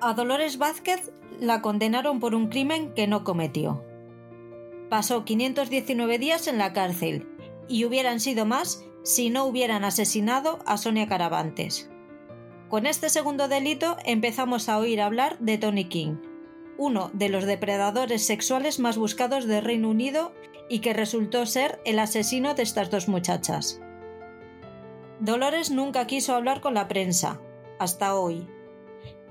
[0.00, 1.10] A Dolores Vázquez
[1.40, 3.82] la condenaron por un crimen que no cometió.
[4.88, 7.26] Pasó 519 días en la cárcel
[7.66, 11.90] y hubieran sido más si no hubieran asesinado a Sonia Caravantes.
[12.68, 16.18] Con este segundo delito empezamos a oír hablar de Tony King,
[16.76, 20.32] uno de los depredadores sexuales más buscados de Reino Unido
[20.68, 23.80] y que resultó ser el asesino de estas dos muchachas.
[25.18, 27.40] Dolores nunca quiso hablar con la prensa,
[27.80, 28.46] hasta hoy.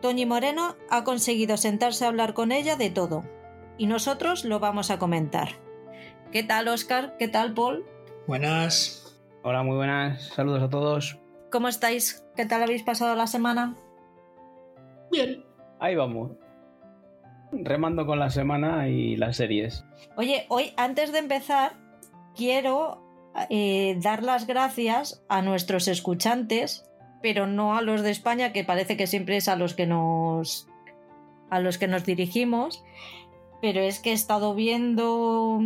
[0.01, 3.23] Toñi Moreno ha conseguido sentarse a hablar con ella de todo,
[3.77, 5.49] y nosotros lo vamos a comentar.
[6.31, 7.15] ¿Qué tal, Oscar?
[7.17, 7.85] ¿Qué tal, Paul?
[8.27, 9.17] Buenas.
[9.43, 10.23] Hola, muy buenas.
[10.23, 11.17] Saludos a todos.
[11.51, 12.25] ¿Cómo estáis?
[12.35, 13.75] ¿Qué tal habéis pasado la semana?
[15.11, 15.45] Bien.
[15.79, 16.31] Ahí vamos.
[17.51, 19.85] Remando con la semana y las series.
[20.17, 21.73] Oye, hoy antes de empezar,
[22.35, 23.01] quiero
[23.49, 26.89] eh, dar las gracias a nuestros escuchantes,
[27.21, 30.67] pero no a los de España, que parece que siempre es a los que nos
[31.49, 32.83] a los que nos dirigimos.
[33.61, 35.59] Pero es que he estado viendo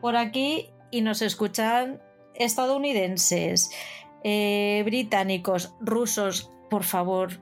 [0.00, 2.00] por aquí y nos escuchan
[2.34, 3.70] estadounidenses,
[4.24, 7.40] eh, británicos, rusos, por favor.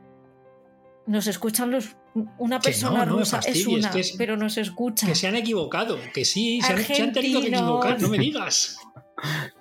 [1.06, 1.96] Nos escuchan los
[2.38, 5.06] una persona no, no rusa es una, que es- pero no se escucha.
[5.06, 8.18] Que se han equivocado, que sí, se han, se han tenido que equivocar, no me
[8.18, 8.76] digas.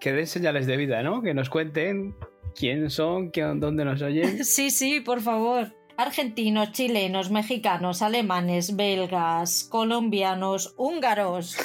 [0.00, 1.22] Que den señales de vida, ¿no?
[1.22, 2.14] Que nos cuenten
[2.58, 4.44] quién son, qué, dónde nos oyen.
[4.44, 5.74] Sí, sí, por favor.
[5.96, 11.56] Argentinos, chilenos, mexicanos, alemanes, belgas, colombianos, húngaros.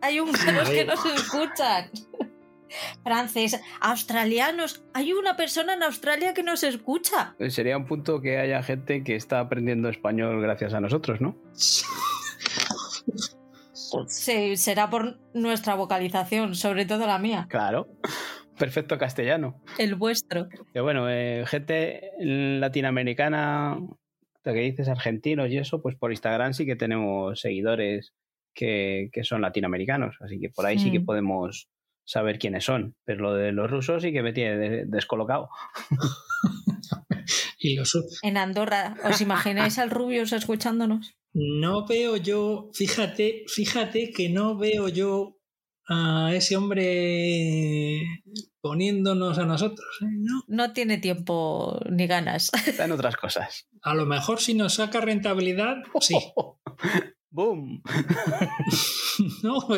[0.00, 1.90] Hay húngaros que no se escuchan.
[3.02, 4.82] Franceses, australianos.
[4.94, 7.34] Hay una persona en Australia que no se escucha.
[7.48, 11.36] Sería un punto que haya gente que está aprendiendo español gracias a nosotros, ¿no?
[14.06, 17.46] Sí, será por nuestra vocalización, sobre todo la mía.
[17.50, 17.88] Claro.
[18.62, 19.60] Perfecto castellano.
[19.76, 20.48] El vuestro.
[20.72, 23.76] Que bueno, eh, gente latinoamericana,
[24.44, 28.12] lo que dices argentinos y eso, pues por Instagram sí que tenemos seguidores
[28.54, 31.68] que, que son latinoamericanos, así que por ahí sí que podemos
[32.04, 32.94] saber quiénes son.
[33.04, 35.48] Pero lo de los rusos sí que me tiene de- descolocado.
[37.58, 41.14] Y los, En Andorra, ¿os imagináis al Rubius escuchándonos?
[41.34, 45.38] no veo yo, fíjate, fíjate que no veo yo
[45.88, 48.02] a ese hombre
[48.62, 49.98] poniéndonos a nosotros.
[50.00, 50.06] ¿eh?
[50.08, 50.44] ¿no?
[50.46, 52.50] No tiene tiempo ni ganas.
[52.66, 53.68] Está en otras cosas.
[53.82, 56.14] A lo mejor si nos saca rentabilidad, sí.
[57.30, 57.82] ¡Boom!
[59.42, 59.74] no,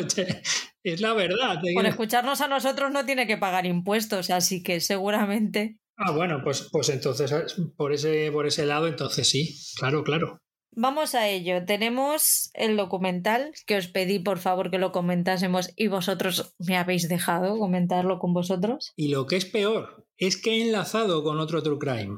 [0.83, 1.61] es la verdad.
[1.73, 5.79] Por escucharnos a nosotros no tiene que pagar impuestos, así que seguramente.
[5.97, 7.33] Ah, bueno, pues, pues entonces
[7.77, 10.41] por ese, por ese lado, entonces sí, claro, claro.
[10.75, 11.63] Vamos a ello.
[11.65, 17.07] Tenemos el documental que os pedí por favor que lo comentásemos y vosotros me habéis
[17.09, 18.93] dejado comentarlo con vosotros.
[18.95, 22.17] Y lo que es peor es que he enlazado con otro True Crime.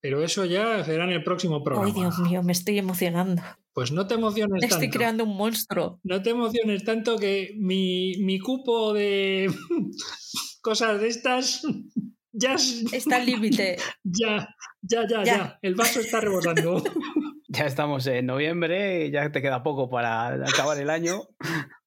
[0.00, 1.86] Pero eso ya será en el próximo programa.
[1.88, 3.42] Ay, Dios mío, me estoy emocionando.
[3.72, 4.96] Pues no te emociones Estoy tanto.
[4.98, 6.00] creando un monstruo.
[6.02, 9.52] No te emociones tanto que mi, mi cupo de
[10.62, 11.62] cosas de estas
[12.32, 13.76] ya, es- Está al límite.
[14.04, 14.48] ya,
[14.82, 15.36] ya, ya, Ya.
[15.36, 15.58] ya.
[15.62, 16.82] El vaso está rebosando.
[17.48, 21.28] Ya estamos en noviembre, ya te queda poco para acabar el año.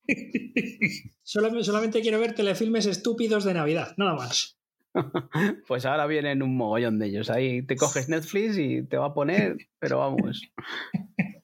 [1.23, 4.59] solamente, solamente quiero ver telefilmes estúpidos de Navidad, nada más.
[5.67, 7.29] Pues ahora vienen un mogollón de ellos.
[7.29, 10.41] Ahí te coges Netflix y te va a poner, pero vamos.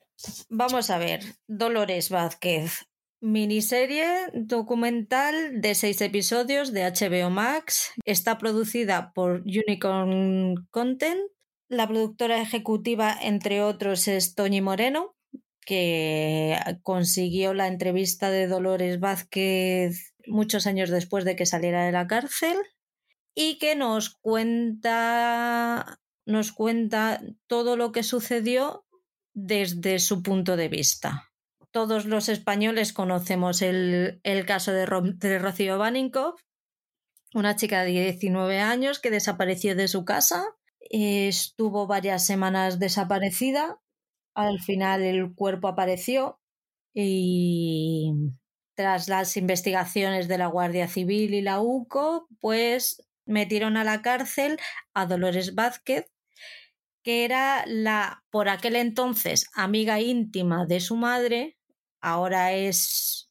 [0.50, 1.22] Vamos a ver.
[1.46, 2.88] Dolores Vázquez.
[3.22, 7.92] Miniserie documental de seis episodios de HBO Max.
[8.06, 11.22] Está producida por Unicorn Content.
[11.68, 15.16] La productora ejecutiva, entre otros, es Toñi Moreno,
[15.62, 22.08] que consiguió la entrevista de Dolores Vázquez muchos años después de que saliera de la
[22.08, 22.58] cárcel
[23.34, 28.86] y que nos cuenta nos cuenta todo lo que sucedió
[29.34, 31.32] desde su punto de vista.
[31.72, 36.42] Todos los españoles conocemos el, el caso de Rocío Baninkoff,
[37.34, 40.56] una chica de 19 años que desapareció de su casa,
[41.04, 43.80] estuvo varias semanas desaparecida,
[44.34, 46.40] al final el cuerpo apareció
[46.94, 48.14] y
[48.76, 54.58] tras las investigaciones de la Guardia Civil y la UCO, pues metieron a la cárcel
[54.94, 56.12] a Dolores Vázquez,
[57.04, 61.58] que era la, por aquel entonces, amiga íntima de su madre,
[62.02, 63.30] ahora es,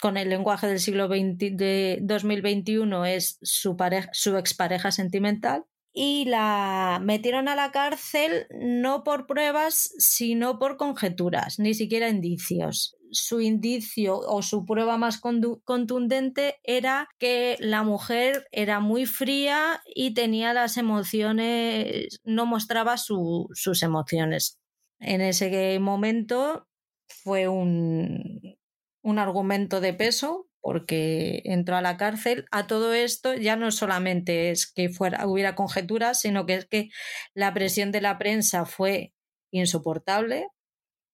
[0.00, 5.64] con el lenguaje del siglo XX, de 2021, es su, pareja, su expareja sentimental.
[5.98, 12.96] Y la metieron a la cárcel no por pruebas, sino por conjeturas, ni siquiera indicios.
[13.12, 20.12] su indicio o su prueba más contundente era que la mujer era muy fría y
[20.12, 24.58] tenía las emociones, no mostraba sus emociones.
[25.00, 26.66] En ese momento
[27.08, 28.58] fue un,
[29.02, 32.44] un argumento de peso porque entró a la cárcel.
[32.50, 36.88] A todo esto ya no solamente es que fuera, hubiera conjeturas, sino que es que
[37.34, 39.12] la presión de la prensa fue
[39.52, 40.48] insoportable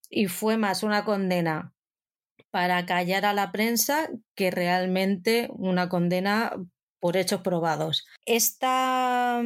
[0.09, 1.75] y fue más una condena
[2.51, 6.55] para callar a la prensa que realmente una condena
[6.99, 8.07] por hechos probados.
[8.25, 9.43] Esta,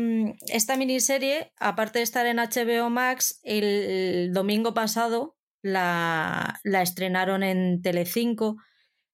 [0.46, 7.82] esta miniserie, aparte de estar en HBO Max, el domingo pasado la, la estrenaron en
[7.82, 8.58] Telecinco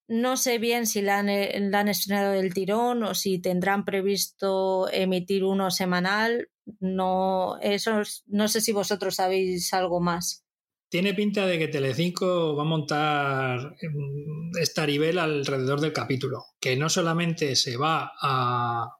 [0.08, 3.84] no sé bien si la han, eh, la han estrenado del tirón o si tendrán
[3.84, 6.48] previsto emitir uno semanal.
[6.80, 10.44] No, eso no sé si vosotros sabéis algo más.
[10.88, 16.76] Tiene pinta de que Telecinco va a montar em, esta nivel alrededor del capítulo, que
[16.76, 18.90] no solamente se va a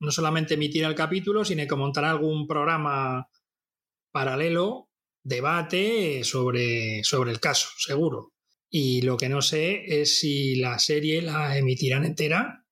[0.00, 3.28] no solamente emitir el capítulo, sino que montará algún programa
[4.10, 4.90] paralelo,
[5.22, 8.31] debate sobre, sobre el caso, seguro.
[8.74, 12.64] Y lo que no sé es si la serie la emitirán entera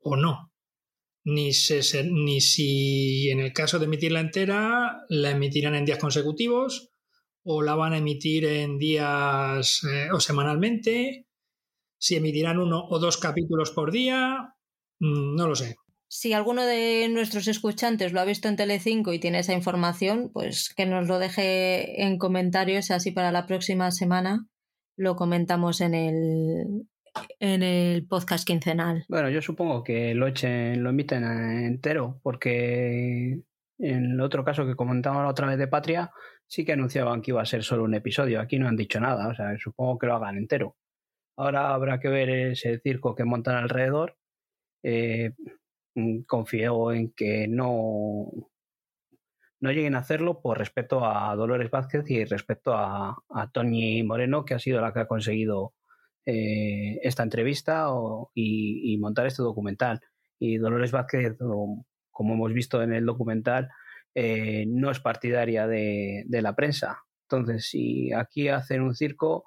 [0.00, 0.52] o no.
[1.22, 1.52] Ni,
[2.10, 6.90] ni si en el caso de emitirla entera la emitirán en días consecutivos
[7.44, 11.28] o la van a emitir en días eh, o semanalmente.
[11.96, 14.56] Si emitirán uno o dos capítulos por día,
[14.98, 15.76] mm, no lo sé.
[16.08, 20.74] Si alguno de nuestros escuchantes lo ha visto en Telecinco y tiene esa información, pues
[20.76, 24.48] que nos lo deje en comentarios así para la próxima semana
[24.96, 26.88] lo comentamos en el,
[27.40, 29.04] en el podcast quincenal.
[29.08, 33.40] Bueno, yo supongo que lo echen, lo emiten entero, porque
[33.78, 36.10] en el otro caso que comentamos otra vez de Patria,
[36.46, 38.40] sí que anunciaban que iba a ser solo un episodio.
[38.40, 40.76] Aquí no han dicho nada, o sea, supongo que lo hagan entero.
[41.36, 44.16] Ahora habrá que ver ese circo que montan alrededor.
[44.82, 45.32] Eh,
[46.26, 48.26] confío en que no,
[49.64, 54.44] no lleguen a hacerlo por respeto a Dolores Vázquez y respecto a, a Tony Moreno,
[54.44, 55.72] que ha sido la que ha conseguido
[56.26, 57.86] eh, esta entrevista
[58.34, 60.02] y, montar este documental.
[60.38, 63.70] Y Dolores Vázquez, como hemos visto en el documental,
[64.14, 66.98] eh, no es partidaria de, la prensa.
[67.22, 69.46] Entonces, si aquí hacen un circo,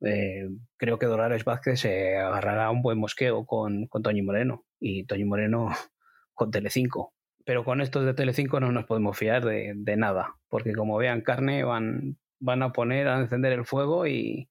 [0.00, 5.04] eh, creo que Dolores Vázquez se agarrará un buen mosqueo con, con Toñi Moreno y
[5.04, 5.68] Toñi Moreno
[6.34, 7.15] con Telecinco
[7.46, 11.62] pero con estos de Telecinco no nos podemos fiar de, nada, porque como vean carne
[11.62, 14.50] van, van a poner a encender el fuego y,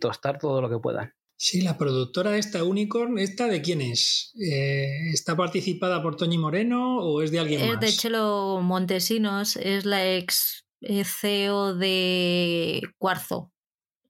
[0.00, 1.14] tostar todo lo que puedan.
[1.36, 4.32] Sí, la productora de esta Unicorn, ¿esta de quién es?
[4.40, 7.74] Eh, ¿Está participada por Toñi Moreno o es de alguien más?
[7.74, 13.52] Es de Chelo Montesinos, es la ex eh, CEO de Cuarzo,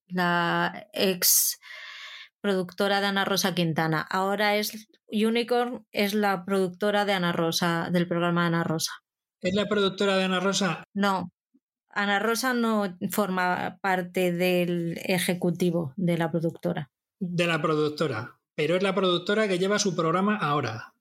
[0.07, 1.59] la ex
[2.41, 4.01] productora de Ana Rosa Quintana.
[4.01, 8.93] Ahora es Unicorn, es la productora de Ana Rosa, del programa Ana Rosa.
[9.41, 10.85] ¿Es la productora de Ana Rosa?
[10.95, 11.31] No.
[11.91, 16.91] Ana Rosa no forma parte del ejecutivo de la productora.
[17.21, 20.93] De la productora, pero es la productora que lleva su programa ahora.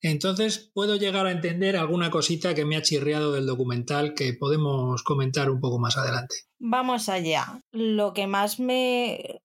[0.00, 5.02] Entonces puedo llegar a entender alguna cosita que me ha chirriado del documental que podemos
[5.02, 6.36] comentar un poco más adelante.
[6.58, 7.60] Vamos allá.
[7.72, 9.42] Lo que más me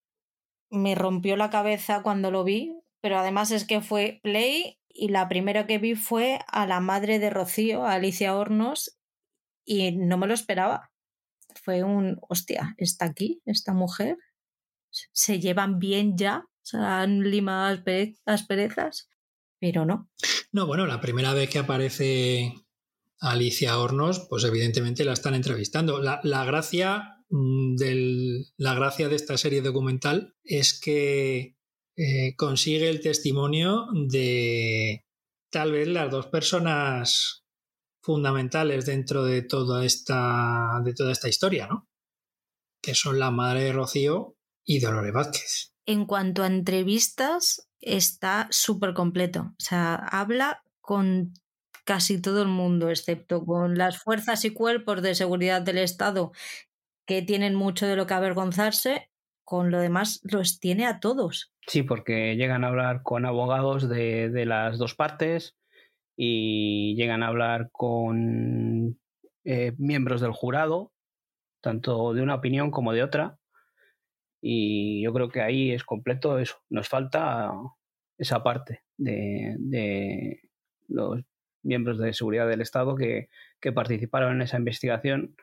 [0.70, 5.27] me rompió la cabeza cuando lo vi, pero además es que fue Play y la
[5.29, 8.98] primera que vi fue a la madre de Rocío, Alicia Hornos,
[9.65, 10.91] y no me lo esperaba.
[11.63, 14.18] Fue un, hostia, está aquí esta mujer,
[14.89, 17.82] se llevan bien ya, se han limado
[18.25, 19.10] asperezas,
[19.60, 20.10] pero no.
[20.51, 22.53] No, bueno, la primera vez que aparece
[23.20, 26.00] Alicia Hornos, pues evidentemente la están entrevistando.
[26.00, 27.75] La, la gracia Mm,
[28.58, 31.56] la gracia de esta serie documental es que
[32.01, 35.03] eh, consigue el testimonio de
[35.51, 37.44] tal vez las dos personas
[38.01, 41.89] fundamentales dentro de toda esta, de toda esta historia, ¿no?
[42.82, 45.74] Que son la madre de Rocío y Dolores Vázquez.
[45.86, 49.53] En cuanto a entrevistas, está súper completo.
[49.60, 51.34] O sea, habla con
[51.84, 56.32] casi todo el mundo, excepto con las fuerzas y cuerpos de seguridad del Estado
[57.06, 59.09] que tienen mucho de lo que avergonzarse,
[59.50, 61.51] con lo demás los tiene a todos.
[61.65, 65.58] Sí, porque llegan a hablar con abogados de, las dos partes
[66.15, 69.00] y llegan a hablar con
[69.46, 70.94] eh, miembros del jurado,
[71.63, 73.39] tanto de una opinión como de otra.
[74.39, 76.58] Y yo creo que ahí es completo eso.
[76.70, 77.51] Nos falta
[78.20, 80.41] esa parte de, de
[80.88, 81.24] los
[81.63, 83.29] miembros de seguridad del Estado que,
[83.60, 85.36] que participaron en esa investigación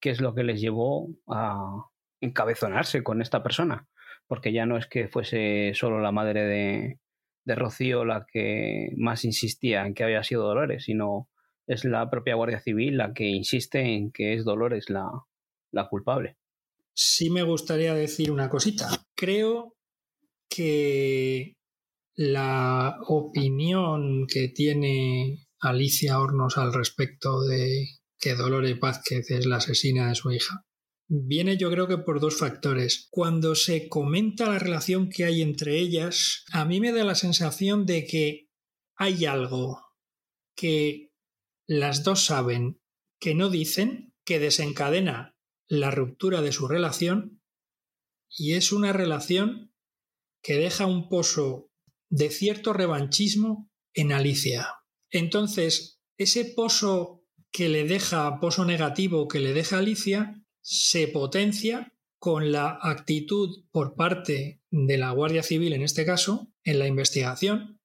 [0.00, 1.86] qué es lo que les llevó a
[2.26, 3.88] encabezonarse con esta persona,
[4.26, 6.98] porque ya no es que fuese solo la madre de,
[7.44, 11.28] de Rocío la que más insistía en que había sido Dolores, sino
[11.66, 15.08] es la propia Guardia Civil la que insiste en que es Dolores la,
[15.72, 16.36] la culpable.
[16.92, 18.88] Sí me gustaría decir una cosita.
[19.14, 19.74] Creo
[20.48, 21.56] que
[22.14, 27.86] la opinión que tiene Alicia Hornos al respecto de
[28.18, 30.64] que Dolores Vázquez es la asesina de su hija
[31.08, 33.08] viene yo creo que por dos factores.
[33.10, 37.86] Cuando se comenta la relación que hay entre ellas, a mí me da la sensación
[37.86, 38.48] de que
[38.96, 39.82] hay algo
[40.54, 41.12] que
[41.66, 42.80] las dos saben
[43.20, 45.36] que no dicen, que desencadena
[45.68, 47.42] la ruptura de su relación
[48.28, 49.72] y es una relación
[50.42, 51.70] que deja un pozo
[52.08, 54.68] de cierto revanchismo en Alicia.
[55.10, 62.50] Entonces, ese pozo que le deja, pozo negativo que le deja Alicia, se potencia con
[62.50, 67.80] la actitud por parte de la Guardia Civil, en este caso, en la investigación.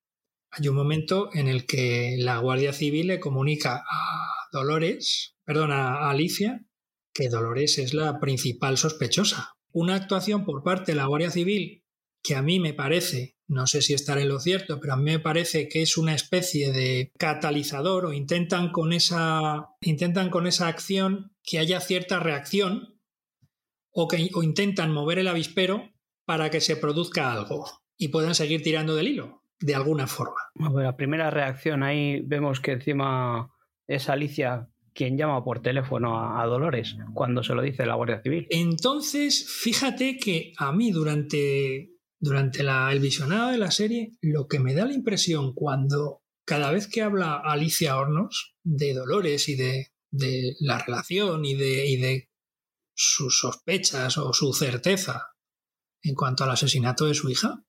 [0.50, 6.10] Hay un momento en el que la Guardia Civil le comunica a Dolores, perdón, a
[6.10, 6.66] Alicia,
[7.14, 9.54] que Dolores es la principal sospechosa.
[9.72, 11.86] Una actuación por parte de la Guardia Civil
[12.24, 15.04] que a mí me parece, no sé si estaré en lo cierto, pero a mí
[15.04, 20.68] me parece que es una especie de catalizador o intentan con esa, intentan con esa
[20.68, 22.98] acción que haya cierta reacción
[23.92, 25.92] o, que, o intentan mover el avispero
[26.26, 27.66] para que se produzca algo
[27.98, 30.40] y puedan seguir tirando del hilo, de alguna forma.
[30.56, 33.54] la primera reacción ahí vemos que encima
[33.86, 38.22] es Alicia quien llama por teléfono a, a, Dolores cuando se lo dice la Guardia
[38.22, 38.48] Civil.
[38.50, 41.91] Entonces, fíjate que a mí durante,
[42.22, 46.72] durante la, el visionado de la serie, lo que me da la impresión cuando cada
[46.72, 49.92] vez que habla Alicia Hornos de Dolores y de
[50.60, 52.30] la relación y de, y de
[52.94, 55.32] sus sospechas o su certeza
[56.04, 57.64] en cuanto al asesinato de su hija,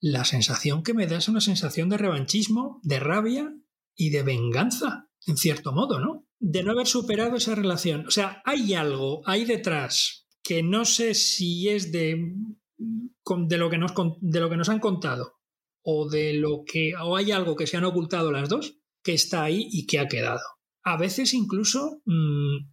[0.00, 3.52] la sensación que me da es una sensación de revanchismo, de rabia
[3.94, 6.26] y de venganza, en cierto modo, ¿no?
[6.38, 8.06] De no haber superado esa relación.
[8.06, 12.34] O sea, hay algo ahí detrás que no sé si es de,
[12.80, 15.38] de, lo, que nos, de lo que nos han contado
[15.82, 19.44] o de lo que o hay algo que se han ocultado las dos que está
[19.44, 20.40] ahí y que ha quedado
[20.82, 22.70] a veces incluso, mmm,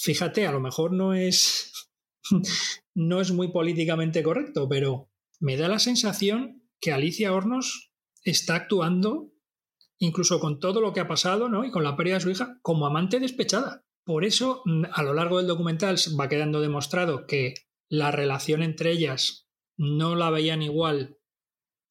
[0.00, 1.72] fíjate, a lo mejor no es,
[2.94, 5.10] no es muy políticamente correcto, pero
[5.40, 9.32] me da la sensación que Alicia Hornos está actuando,
[9.98, 11.64] incluso con todo lo que ha pasado, ¿no?
[11.64, 13.84] Y con la pérdida de su hija, como amante despechada.
[14.04, 17.54] Por eso, mm, a lo largo del documental va quedando demostrado que
[17.88, 19.45] la relación entre ellas
[19.76, 21.18] no la veían igual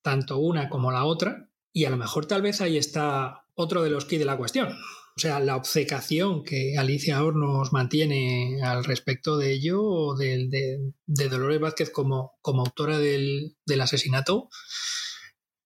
[0.01, 3.89] tanto una como la otra, y a lo mejor tal vez ahí está otro de
[3.89, 4.69] los key de la cuestión.
[5.17, 11.61] O sea, la obcecación que Alicia Hornos mantiene al respecto de ello, de, de, Dolores
[11.61, 14.49] Vázquez como, como autora del, del, asesinato,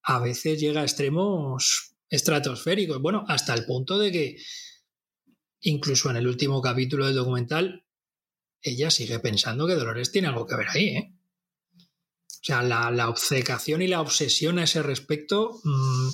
[0.03, 3.01] a veces llega a extremos estratosféricos.
[3.01, 4.37] Bueno, hasta el punto de que
[5.61, 7.85] incluso en el último capítulo del documental,
[8.61, 10.87] ella sigue pensando que Dolores tiene algo que ver ahí.
[10.89, 11.18] ¿eh?
[12.41, 16.09] O sea, la, la, obcecación y la obsesión a ese respecto, mmm,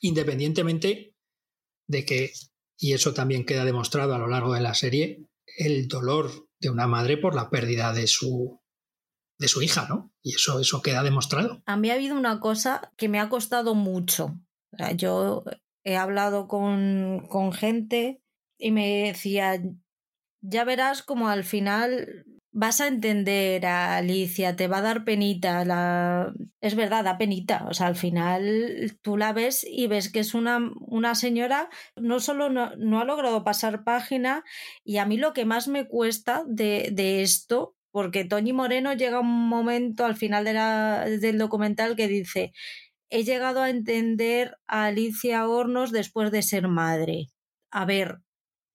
[0.00, 1.16] independientemente
[1.88, 2.32] de que
[2.78, 5.26] y eso también queda demostrado a lo largo de la serie,
[5.58, 8.60] el dolor de una madre por la pérdida de su,
[9.38, 10.12] de su hija, ¿no?
[10.22, 11.60] Y eso, eso queda demostrado.
[11.66, 14.38] A mí ha habido una cosa que me ha costado mucho.
[14.96, 15.44] Yo
[15.84, 18.22] he hablado con, con gente
[18.58, 19.60] y me decía,
[20.40, 25.64] ya verás como al final vas a entender a Alicia, te va a dar penita.
[25.64, 26.32] La...
[26.60, 27.66] Es verdad, da penita.
[27.68, 32.20] O sea, al final tú la ves y ves que es una, una señora, no
[32.20, 34.44] solo no, no, ha logrado pasar página,
[34.84, 39.20] y a mí lo que más me cuesta de, de esto, porque Toñi Moreno llega
[39.20, 42.52] un momento al final del documental que dice,
[43.10, 47.28] he llegado a entender a Alicia Hornos después de ser madre.
[47.70, 48.18] A ver,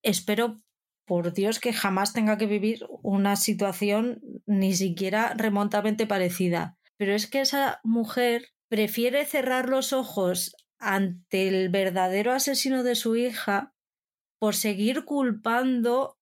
[0.02, 0.63] espero
[1.06, 6.78] por Dios que jamás tenga que vivir una situación ni siquiera remotamente parecida.
[6.96, 13.16] Pero es que esa mujer prefiere cerrar los ojos ante el verdadero asesino de su
[13.16, 13.74] hija
[14.38, 16.18] por seguir culpando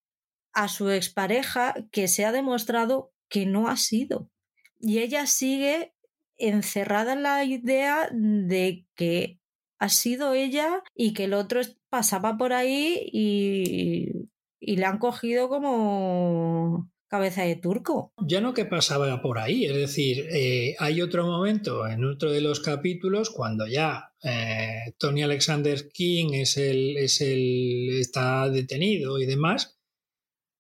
[0.52, 4.30] a su expareja que se ha demostrado que no ha sido.
[4.78, 5.94] Y ella sigue
[6.36, 9.40] encerrada en la idea de que
[9.78, 14.28] ha sido ella y que el otro pasaba por ahí y
[14.64, 18.12] y le han cogido como cabeza de turco.
[18.26, 22.40] Ya no que pasaba por ahí, es decir, eh, hay otro momento en otro de
[22.40, 29.26] los capítulos cuando ya eh, Tony Alexander King es el, es el, está detenido y
[29.26, 29.78] demás,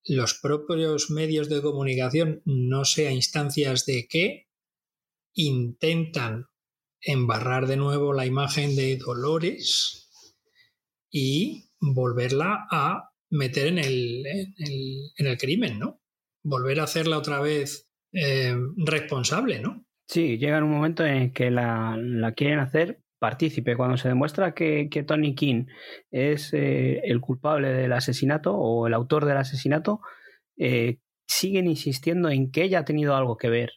[0.04, 4.48] los propios medios de comunicación, no sé a instancias de qué,
[5.32, 6.48] intentan
[7.00, 10.10] embarrar de nuevo la imagen de Dolores
[11.10, 16.00] y volverla a meter en el, en el, crimen, ¿no?
[16.44, 19.86] Volver a hacerla otra vez eh, responsable, ¿no?
[20.06, 21.96] Sí, llega un momento en que la,
[22.36, 23.76] quieren hacer partícipe.
[23.76, 25.64] Cuando se demuestra que, Tony King
[26.10, 30.00] es eh, el culpable del asesinato o el autor del asesinato,
[30.58, 33.70] eh, siguen insistiendo en que ella ha tenido algo que ver,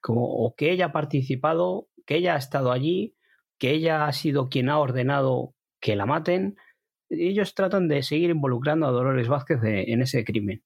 [0.00, 3.16] como, o que ella ha participado, que ella ha estado allí,
[3.58, 6.56] que ella ha sido quien ha ordenado que la maten.
[7.18, 10.62] Ellos tratan de seguir involucrando a Dolores Vázquez en ese crimen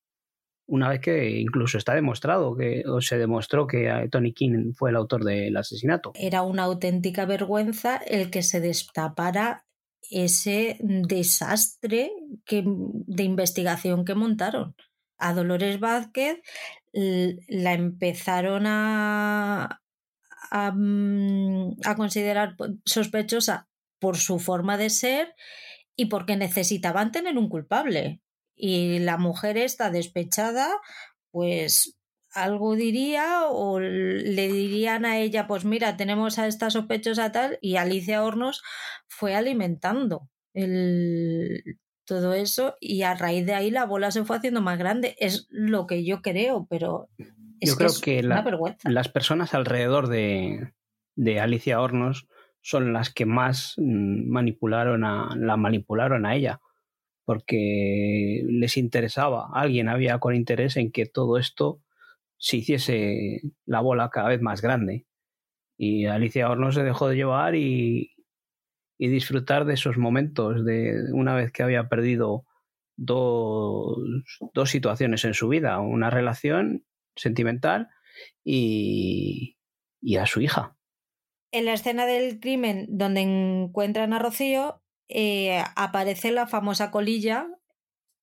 [0.68, 4.96] una vez que incluso está demostrado que o se demostró que Tony King fue el
[4.96, 6.12] autor del asesinato.
[6.14, 9.64] Era una auténtica vergüenza el que se destapara
[10.10, 12.12] ese desastre
[12.44, 14.76] que, de investigación que montaron.
[15.16, 16.38] A Dolores Vázquez
[16.92, 18.66] la empezaron mm,
[21.84, 25.34] a considerar sospechosa por su forma de ser
[25.98, 28.22] y porque necesitaban tener un culpable
[28.54, 30.68] y la mujer está despechada,
[31.32, 31.98] pues
[32.30, 37.76] algo diría o le dirían a ella, pues mira, tenemos a esta sospechosa tal, y
[37.76, 38.62] Alicia Hornos
[39.08, 44.62] fue alimentando el, todo eso y a raíz de ahí la bola se fue haciendo
[44.62, 45.16] más grande.
[45.18, 47.08] Es lo que yo creo, pero
[47.58, 50.72] es yo creo que, las personas alrededor de,
[51.16, 52.28] de, Alicia Hornos
[52.68, 56.60] son las que más mm, manipularon a, la manipularon a ella
[57.24, 61.82] porque les interesaba, alguien había con interés en que todo esto
[62.38, 65.06] se hiciese la bola cada vez más grande.
[65.76, 68.14] Y Alicia Horno se dejó de llevar y,
[68.98, 72.46] disfrutar de esos momentos, de una vez que había perdido
[72.96, 73.98] dos,
[74.54, 77.88] dos situaciones en su vida, una relación sentimental
[78.42, 79.58] y,
[80.00, 80.77] y a su hija.
[81.50, 87.48] En la escena del crimen donde encuentran a Rocío, eh, aparece la famosa colilla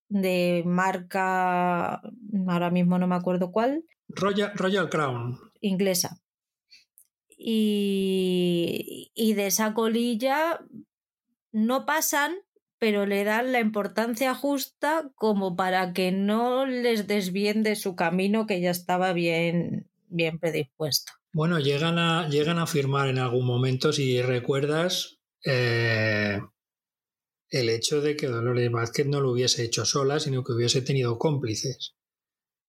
[0.09, 2.01] de marca,
[2.47, 3.83] ahora mismo no me acuerdo cuál.
[4.07, 5.39] Royal, Royal Crown.
[5.61, 6.19] Inglesa.
[7.37, 10.59] Y, y de esa colilla
[11.51, 12.35] no pasan,
[12.77, 18.45] pero le dan la importancia justa como para que no les desvíen de su camino
[18.45, 21.13] que ya estaba bien, bien predispuesto.
[21.35, 26.39] Bueno, llegan a, llegan a afirmar en algún momento, si recuerdas, eh,
[27.49, 31.17] el hecho de que Dolores Vázquez no lo hubiese hecho sola, sino que hubiese tenido
[31.19, 31.97] cómplices.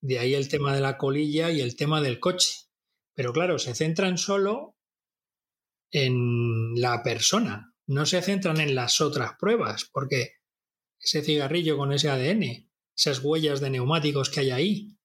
[0.01, 2.67] De ahí el tema de la colilla y el tema del coche.
[3.15, 4.75] Pero claro, se centran solo
[5.93, 10.33] en la persona, no se centran en las otras pruebas, porque
[10.99, 14.97] ese cigarrillo con ese ADN, esas huellas de neumáticos que hay ahí,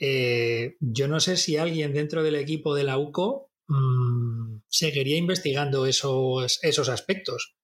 [0.00, 5.86] eh, yo no sé si alguien dentro del equipo de la UCO mm, seguiría investigando
[5.86, 7.54] esos, esos aspectos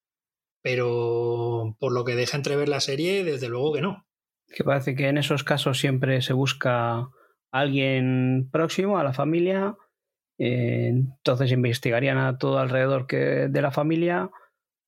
[0.67, 4.05] pero por lo que deja entrever la serie, desde luego que no.
[4.53, 7.09] Que parece que en esos casos siempre se busca
[7.53, 9.77] alguien próximo a la familia,
[10.39, 14.29] eh, entonces investigarían a todo alrededor que de la familia,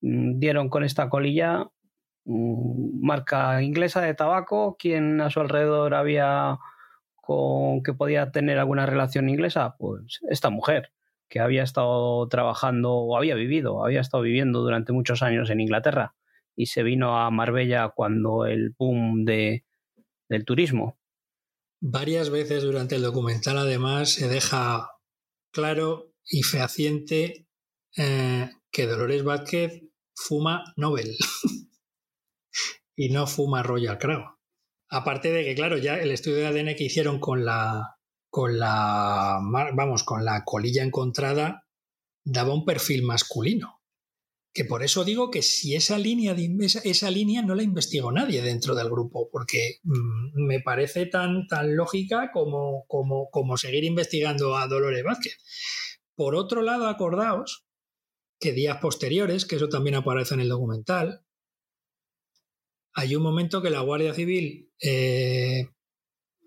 [0.01, 1.71] mm, dieron con esta colilla
[2.25, 6.59] mm, marca inglesa de tabaco, quien a su alrededor había
[7.29, 10.95] con que podía tener alguna relación inglesa, pues esta mujer
[11.29, 16.15] que había estado trabajando o había vivido, había estado viviendo durante muchos años en Inglaterra
[16.57, 19.67] y se vino a Marbella cuando el boom de,
[20.31, 20.99] del turismo.
[21.83, 24.89] Varias veces durante el documental además se deja
[25.53, 27.47] claro y fehaciente
[27.99, 29.83] eh, que Dolores Vázquez
[30.15, 31.15] fuma Nobel
[32.97, 34.38] y no fuma Royal Crown.
[34.91, 37.99] Aparte de que, claro, ya el estudio de ADN que hicieron con la,
[38.31, 39.39] con la,
[39.75, 41.67] vamos, con la colilla encontrada
[42.25, 43.83] daba un perfil masculino.
[44.55, 46.35] Que por eso digo que si esa línea,
[46.85, 51.77] esa, línea no la investigó nadie dentro del grupo, porque mm, me parece tan, tan
[51.77, 55.37] lógica como, como, como seguir investigando a Dolores Vázquez.
[56.15, 57.67] Por otro lado, acordaos
[58.41, 61.25] que días posteriores, que eso también aparece en el documental,
[62.95, 65.69] hay un momento que la Guardia Civil eh,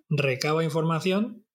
[0.10, 1.46] recaba información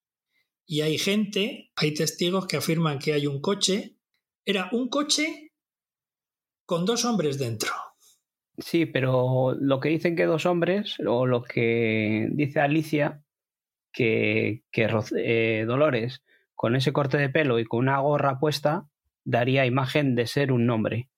[0.66, 3.96] y hay gente, hay testigos que afirman que hay un coche.
[4.44, 5.52] Era un coche
[6.64, 7.70] con dos hombres dentro.
[8.58, 13.22] Sí, pero lo que dicen que dos hombres, o lo que dice Alicia,
[13.92, 16.22] que, que eh, Dolores,
[16.54, 18.88] con ese corte de pelo y con una gorra puesta,
[19.24, 21.10] daría imagen de ser un hombre.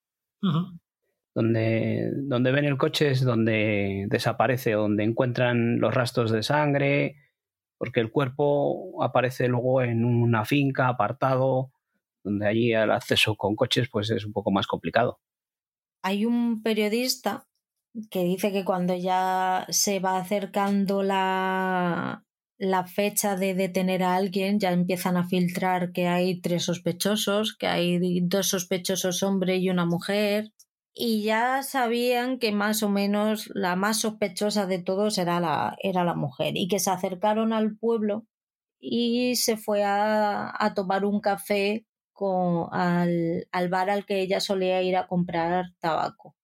[1.38, 7.14] Donde, donde ven el coche es donde desaparece, donde encuentran los rastros de sangre,
[7.76, 11.70] porque el cuerpo aparece luego en una finca, apartado,
[12.24, 15.20] donde allí el acceso con coches pues es un poco más complicado.
[16.02, 17.46] Hay un periodista
[18.10, 22.24] que dice que cuando ya se va acercando la,
[22.58, 27.68] la fecha de detener a alguien, ya empiezan a filtrar que hay tres sospechosos, que
[27.68, 30.52] hay dos sospechosos hombre y una mujer,
[31.00, 36.02] y ya sabían que más o menos la más sospechosa de todos era la, era
[36.02, 38.26] la mujer, y que se acercaron al pueblo
[38.80, 44.40] y se fue a, a tomar un café con, al, al bar al que ella
[44.40, 46.34] solía ir a comprar tabaco.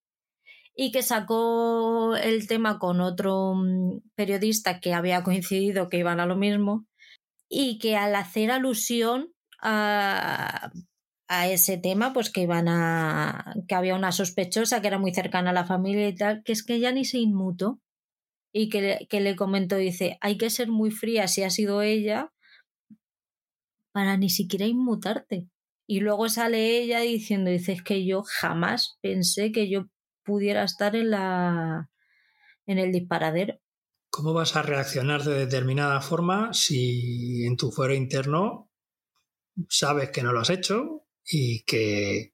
[0.76, 6.26] Y que sacó el tema con otro mm, periodista que había coincidido que iban a
[6.26, 6.86] lo mismo
[7.48, 10.70] y que al hacer alusión a,
[11.40, 13.54] a ese tema, pues que iban a.
[13.68, 16.64] que había una sospechosa que era muy cercana a la familia y tal, que es
[16.64, 17.80] que ella ni se inmutó.
[18.52, 22.32] Y que que le comentó, dice, hay que ser muy fría si ha sido ella
[23.92, 25.48] para ni siquiera inmutarte.
[25.86, 29.86] Y luego sale ella diciendo, dice, es que yo jamás pensé que yo
[30.24, 31.90] pudiera estar en la
[32.66, 33.58] en el disparadero.
[34.10, 38.70] ¿Cómo vas a reaccionar de determinada forma si en tu fuero interno
[39.68, 42.32] sabes que no lo has hecho y que, eh,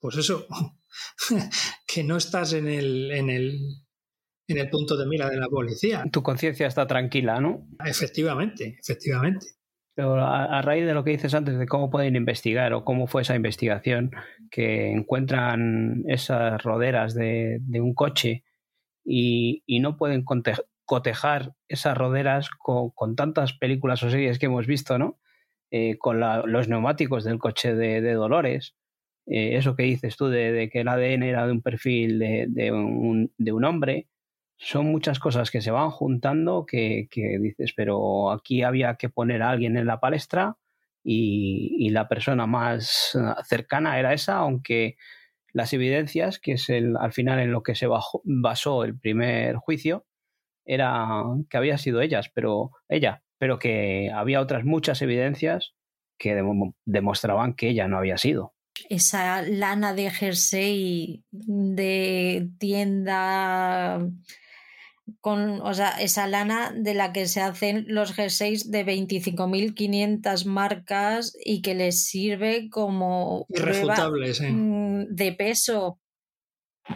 [0.00, 0.46] pues eso,
[1.86, 3.58] que no estás en el, en el,
[4.48, 6.04] en el punto de mira de la policía?
[6.10, 7.68] Tu conciencia está tranquila, ¿no?
[7.84, 9.46] Efectivamente, efectivamente.
[9.94, 13.22] Pero a, raíz de lo que dices antes de cómo pueden investigar o cómo fue
[13.22, 14.10] esa investigación,
[14.50, 18.42] que encuentran esas roderas de, un coche
[19.04, 20.24] y, no pueden
[20.86, 25.20] cotejar esas roderas con, tantas películas o series que hemos visto, ¿no?
[25.74, 28.74] Eh, con los neumáticos del coche de, Dolores.
[29.26, 33.32] Eh, eso que dices tú de, que el ADN era de un perfil de, un,
[33.38, 34.08] de un hombre
[34.58, 37.08] son muchas cosas que se van juntando que,
[37.40, 40.58] dices, pero aquí había que poner a alguien en la palestra
[41.02, 44.96] y, la persona más cercana era esa, aunque
[45.54, 47.88] las evidencias, que es el, al final en lo que se
[48.24, 50.06] basó el primer juicio,
[50.66, 55.74] era que había sido ellas, pero ella, pero que había otras muchas evidencias
[56.16, 56.40] que
[56.84, 58.54] demostraban que ella no había sido.
[58.88, 64.08] Esa lana de jersey de tienda
[65.20, 71.36] con o sea, esa lana de la que se hacen los G6 de 25.500 marcas
[71.44, 75.98] y que les sirve como mm, de peso.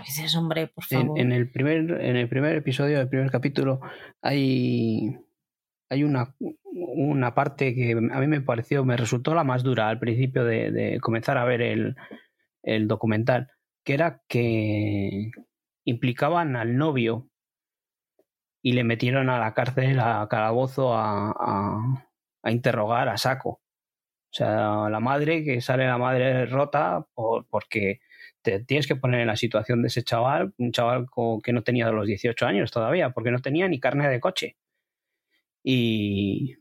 [0.05, 1.19] Dices, hombre, por favor.
[1.19, 3.81] En, el primer, en el primer episodio del primer capítulo
[4.23, 5.17] hay,
[5.89, 9.99] hay una, una parte que a mí me pareció, me resultó la más dura al
[9.99, 11.97] principio de, comenzar a ver el,
[12.63, 13.51] el documental,
[13.85, 15.31] que era que
[15.85, 17.29] implicaban al novio
[18.63, 21.33] y le metieron a la cárcel, a calabozo, a,
[22.43, 23.51] a, interrogar a saco.
[23.51, 28.01] O sea, la madre, que sale la madre rota por, porque
[28.43, 31.07] te tienes que poner en la situación de ese chaval, un chaval
[31.43, 34.57] que no tenía los 18 años todavía, porque no tenía ni carne de coche.
[35.69, 36.59] Y,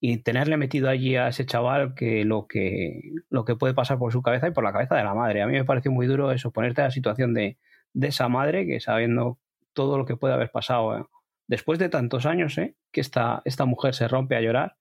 [0.00, 4.12] y tenerle metido allí a ese chaval que lo, que lo que puede pasar por
[4.12, 5.42] su cabeza y por la cabeza de la madre.
[5.42, 7.58] A mí me pareció muy duro eso, ponerte en la situación de,
[7.92, 9.40] de esa madre que sabiendo
[9.72, 11.04] todo lo que puede haber pasado ¿eh?
[11.48, 12.76] después de tantos años, ¿eh?
[12.92, 14.76] que esta, esta mujer se rompe a llorar,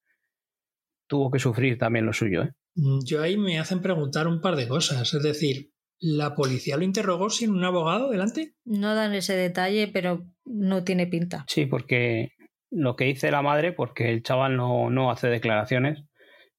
[1.08, 2.44] tuvo que sufrir también lo suyo.
[2.44, 2.54] ¿eh?
[2.76, 5.14] Mm, yo ahí me hacen preguntar un par de cosas.
[5.14, 8.54] Es decir, ¿la policía lo interrogó sin un abogado delante?
[8.66, 11.46] No dan ese detalle, pero no tiene pinta.
[11.48, 12.34] Sí, porque
[12.72, 16.04] lo que dice la madre, porque el chaval no, no hace declaraciones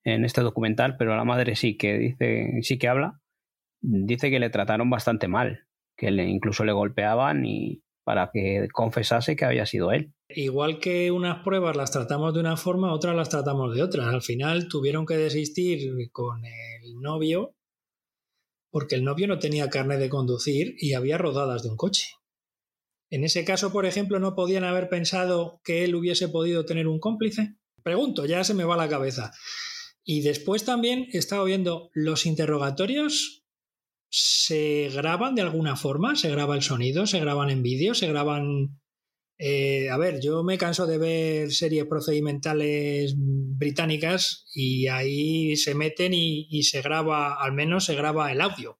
[0.04, 3.20] en este documental, pero la madre sí que dice, sí que habla,
[3.80, 5.66] dice que le trataron bastante mal,
[5.96, 10.14] que le, incluso le golpeaban y, para que confesase que había sido él.
[10.30, 14.08] Igual que unas pruebas las tratamos de una forma, otras las tratamos de otra.
[14.08, 17.54] Al final tuvieron que desistir con el novio
[18.70, 22.06] porque el novio no tenía carne de conducir y había rodadas de un coche.
[23.10, 27.00] En ese caso, por ejemplo, ¿no podían haber pensado que él hubiese podido tener un
[27.00, 27.56] cómplice?
[27.82, 29.32] Pregunto, ya se me va la cabeza.
[30.04, 33.38] Y después también he estado viendo los interrogatorios
[34.10, 38.80] se graban de alguna forma, se graba el sonido, se graban en vídeo, se graban...
[39.40, 46.12] Eh, a ver, yo me canso de ver series procedimentales británicas y ahí se meten
[46.12, 48.77] y, se graba, al menos se graba el audio.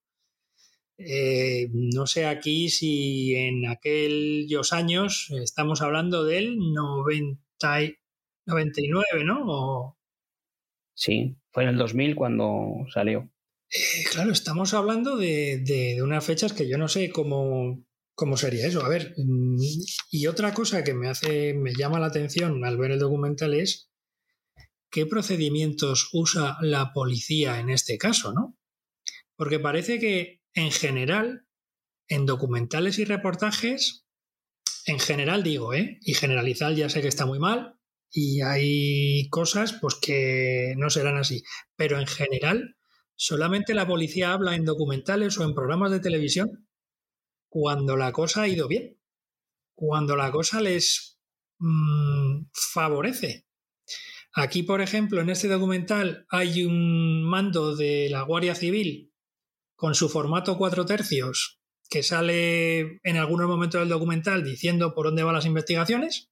[0.98, 7.38] Eh, no sé aquí si en aquellos años, estamos hablando del 90,
[8.46, 9.96] 99, ¿no?
[10.94, 13.30] Sí, fue en el 2000 cuando salió.
[13.70, 17.84] Eh, claro, estamos hablando de, de, unas fechas que yo no sé cómo,
[18.14, 18.84] cómo sería eso.
[18.84, 19.56] A ver, mm,
[20.10, 23.92] y otra cosa que me hace, me llama la atención al ver el documental es
[24.90, 28.56] qué procedimientos usa la policía en este caso, ¿no?
[29.36, 31.46] Porque parece que en general,
[32.08, 34.06] en documentales y reportajes,
[34.86, 35.98] en general digo, ¿eh?
[36.02, 37.78] Y generalizar ya sé que está muy mal
[38.10, 41.42] y hay cosas pues que no serán así,
[41.76, 42.76] pero en general
[43.16, 46.68] solamente la policía habla en documentales o en programas de televisión
[47.48, 48.98] cuando la cosa ha ido bien,
[49.74, 51.18] cuando la cosa les
[51.58, 53.46] mmm, favorece.
[54.34, 59.07] Aquí, por ejemplo, en este documental hay un mando de la Guardia Civil
[59.78, 65.22] con su formato cuatro tercios que sale en algunos momentos del documental diciendo por dónde
[65.22, 66.30] van las investigaciones,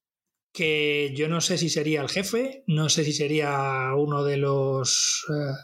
[0.51, 5.25] que yo no sé si sería el jefe, no sé si sería uno de los
[5.29, 5.55] eh,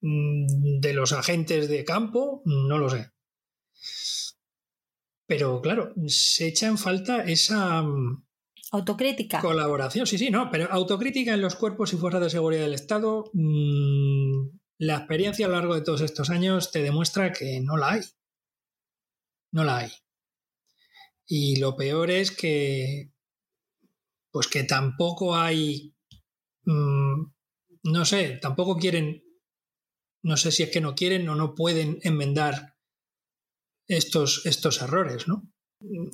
[0.00, 3.10] de los agentes de campo, no lo sé.
[5.26, 7.84] Pero claro, se echa en falta esa
[8.72, 9.40] autocrítica.
[9.40, 13.30] Colaboración, sí, sí, no, pero autocrítica en los cuerpos y fuerzas de seguridad del Estado.
[13.34, 17.92] Mmm, la experiencia a lo largo de todos estos años te demuestra que no la
[17.92, 18.02] hay
[19.52, 19.92] no la hay.
[21.26, 23.12] Y lo peor es que,
[24.32, 25.94] pues que tampoco hay,
[26.64, 27.24] mmm,
[27.84, 29.22] no sé, tampoco quieren,
[30.22, 32.76] no sé si es que no quieren o no pueden enmendar
[33.86, 35.48] estos, estos errores, ¿no?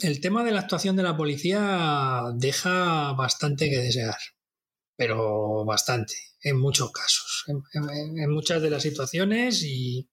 [0.00, 4.18] El tema de la actuación de la policía deja bastante que desear,
[4.96, 10.08] pero bastante, en muchos casos, en, muchas de las situaciones y,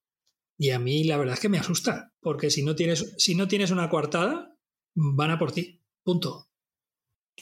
[0.58, 3.48] y a mí la verdad es que me asusta, porque si no tienes, si no
[3.48, 4.56] tienes una coartada,
[4.94, 5.82] van a por ti.
[6.02, 6.48] Punto.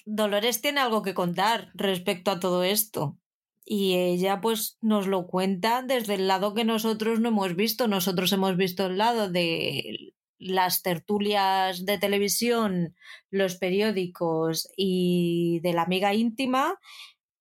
[0.05, 3.18] Dolores tiene algo que contar respecto a todo esto.
[3.64, 7.88] Y ella pues nos lo cuenta desde el lado que nosotros no hemos visto.
[7.88, 12.94] Nosotros hemos visto el lado de las tertulias de televisión,
[13.31, 16.79] los periódicos y de la amiga íntima,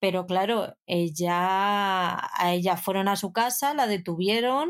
[0.03, 4.69] pero claro, ella a ella fueron a su casa, la detuvieron,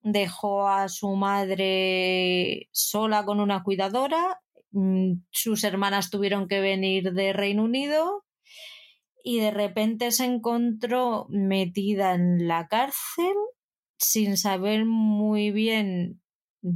[0.00, 4.40] dejó a su madre sola con una cuidadora,
[4.70, 8.24] mm, sus hermanas tuvieron que venir de Reino Unido
[9.22, 13.34] y de repente se encontró metida en la cárcel
[13.98, 16.22] sin saber muy bien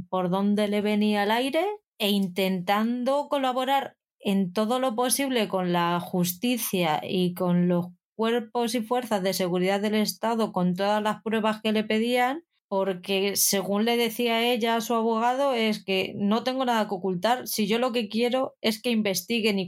[0.07, 1.65] por dónde le venía el aire
[1.97, 8.81] e intentando colaborar en todo lo posible con la justicia y con los cuerpos y
[8.81, 13.97] fuerzas de seguridad del Estado con todas las pruebas que le pedían porque según le
[13.97, 17.91] decía ella a su abogado es que no tengo nada que ocultar, si yo lo
[17.91, 19.67] que quiero es que investiguen y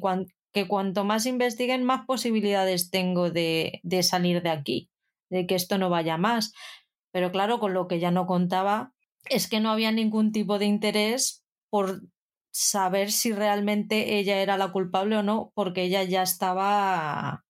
[0.53, 4.89] que cuanto más investiguen más posibilidades tengo de, de salir de aquí,
[5.29, 6.53] de que esto no vaya más.
[7.11, 8.93] Pero claro, con lo que ya no contaba
[9.29, 12.03] es que no había ningún tipo de interés por
[12.53, 17.43] saber si realmente ella era la culpable o no, porque ella ya estaba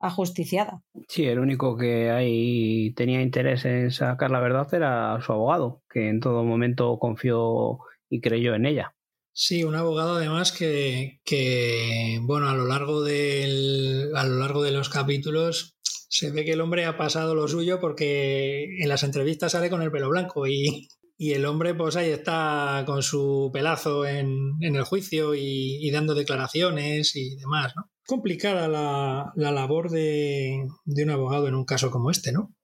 [0.00, 0.82] ajusticiada.
[1.08, 6.08] Sí, el único que ahí tenía interés en sacar la verdad era su abogado, que
[6.08, 7.78] en todo momento confió
[8.10, 8.94] y creyó en ella.
[9.32, 14.72] Sí, un abogado además que, que bueno, a lo largo del, a lo largo de
[14.72, 19.52] los capítulos se ve que el hombre ha pasado lo suyo porque en las entrevistas
[19.52, 24.06] sale con el pelo blanco y, y el hombre pues ahí está con su pelazo
[24.06, 27.90] en, el juicio y, dando declaraciones y demás, ¿no?
[28.04, 32.54] complicada la, la labor de, un abogado en un caso como este, ¿no?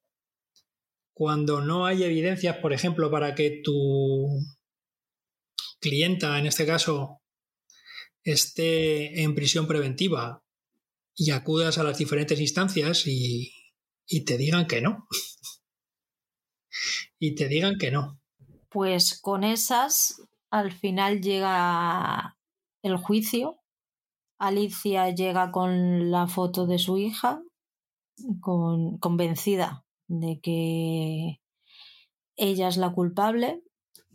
[1.14, 4.28] Cuando no hay evidencias, por ejemplo, para que tu
[5.80, 7.20] clienta, en este caso,
[8.22, 10.42] esté en prisión preventiva
[11.14, 13.52] y acudas a las diferentes instancias y
[14.24, 15.06] te digan que no.
[17.18, 18.17] y te digan que no.
[18.70, 22.36] Pues con esas, al final llega
[22.82, 23.58] el juicio
[24.38, 27.42] Alicia llega con la foto de su hija,
[28.40, 31.40] con, convencida de que
[32.36, 33.62] ella es la culpable,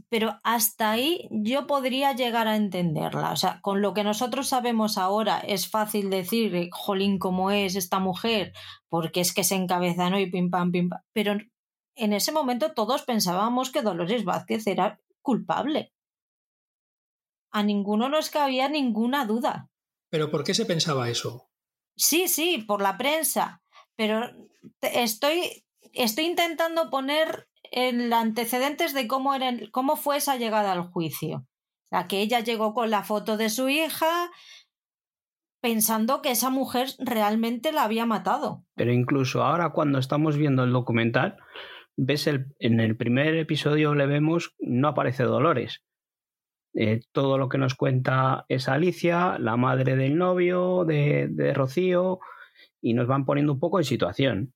[0.09, 3.31] pero hasta ahí yo podría llegar a entenderla.
[3.31, 7.99] O sea, con lo que nosotros sabemos ahora es fácil decir, jolín, cómo es esta
[7.99, 8.53] mujer,
[8.87, 11.01] porque es que se encabezanó y pim pam, pim pam.
[11.11, 11.37] Pero
[11.95, 15.93] en ese momento todos pensábamos que Dolores Vázquez era culpable.
[17.51, 19.69] A ninguno nos cabía ninguna duda.
[20.09, 21.49] ¿Pero por qué se pensaba eso?
[21.95, 23.61] Sí, sí, por la prensa.
[23.95, 24.31] Pero
[24.81, 31.37] estoy, estoy intentando poner el antecedentes de cómo, era, cómo fue esa llegada al juicio.
[31.37, 34.31] O sea, que ella llegó con la foto de su hija
[35.61, 38.65] pensando que esa mujer realmente la había matado.
[38.75, 41.37] Pero incluso ahora cuando estamos viendo el documental,
[41.97, 45.83] ves el, en el primer episodio le vemos, no aparece Dolores.
[46.75, 52.19] Eh, todo lo que nos cuenta es Alicia, la madre del novio de, de Rocío,
[52.81, 54.53] y nos van poniendo un poco en situación.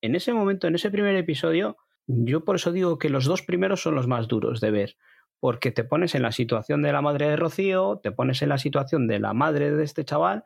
[0.00, 3.82] En ese momento, en ese primer episodio, yo por eso digo que los dos primeros
[3.82, 4.96] son los más duros de ver,
[5.40, 8.58] porque te pones en la situación de la madre de Rocío, te pones en la
[8.58, 10.44] situación de la madre de este chaval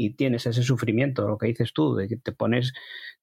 [0.00, 2.72] y tienes ese sufrimiento, lo que dices tú, de que te pones,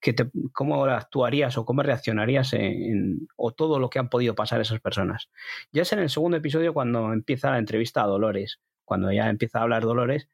[0.02, 4.60] que te, cómo actuarías o cómo reaccionarías en, o todo lo que han podido pasar
[4.60, 5.30] esas personas.
[5.72, 9.60] Ya es en el segundo episodio cuando empieza la entrevista a Dolores, cuando ya empieza
[9.60, 10.28] a hablar Dolores,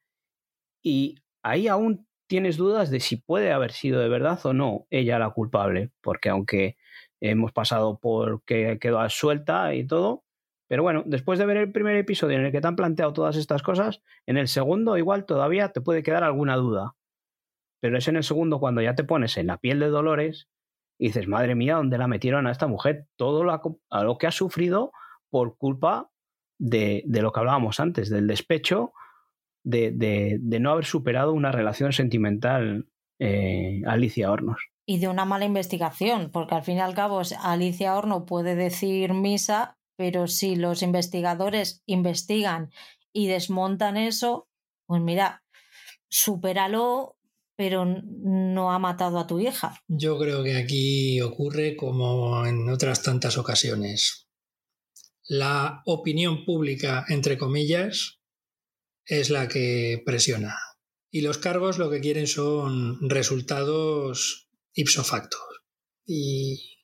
[0.81, 5.19] y ahí aún tienes dudas de si puede haber sido de verdad o no ella
[5.19, 6.75] la culpable, porque aunque
[7.19, 10.23] hemos pasado por que quedó suelta y todo,
[10.71, 13.35] pero bueno, después de ver el primer episodio en el que te han planteado todas
[13.35, 16.95] estas cosas, en el segundo igual todavía te puede quedar alguna duda.
[17.81, 20.47] Pero es en el segundo cuando ya te pones en la piel de Dolores
[20.97, 23.05] y dices, madre mía, ¿dónde la metieron a esta mujer?
[23.17, 24.93] Todo lo, que ha sufrido
[25.29, 26.09] por culpa
[26.57, 28.93] de, lo que hablábamos antes, del despecho,
[29.65, 32.87] de, de, de no haber superado una relación sentimental
[33.19, 34.61] eh, Alicia Hornos.
[34.85, 39.13] Y de una mala investigación, porque al fin y al cabo Alicia Horno puede decir
[39.13, 42.71] misa, pero si los investigadores investigan
[43.13, 44.47] y desmontan eso,
[44.85, 45.43] pues mira,
[46.09, 47.17] supéralo,
[47.55, 49.81] pero no ha matado a tu hija.
[49.87, 54.27] Yo creo que aquí ocurre como en otras tantas ocasiones.
[55.27, 58.19] La opinión pública, entre comillas,
[59.05, 60.55] es la que presiona.
[61.11, 65.37] Y los cargos lo que quieren son resultados ipso facto.
[66.05, 66.79] Y,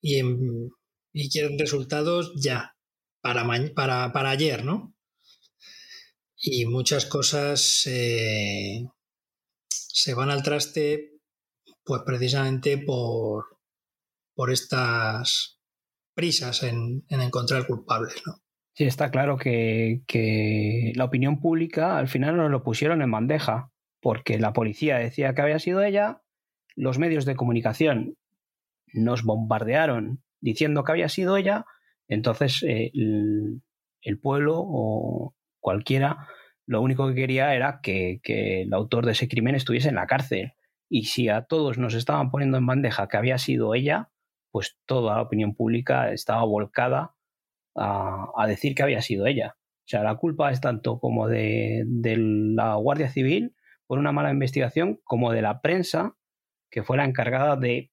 [0.00, 0.70] y en,
[1.20, 2.76] y quieren resultados ya,
[3.20, 4.94] para, para, para ayer, ¿no?
[6.36, 8.86] Y muchas cosas eh,
[9.68, 11.18] se van al traste,
[11.84, 13.58] pues precisamente por,
[14.32, 15.58] por estas
[16.14, 18.36] prisas en, en encontrar culpables, ¿no?
[18.74, 23.72] Sí, está claro que, que, la opinión pública al final nos lo pusieron en bandeja,
[24.00, 26.22] porque la policía decía que había sido ella,
[26.76, 28.16] los medios de comunicación
[28.92, 31.64] nos bombardearon diciendo que había sido ella,
[32.08, 33.62] entonces eh, el,
[34.20, 36.26] pueblo o cualquiera
[36.66, 40.52] lo único que quería era que, el autor de ese crimen estuviese en la cárcel.
[40.90, 44.10] Y si a todos nos estaban poniendo en bandeja que había sido ella,
[44.50, 47.14] pues toda la opinión pública estaba volcada
[47.74, 49.56] a, a decir que había sido ella.
[49.58, 53.54] O sea, la culpa es tanto como de, de, la Guardia Civil
[53.86, 56.16] por una mala investigación, como de la prensa,
[56.70, 57.90] que fue la encargada de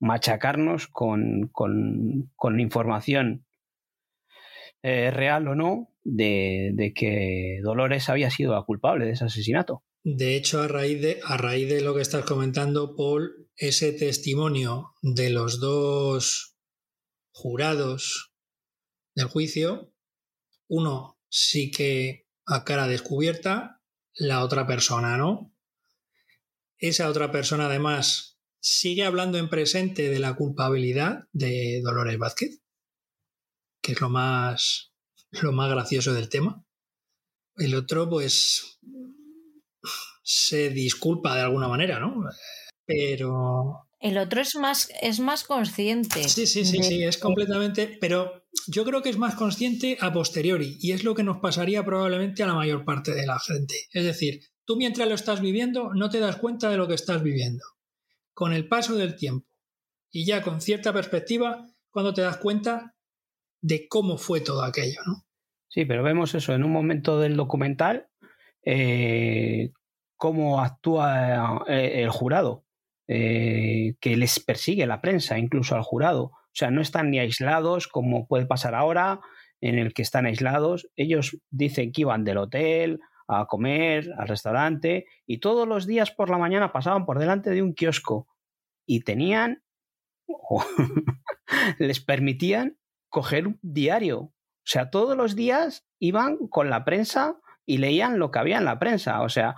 [0.00, 3.46] machacarnos con, con, con información
[4.82, 9.82] eh, real o no de, de, que Dolores había sido la culpable de ese asesinato.
[10.04, 14.92] De hecho, a raíz de, a raíz de lo que estás comentando, Paul, ese testimonio
[15.02, 16.56] de los dos
[17.32, 18.32] jurados
[19.14, 19.92] del juicio,
[20.68, 23.82] uno sí que a cara descubierta,
[24.14, 25.52] la otra persona no.
[26.78, 28.37] Esa otra persona además
[28.68, 32.60] sigue hablando en presente de la culpabilidad de Dolores Vázquez,
[33.82, 34.92] que es lo más,
[35.30, 36.64] lo más gracioso del tema.
[37.56, 38.78] El otro, pues,
[40.22, 42.22] se disculpa de alguna manera, ¿no?
[42.84, 43.88] Pero...
[44.00, 46.28] El otro es más, es más consciente.
[46.28, 46.84] Sí, sí, sí, de...
[46.84, 47.98] sí, es completamente...
[48.00, 51.84] Pero yo creo que es más consciente a posteriori y es lo que nos pasaría
[51.84, 53.74] probablemente a la mayor parte de la gente.
[53.92, 57.22] Es decir, tú mientras lo estás viviendo no te das cuenta de lo que estás
[57.22, 57.64] viviendo
[58.38, 59.48] con el paso del tiempo
[60.12, 62.94] y ya con cierta perspectiva cuando te das cuenta
[63.60, 65.24] de cómo fue todo aquello, ¿no?
[65.66, 68.06] Sí, pero vemos eso en un momento del documental,
[68.64, 69.72] eh,
[70.16, 72.64] cómo actúa eh, el jurado,
[73.08, 76.26] eh, que les persigue la prensa, incluso al jurado.
[76.26, 79.18] O sea, no están ni aislados como puede pasar ahora,
[79.60, 80.88] en el que están aislados.
[80.94, 86.30] Ellos dicen que iban del hotel a comer, al restaurante, y todos los días por
[86.30, 88.26] la mañana pasaban por delante de un kiosco
[88.86, 89.62] y tenían,
[91.78, 92.78] les permitían
[93.08, 94.18] coger un diario.
[94.20, 98.64] O sea, todos los días iban con la prensa y leían lo que había en
[98.64, 99.22] la prensa.
[99.22, 99.54] O sea,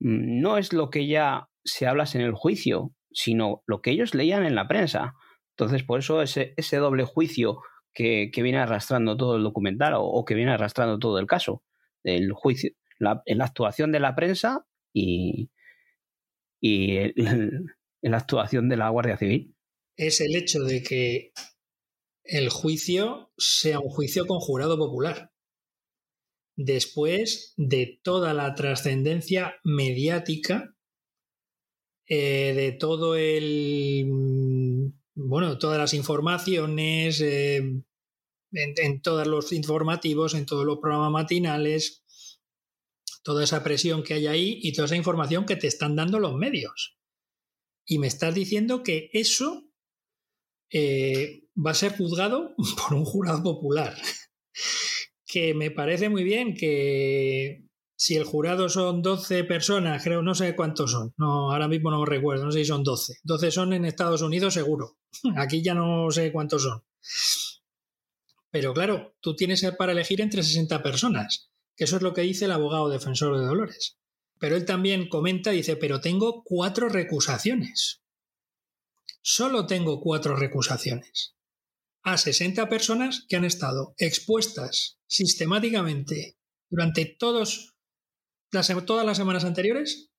[0.00, 4.44] no es lo que ya se habla en el juicio, sino lo que ellos leían
[4.44, 5.14] en la prensa.
[5.56, 7.60] Entonces, por eso ese, ese doble juicio
[7.92, 11.62] que, viene arrastrando todo el documental o, que viene arrastrando todo el caso.
[12.02, 12.70] El juicio,
[13.00, 15.50] la, la actuación de la prensa y,
[16.60, 17.66] y en
[18.02, 19.56] la actuación de la Guardia Civil.
[19.96, 21.32] Es el hecho de que
[22.24, 25.32] el juicio sea un juicio con jurado popular.
[26.56, 30.76] Después de toda la trascendencia mediática
[32.06, 37.84] eh, de todo el, mm, bueno, todas las informaciones, eh, en,
[38.52, 41.99] en, todos los informativos, en todos los programas matinales,
[43.22, 46.34] toda esa presión que hay ahí y toda esa información que te están dando los
[46.34, 46.96] medios.
[47.86, 49.64] Y me estás diciendo que eso
[50.72, 53.96] eh, va a ser juzgado por un jurado popular.
[55.26, 57.64] que me parece muy bien que
[57.96, 62.04] si el jurado son 12 personas, creo, no sé cuántos son, no, ahora mismo no
[62.04, 63.18] recuerdo, no sé si son 12.
[63.22, 64.96] 12 son en Estados Unidos seguro,
[65.36, 66.82] aquí ya no sé cuántos son.
[68.50, 71.49] Pero claro, tú tienes para elegir entre 60 personas,
[71.80, 73.96] que eso es lo que dice el abogado defensor de Dolores.
[74.38, 78.02] Pero él también comenta, dice, pero tengo cuatro recusaciones.
[79.22, 81.36] Solo tengo cuatro recusaciones.
[82.02, 86.36] A 60 personas que han estado expuestas sistemáticamente
[86.68, 87.74] durante todos
[88.84, 90.10] todas las semanas anteriores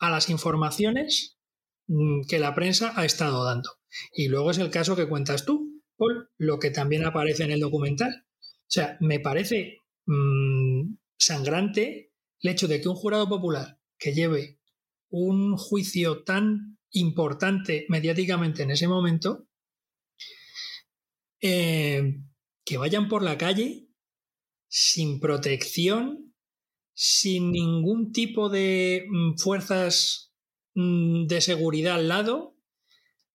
[0.00, 1.38] a las informaciones
[1.86, 3.70] mm, que la prensa ha estado dando.
[4.12, 7.60] Y luego es el caso que cuentas tú, Paul, lo que también aparece en el
[7.60, 8.26] documental.
[8.42, 10.63] O sea, me parece mmm,
[11.24, 14.60] sangrante el hecho de que un jurado popular que lleve
[15.08, 19.46] un juicio tan importante mediáticamente en ese momento,
[21.40, 22.20] eh,
[22.64, 23.88] que vayan por la calle
[24.68, 26.34] sin protección
[26.94, 30.32] sin ningún tipo de mm, fuerzas
[30.74, 32.56] mm, de seguridad al lado,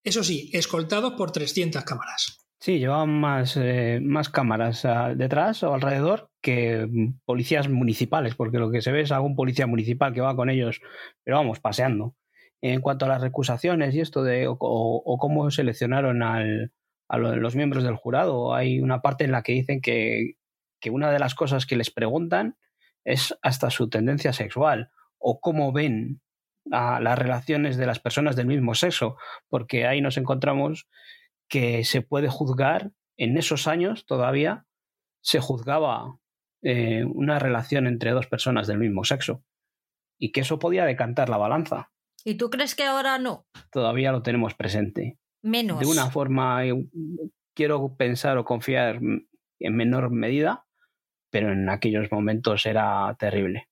[0.03, 2.39] eso sí, escoltados por 300 cámaras.
[2.59, 8.59] Sí, llevaban más, eh, más cámaras ah, detrás o alrededor que mm, policías municipales, porque
[8.59, 10.81] lo que se ve es algún policía municipal que va con ellos,
[11.23, 12.15] pero vamos, paseando.
[12.61, 16.73] En cuanto a las recusaciones y esto de o, cómo seleccionaron al,
[17.07, 20.35] a los miembros del jurado, hay una parte en la que dicen que,
[20.81, 22.57] que una de las cosas que les preguntan
[23.05, 26.21] es hasta su tendencia sexual o cómo ven
[26.71, 29.17] a las relaciones de las personas del mismo sexo,
[29.47, 30.87] porque ahí nos encontramos
[31.47, 34.65] que se puede juzgar, en esos años todavía
[35.21, 36.19] se juzgaba
[36.61, 39.43] eh, una relación entre dos personas del mismo sexo
[40.17, 41.91] y que eso podía decantar la balanza.
[42.25, 43.47] ¿Y tú crees que ahora no?
[43.71, 45.17] Todavía lo tenemos presente.
[45.41, 45.79] Menos.
[45.79, 46.73] De una forma, eh,
[47.55, 48.99] quiero pensar o confiar
[49.59, 50.65] en menor medida,
[51.29, 53.69] pero en aquellos momentos era terrible.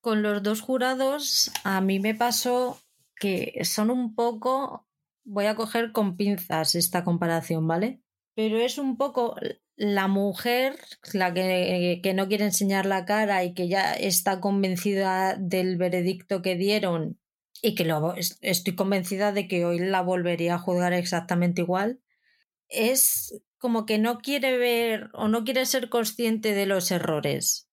[0.00, 2.78] Con los dos jurados, a mí me pasó
[3.16, 4.86] que son un poco,
[5.24, 8.00] voy a coger con pinzas esta comparación, ¿vale?
[8.34, 9.34] Pero es un poco
[9.78, 10.76] la mujer,
[11.12, 16.42] la que, que no quiere enseñar la cara y que ya está convencida del veredicto
[16.42, 17.16] que dieron
[17.62, 22.00] y que lo, estoy convencida de que hoy la volvería a juzgar exactamente igual,
[22.68, 27.68] es como que no quiere ver o no quiere ser consciente de los errores.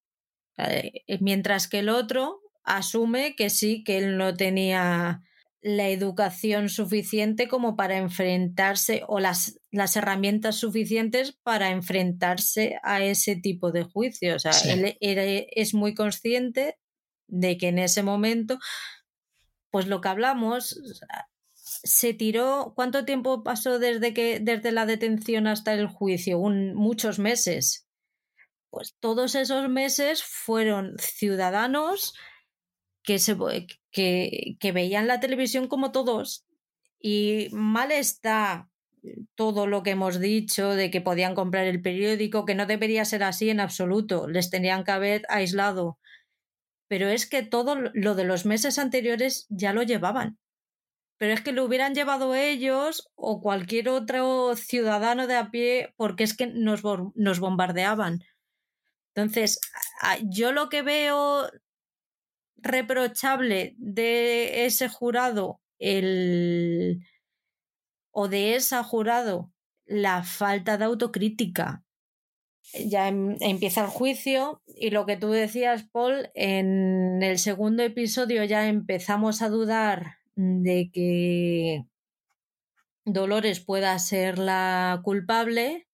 [0.58, 5.24] Eh, mientras que el otro asume que sí, que él no tenía
[5.66, 13.36] la educación suficiente como para enfrentarse o las, las herramientas suficientes para enfrentarse a ese
[13.36, 14.36] tipo de juicio.
[14.36, 16.78] O sea, él es muy consciente
[17.28, 18.60] de que en ese momento,
[19.72, 20.80] pues lo que hablamos,
[21.56, 22.74] se tiró.
[22.76, 26.38] ¿Cuánto tiempo pasó desde que desde la detención hasta el juicio?
[26.38, 27.88] Un, muchos meses.
[28.70, 32.14] Pues todos esos meses fueron ciudadanos
[33.06, 33.38] que, se,
[33.92, 36.46] que, veían la televisión como todos.
[37.00, 38.70] Y mal está
[39.36, 43.24] todo lo que hemos dicho de que podían comprar el periódico, que no debería ser
[43.24, 44.28] así en absoluto.
[44.28, 46.00] Les tenían que haber aislado.
[46.88, 50.38] Pero es que todo lo de los meses anteriores ya lo llevaban
[51.18, 56.24] pero es que lo hubieran llevado ellos o cualquier otro ciudadano de a pie porque
[56.24, 58.22] es que nos bombardeaban.
[59.14, 59.60] Entonces,
[60.24, 61.50] yo lo que veo
[62.58, 67.06] reprochable de ese jurado el,
[68.12, 69.52] o de esa jurado
[69.86, 71.84] la falta de autocrítica.
[72.86, 78.44] Ya em, empieza el juicio y lo que tú decías, Paul, en el segundo episodio
[78.44, 81.86] ya empezamos a dudar de que
[83.06, 85.88] Dolores pueda ser la culpable,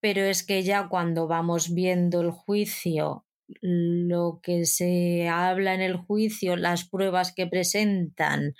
[0.00, 3.25] pero es que ya cuando vamos viendo el juicio,
[3.60, 8.54] lo que se habla en el juicio, las pruebas que presentan,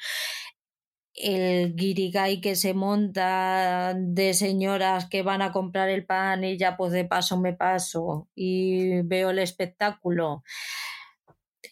[1.16, 6.76] el guirigay que se monta de señoras que van a comprar el pan y ya
[6.76, 10.42] pues de paso me paso y veo el espectáculo.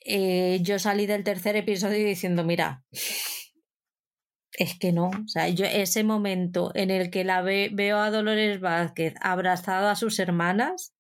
[0.04, 2.84] Eh, yo salí del tercer episodio diciendo, mira,
[4.52, 8.60] es que no, o sea, yo ese momento en el que la veo a Dolores
[8.60, 10.94] Vázquez abrazada a sus hermanas,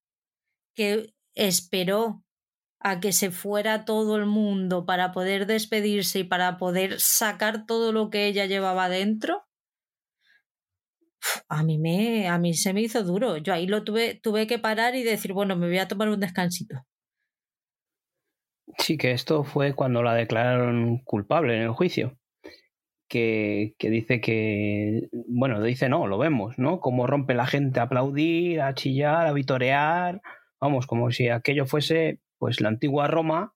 [0.74, 2.22] que esperó
[2.80, 7.92] a que se fuera todo el mundo para poder despedirse y para poder sacar todo
[7.92, 9.44] lo que ella llevaba dentro,
[11.48, 13.38] a mí me, a mí se me hizo duro.
[13.38, 16.20] Yo ahí lo tuve, tuve que parar y decir, bueno, me voy a tomar un
[16.20, 16.84] descansito.
[18.78, 22.18] Sí, que esto fue cuando la declararon culpable en el juicio.
[23.08, 26.80] Que, que, dice que, bueno, dice no, lo vemos, ¿no?
[26.80, 30.20] Cómo rompe la gente a aplaudir, a chillar, a vitorear,
[30.64, 33.54] vamos, como si aquello fuese pues la antigua Roma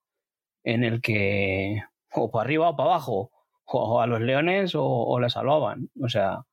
[0.63, 1.83] en el que
[2.13, 3.31] o para arriba o para abajo,
[3.65, 5.91] o a los leones o, o la salvaban.
[6.01, 6.45] O sea,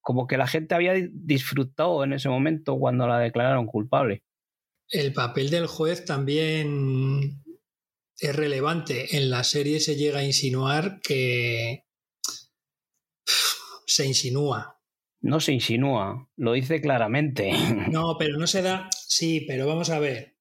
[0.00, 4.24] como que la gente había disfrutado en ese momento cuando la declararon culpable.
[4.88, 7.42] El papel del juez también
[8.18, 9.16] es relevante.
[9.16, 11.84] En la serie se llega a insinuar que
[13.86, 14.80] se insinúa.
[15.22, 17.52] No se insinúa, lo dice claramente.
[17.90, 18.88] No, pero no se da.
[19.10, 20.36] Sí, pero vamos a ver.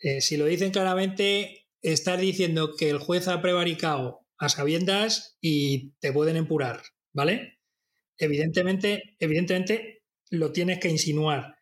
[0.00, 5.92] Eh, si lo dicen claramente, estás diciendo que el juez ha prevaricado a sabiendas y
[6.00, 6.82] te pueden empurar,
[7.14, 7.58] ¿vale?
[8.18, 11.56] Evidentemente, evidentemente lo tienes que insinuar.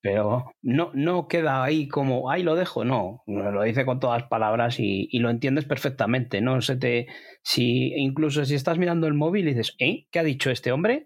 [0.00, 4.80] Pero no, no queda ahí como, ahí lo dejo, no, lo dice con todas palabras
[4.80, 7.06] y, y, lo entiendes perfectamente, no se te,
[7.44, 10.08] si incluso si estás mirando el móvil y dices, ¿eh?
[10.10, 11.04] ¿Qué ha dicho este hombre?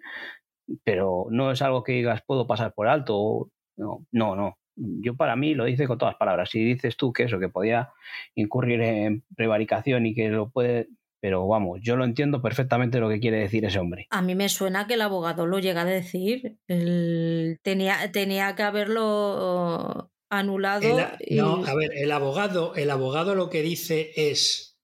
[0.82, 5.36] Pero no es algo que digas, puedo pasar por alto, no, no, no, yo para
[5.36, 6.50] mí lo dice con todas palabras.
[6.50, 7.92] Si dices tú que eso, que podía
[8.34, 10.88] incurrir en prevaricación y que lo puede...
[11.18, 14.06] Pero vamos, yo lo entiendo perfectamente lo que quiere decir ese hombre.
[14.10, 16.58] A mí me suena que el abogado lo llega a decir.
[16.68, 17.58] El...
[17.62, 20.98] Tenía, tenía que haberlo anulado.
[20.98, 21.36] El, y...
[21.36, 24.78] No, a ver, el abogado, el abogado lo que dice es.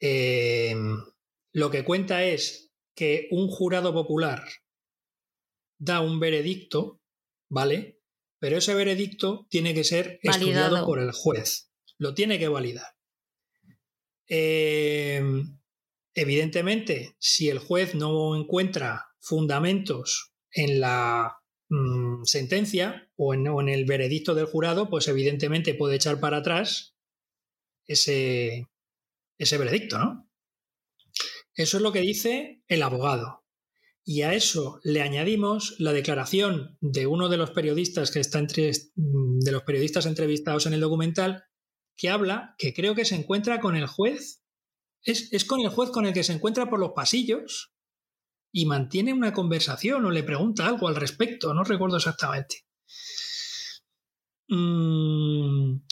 [0.00, 0.76] Eh,
[1.52, 4.44] lo que cuenta es que un jurado popular
[5.80, 7.00] da un veredicto,
[7.50, 7.97] ¿vale?
[8.38, 10.38] Pero ese veredicto tiene que ser Validado.
[10.38, 11.70] estudiado por el juez.
[11.96, 12.94] Lo tiene que validar.
[14.28, 15.22] Eh,
[16.14, 21.36] evidentemente, si el juez no encuentra fundamentos en la
[21.68, 26.38] mmm, sentencia o en, o en, el veredicto del jurado, pues evidentemente puede echar para
[26.38, 26.94] atrás
[27.86, 28.68] ese,
[29.38, 30.28] ese veredicto, ¿no?
[31.54, 33.44] Eso es lo que dice el abogado.
[34.08, 38.72] Y a eso le añadimos la declaración de uno de los periodistas que está entre,
[38.94, 41.44] de los periodistas entrevistados en el documental,
[41.94, 44.42] que habla que creo que se encuentra con el juez.
[45.02, 47.74] Es, es con el juez con el que se encuentra por los pasillos
[48.50, 52.64] y mantiene una conversación o le pregunta algo al respecto, no recuerdo exactamente.
[54.48, 55.82] Mm,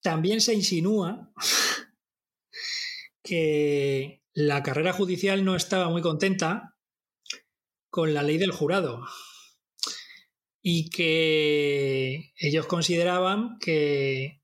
[0.00, 1.32] también se insinúa
[3.24, 6.74] que la carrera judicial no estaba muy contenta
[7.96, 9.06] con la ley del jurado
[10.60, 14.42] y que ellos consideraban que,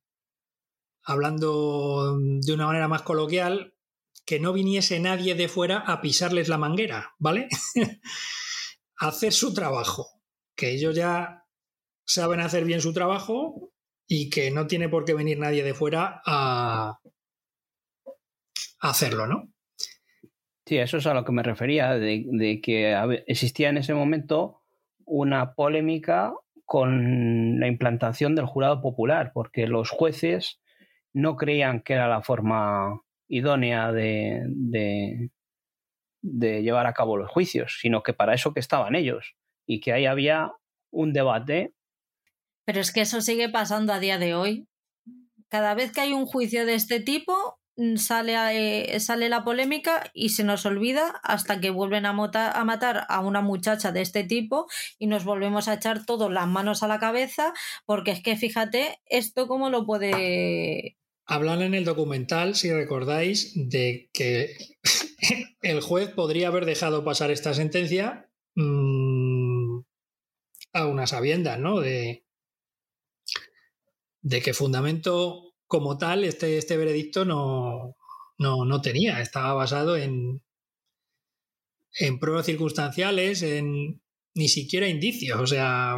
[1.03, 3.74] hablando de una manera más coloquial,
[4.24, 7.48] que no viniese nadie de fuera a pisarles la manguera, ¿vale?
[8.96, 10.22] hacer su trabajo,
[10.57, 11.44] que ellos ya
[12.07, 13.74] saben hacer bien su trabajo
[14.07, 17.00] y que no tiene por qué venir nadie de fuera a,
[18.80, 19.51] hacerlo, ¿no?
[20.73, 22.97] Sí, eso es a lo que me refería, de, que
[23.27, 24.62] existía en ese momento
[25.05, 26.33] una polémica
[26.64, 30.62] con la implantación del jurado popular, porque los jueces
[31.12, 35.29] no creían que era la forma idónea de, de,
[36.23, 39.35] de llevar a cabo los juicios, sino que para eso que estaban ellos
[39.66, 40.53] y que ahí había
[40.91, 41.75] un debate.
[42.64, 44.66] Pero es que eso sigue pasando a día de hoy.
[45.51, 47.59] Cada vez que hay un juicio de este tipo,
[47.97, 53.20] sale, eh, sale la polémica y se nos olvida hasta que vuelven a, matar a
[53.20, 54.66] una muchacha de este tipo
[54.99, 57.53] y nos volvemos a echar todas las manos a la cabeza
[57.87, 60.99] porque es que fíjate esto cómo lo puede...
[61.25, 64.57] Hablan en el documental, si recordáis, de que
[65.62, 69.81] el juez podría haber dejado pasar esta sentencia mmm,
[70.73, 71.81] a una sabienda, ¿no?
[71.81, 72.25] De,
[74.20, 77.97] de que fundamento como tal, este, este veredicto no,
[78.37, 79.23] no, no, tenía.
[79.23, 80.43] Estaba basado en,
[81.99, 84.03] en pruebas circunstanciales, en
[84.35, 85.41] ni siquiera indicios.
[85.41, 85.97] O sea.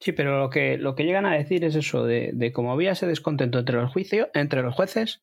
[0.00, 2.90] Sí, pero lo que, lo que llegan a decir es eso, de, de como había
[2.90, 5.22] ese descontento entre los juicios, entre los jueces,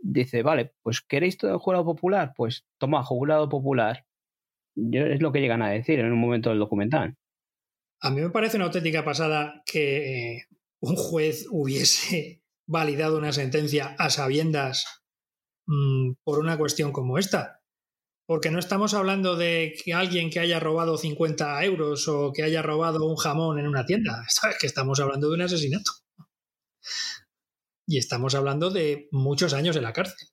[0.00, 2.32] dice, vale, pues ¿queréis todo el jurado popular?
[2.36, 4.06] Pues toma, jurado popular.
[4.76, 7.16] Es lo que llegan a decir en un momento del documental.
[8.00, 10.42] A mí me parece una auténtica pasada que
[10.78, 14.84] un juez hubiese validado una sentencia a sabiendas
[15.66, 17.60] mmm, por una cuestión como esta.
[18.26, 22.60] Porque no estamos hablando de que alguien que haya robado 50 euros o que haya
[22.60, 24.24] robado un jamón en una tienda.
[24.50, 25.90] Es que estamos hablando de un asesinato.
[27.86, 30.28] Y estamos hablando de muchos años en la cárcel.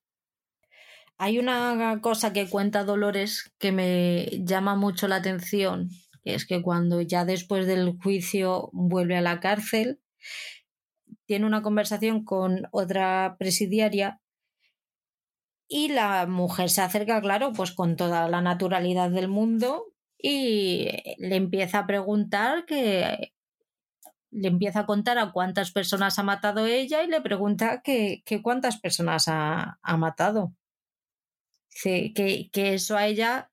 [1.18, 5.90] Hay una cosa que cuenta Dolores que me llama mucho la atención,
[6.22, 10.02] que es que cuando ya después del juicio vuelve a la cárcel,
[11.26, 14.21] tiene una conversación con otra presidiaria
[15.67, 21.36] y la mujer se acerca, claro, pues con toda la naturalidad del mundo y le
[21.36, 23.34] empieza a preguntar que
[24.32, 28.80] le empieza a contar a cuántas personas ha matado ella y le pregunta que, cuántas
[28.80, 30.53] personas ha, matado.
[31.82, 33.49] que, que eso a ella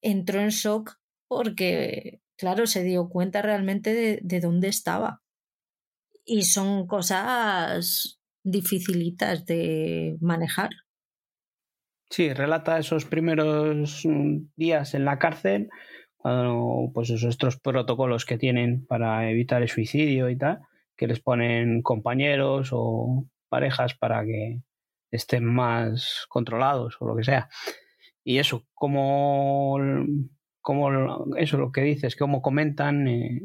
[0.00, 5.22] entró en shock porque, claro, se dio cuenta realmente de, de dónde estaba.
[6.30, 10.68] Y son cosas dificilitas de manejar.
[12.10, 15.70] Sí, relata esos primeros mm, días en la cárcel,
[16.18, 20.60] cuando, pues esos otros protocolos que tienen para evitar el suicidio y tal,
[20.96, 24.60] que les ponen compañeros o parejas para que
[25.10, 27.48] estén más controlados o lo que sea.
[28.22, 29.78] Y eso, como,
[30.60, 33.40] como eso lo que dices, como comentan eh,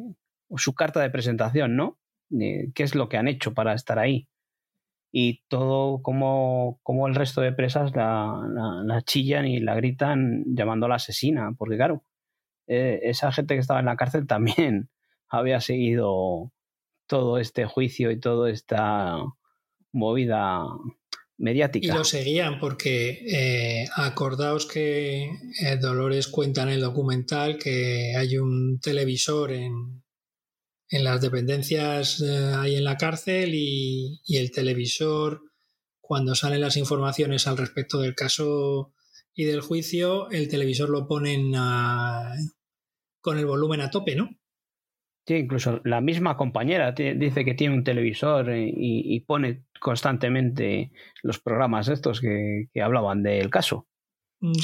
[0.58, 1.98] su carta de presentación, ¿no?
[2.38, 4.28] ¿Qué es lo que han hecho para estar ahí?
[5.16, 8.36] y todo como, como el resto de presas la,
[8.84, 12.04] la, chillan y la gritan llamando a la asesina, porque claro,
[12.66, 14.90] eh, esa gente que estaba en la cárcel también
[15.30, 16.52] había seguido
[17.06, 19.18] todo este juicio y toda esta
[19.92, 20.64] movida
[21.38, 21.86] mediática.
[21.86, 28.40] Y lo seguían porque eh, acordaos que eh, Dolores cuenta en el documental que hay
[28.40, 30.03] un televisor en,
[30.94, 35.42] en las dependencias eh, ahí en la cárcel y, el televisor,
[36.00, 38.94] cuando salen las informaciones al respecto del caso
[39.34, 41.54] y del juicio, el televisor lo ponen
[43.22, 44.30] con el volumen a tope, ¿no?
[45.26, 50.92] Sí, incluso la misma compañera dice que tiene un televisor y, pone constantemente
[51.24, 53.88] los programas estos que, que, hablaban del caso.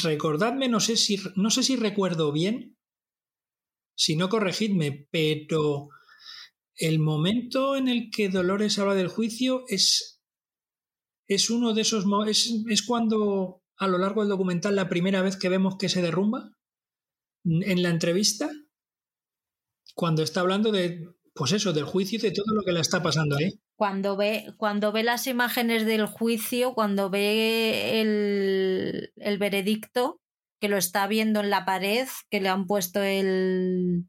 [0.04, 2.78] Recordadme, no sé si no sé si recuerdo bien,
[3.96, 5.90] si no corregidme, pero
[6.80, 10.22] el momento en el que Dolores habla del juicio es,
[11.28, 15.38] es uno de esos es, es cuando a lo largo del documental la primera vez
[15.38, 16.52] que vemos que se derrumba
[17.44, 18.50] en la entrevista
[19.94, 23.02] cuando está hablando de pues eso del juicio y de todo lo que le está
[23.02, 23.60] pasando ahí.
[23.76, 30.22] Cuando ve cuando ve las imágenes del juicio cuando ve el, el veredicto
[30.62, 34.06] que lo está viendo en la pared que le han puesto el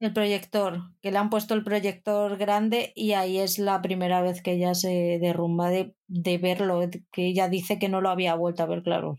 [0.00, 4.42] el proyector, que le han puesto el proyector grande y ahí es la primera vez
[4.42, 6.80] que ella se derrumba de, de verlo,
[7.10, 9.18] que ella dice que no lo había vuelto a ver, claro.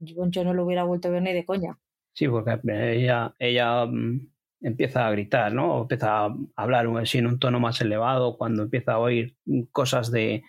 [0.00, 1.78] Yo, no lo hubiera vuelto a ver ni de coña.
[2.12, 4.28] Sí, porque ella, ella mm,
[4.60, 5.82] empieza a gritar, ¿no?
[5.82, 9.36] empieza a hablar en un tono más elevado cuando empieza a oír
[9.70, 10.42] cosas de,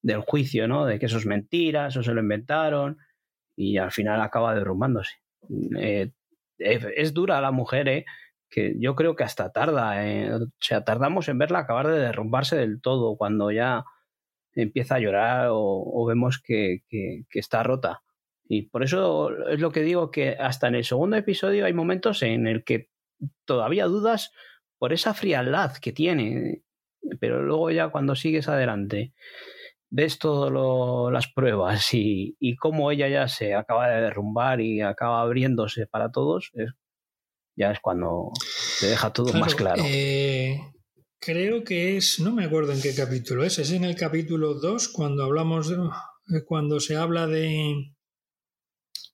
[0.00, 0.86] del juicio, ¿no?
[0.86, 2.98] De que eso es mentira, eso se lo inventaron
[3.56, 5.14] y al final acaba derrumbándose.
[5.76, 6.12] Eh,
[6.58, 8.04] es dura la mujer, ¿eh?
[8.50, 12.56] Que yo creo que hasta tarda, eh, o sea, tardamos en verla acabar de derrumbarse
[12.56, 13.84] del todo cuando ya
[14.54, 16.82] empieza a llorar o, vemos que,
[17.32, 18.02] está rota.
[18.48, 22.22] Y por eso es lo que digo que hasta en el segundo episodio hay momentos
[22.22, 22.88] en el que
[23.44, 24.32] todavía dudas
[24.78, 26.62] por esa frialdad que tiene,
[27.20, 29.12] pero luego ya cuando sigues adelante
[29.90, 30.52] ves todas
[31.12, 36.10] las pruebas y, y cómo ella ya se acaba de derrumbar y acaba abriéndose para
[36.10, 36.72] todos, es
[37.58, 38.30] ya es cuando
[38.78, 39.82] te deja todo más claro.
[39.84, 40.60] Eh,
[41.18, 44.88] creo que es, no me acuerdo en qué capítulo es, es en el capítulo 2
[44.88, 47.94] cuando hablamos de, cuando se habla de,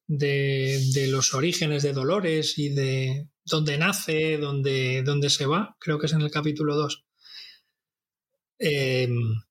[0.07, 6.07] de, los orígenes de Dolores y de dónde nace, dónde, dónde se va, creo que
[6.07, 7.05] es en el capítulo 2.
[8.59, 9.43] Em,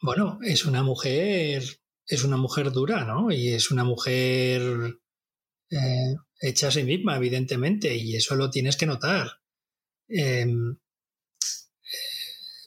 [0.00, 1.64] bueno, es una mujer,
[2.06, 3.32] es una mujer dura, ¿no?
[3.32, 4.62] Y es una mujer
[5.70, 9.38] eh, hecha a sí misma, evidentemente, y eso lo tienes que notar.
[10.08, 10.76] Em,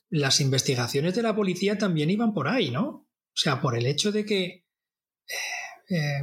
[0.09, 2.87] las investigaciones de la policía también iban por ahí, ¿no?
[2.87, 4.65] O sea, por el hecho de que
[5.89, 6.21] eh,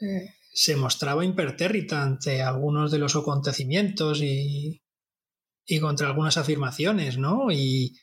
[0.00, 4.82] eh, se mostraba impertérrita ante algunos de los acontecimientos y,
[5.64, 7.52] y contra algunas afirmaciones, ¿no?
[7.52, 7.96] Y,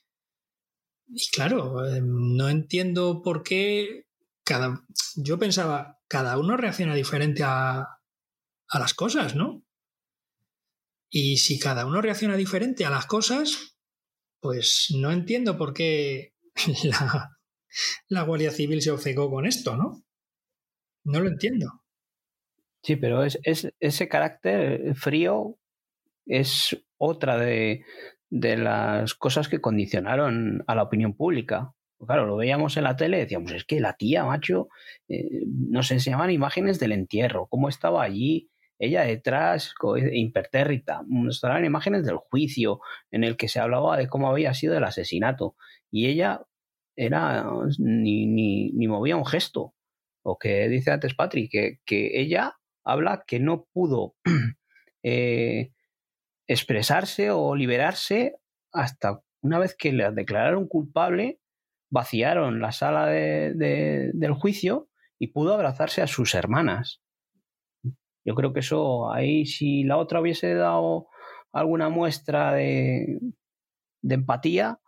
[1.08, 4.06] y claro, em, no entiendo por qué
[4.46, 4.86] cada.
[5.18, 7.99] Yo pensaba, cada uno reacciona diferente a,
[8.70, 9.64] a las cosas, ¿no?
[11.10, 13.78] Y si cada uno reacciona diferente a las cosas,
[14.40, 16.34] pues no entiendo por qué
[18.10, 20.04] la, Guardia Civil se obcecó con esto, ¿no?
[21.04, 21.84] No lo entiendo.
[22.84, 25.58] Sí, pero es, ese carácter frío
[26.26, 27.84] es otra de,
[28.30, 31.74] de las cosas que condicionaron a la opinión pública.
[32.06, 34.70] Claro, lo veíamos en la tele decíamos, es que la tía, macho,
[35.10, 38.50] eh, nos enseñaban imágenes del entierro, cómo estaba allí,
[38.80, 39.74] ella detrás,
[40.14, 42.80] impertérrita, nos traían imágenes del juicio
[43.12, 45.56] en el que se hablaba de cómo había sido el asesinato.
[45.92, 46.42] Y ella
[46.96, 47.46] era
[47.78, 49.74] ni, ni, ni movía un gesto.
[50.24, 54.16] O que dice antes Patrick, que, que ella habla que no pudo
[55.04, 55.72] eh,
[56.48, 58.38] expresarse o liberarse
[58.72, 61.40] hasta una vez que la declararon culpable,
[61.90, 67.02] vaciaron la sala de, del juicio y pudo abrazarse a sus hermanas.
[68.26, 71.08] Yo creo que eso, ahí si la otra hubiese dado
[71.52, 73.20] alguna muestra de,
[74.02, 74.80] de empatía,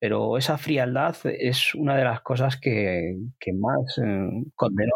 [0.00, 4.94] pero esa frialdad es una de las cosas que, que más eh, condenó.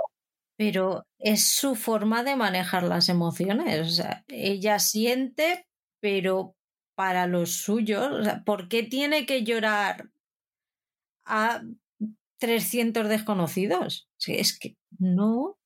[0.56, 3.80] Pero es su forma de manejar las emociones.
[3.80, 5.66] O sea, ella siente,
[6.00, 6.54] pero
[6.94, 8.10] para los suyos.
[8.12, 10.10] O sea, ¿Por qué tiene que llorar
[11.26, 11.62] a
[12.38, 14.08] 300 desconocidos?
[14.26, 15.58] Es que no.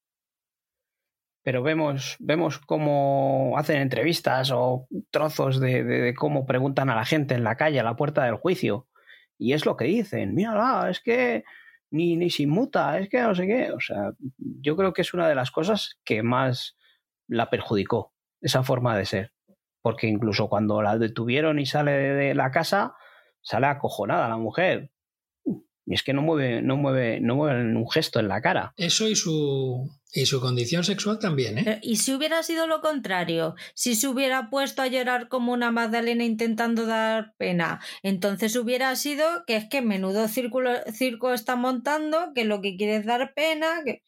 [1.43, 7.35] Pero vemos, vemos cómo hacen entrevistas o trozos de, de, cómo preguntan a la gente
[7.35, 8.87] en la calle, a la puerta del juicio.
[9.39, 10.35] Y es lo que dicen.
[10.35, 11.45] Mírala, es que
[11.91, 13.73] ni, ni se es que no sé qué.
[13.73, 16.77] O sea, yo creo que es una de las cosas que más
[17.27, 19.33] la perjudicó, esa forma de ser.
[19.81, 22.95] Porque incluso cuando la detuvieron y sale de la casa,
[23.41, 24.91] sale acojonada la mujer.
[25.89, 28.75] Y es que no mueve, no mueve, no mueve un gesto en la cara.
[28.77, 31.81] Eso y su, y su condición sexual también, ¿eh?
[31.83, 33.55] ¿Y si hubiera sido lo contrario?
[33.73, 39.25] Si se hubiera puesto a llorar como una Magdalena intentando dar pena, entonces hubiera sido
[39.47, 43.81] que es que menudo círculo, circo está montando, que lo que quiere es dar pena,
[43.83, 44.03] que...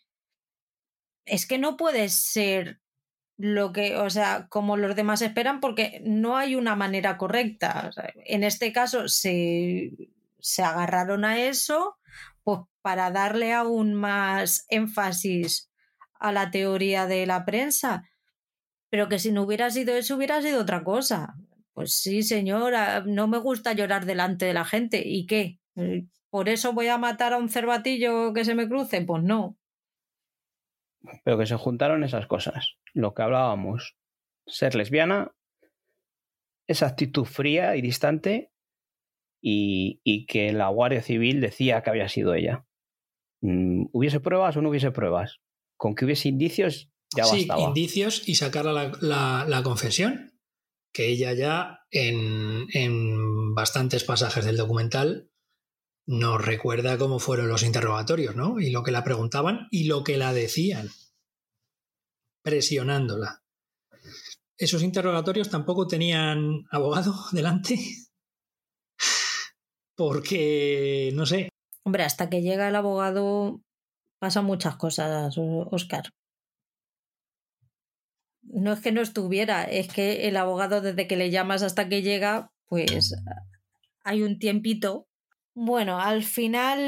[1.25, 2.81] Es que no puede ser
[3.39, 7.87] lo que, o sea, como los demás esperan, porque no hay una manera correcta.
[7.89, 9.93] O sea, en este caso se
[10.43, 11.97] se agarraron a eso
[12.43, 15.71] pues para darle aún más énfasis
[16.19, 18.09] a la teoría de la prensa.
[18.91, 21.35] Pero que si no hubiera sido eso, hubiera sido otra cosa.
[21.73, 25.03] Pues sí, señora, no me gusta llorar delante de la gente.
[25.07, 25.61] ¿Y qué?
[26.29, 29.03] ¿Por eso voy a matar a un cervatillo que se me cruce?
[29.03, 29.57] Pues no.
[31.25, 32.77] Pero que se juntaron esas cosas.
[32.93, 33.97] Lo que hablábamos.
[34.47, 35.33] Ser lesbiana,
[36.67, 38.51] esa actitud fría y distante
[39.41, 42.67] y, que la Guardia Civil decía que había sido ella.
[43.43, 45.41] Mm, ¿Hubiese pruebas o no hubiese pruebas?
[45.77, 50.39] Con que hubiese indicios, ya sí, indicios y sacar la, la, confesión,
[50.93, 55.31] que ella ya en, en bastantes pasajes del documental
[56.07, 58.59] nos recuerda cómo fueron los interrogatorios, ¿no?
[58.59, 60.91] Y lo que la preguntaban y lo que la decían,
[62.43, 63.43] presionándola.
[64.59, 67.79] Esos interrogatorios tampoco tenían abogado delante
[70.01, 71.51] porque, no sé.
[71.85, 73.61] Hombre, hasta que llega el abogado
[74.19, 76.05] pasan muchas cosas, Oscar.
[78.41, 82.01] No es que no estuviera, es que el abogado desde que le llamas hasta que
[82.01, 83.15] llega, pues
[84.03, 85.07] hay un tiempito.
[85.53, 86.79] Bueno, al final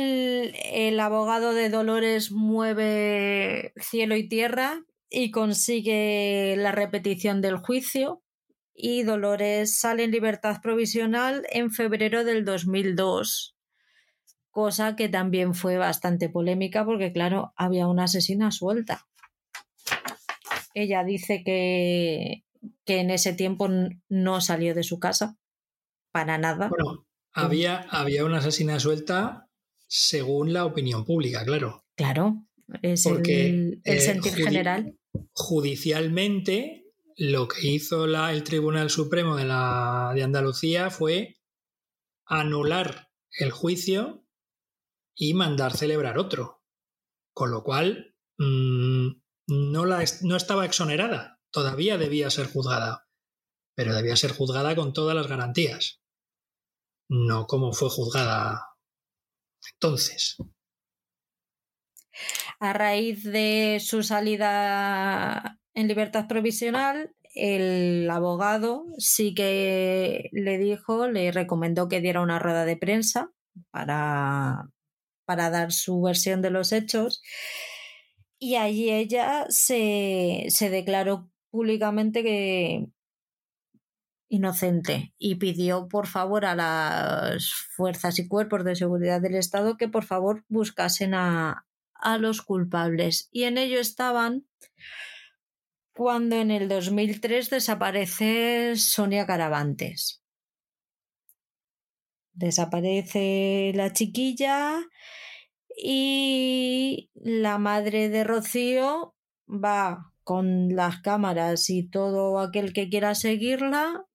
[0.73, 8.22] el abogado de Dolores mueve cielo y tierra y consigue la repetición del juicio
[8.85, 13.57] y Dolores sale en libertad provisional en febrero del 2002,
[14.51, 19.07] cosa que también fue bastante polémica porque, claro, había una asesina suelta.
[20.75, 22.43] Ella dice que,
[22.85, 23.69] que en ese tiempo
[24.09, 25.39] no salió de su casa,
[26.11, 26.69] para nada.
[26.69, 29.49] Bueno, había, había una asesina suelta
[29.87, 31.85] según la opinión pública, claro.
[31.95, 32.47] Claro,
[32.83, 34.99] es el, el, eh, sentir general.
[35.35, 36.82] Judicialmente,
[37.17, 41.41] lo que hizo el Tribunal Supremo de, la, de Andalucía fue
[42.27, 44.27] anular el juicio
[45.15, 46.63] y mandar celebrar otro.
[47.35, 49.09] Con lo cual, mmm,
[49.47, 53.09] no, la, no estaba exonerada, todavía debía ser juzgada,
[53.75, 56.03] pero debía ser juzgada con todas las garantías,
[57.09, 58.73] no como fue juzgada
[59.73, 60.37] entonces.
[62.59, 71.33] A raíz de su salida en libertad provisional, el abogado sí que le dijo, le
[71.33, 73.33] recomendó que diera una rueda de prensa
[73.71, 74.69] para,
[75.25, 77.23] para dar su versión de los hechos.
[78.39, 82.89] Y allí ella se, se declaró públicamente que
[84.29, 89.89] inocente y pidió por favor a las fuerzas y cuerpos de seguridad del Estado que
[89.89, 93.29] por favor buscasen a, a los culpables.
[93.31, 94.47] Y en ello estaban
[95.93, 100.23] cuando en el 2003 desaparece Sonia Caravantes.
[102.33, 104.81] Desaparece la chiquilla
[105.77, 109.15] y la madre de Rocío
[109.47, 114.07] va con las cámaras y todo aquel que quiera seguirla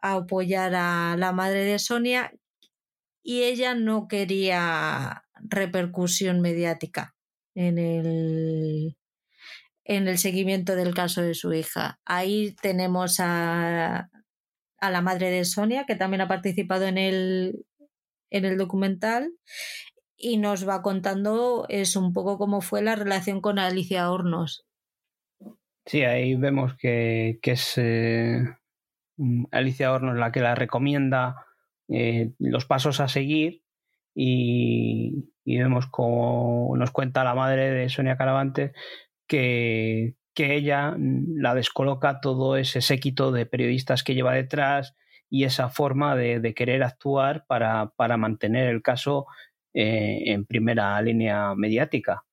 [0.00, 2.32] a apoyar a la madre de Sonia
[3.22, 7.14] y ella no quería repercusión mediática
[7.54, 8.96] en el
[9.88, 12.00] en el seguimiento del caso de su hija.
[12.04, 14.10] Ahí tenemos a,
[14.78, 17.64] a la madre de Sonia, que también ha participado en el,
[18.30, 19.32] en el documental,
[20.16, 24.66] y nos va contando es un poco cómo fue la relación con Alicia Hornos.
[25.84, 28.42] Sí, ahí vemos que, es eh,
[29.52, 31.46] Alicia Hornos la que la recomienda
[31.88, 33.62] eh, los pasos a seguir
[34.16, 38.72] y, y, vemos como nos cuenta la madre de Sonia Caravante
[39.26, 44.94] que, ella la descoloca todo ese séquito de periodistas que lleva detrás
[45.30, 49.26] y esa forma de, querer actuar para, mantener el caso
[49.72, 52.24] eh, en primera línea mediática.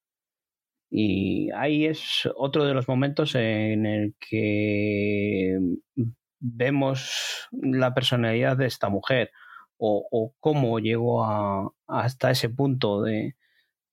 [0.90, 5.58] Y ahí es otro de los momentos en el que
[6.40, 9.32] vemos la personalidad de esta mujer
[9.78, 13.36] o, cómo llegó hasta ese punto de,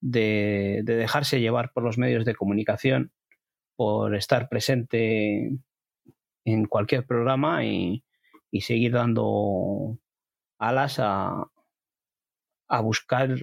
[0.01, 3.13] de, dejarse llevar por los medios de comunicación,
[3.77, 5.53] por estar presente
[6.45, 8.05] en cualquier programa y,
[8.61, 9.99] seguir dando
[10.59, 11.47] alas a,
[12.69, 13.37] a, buscar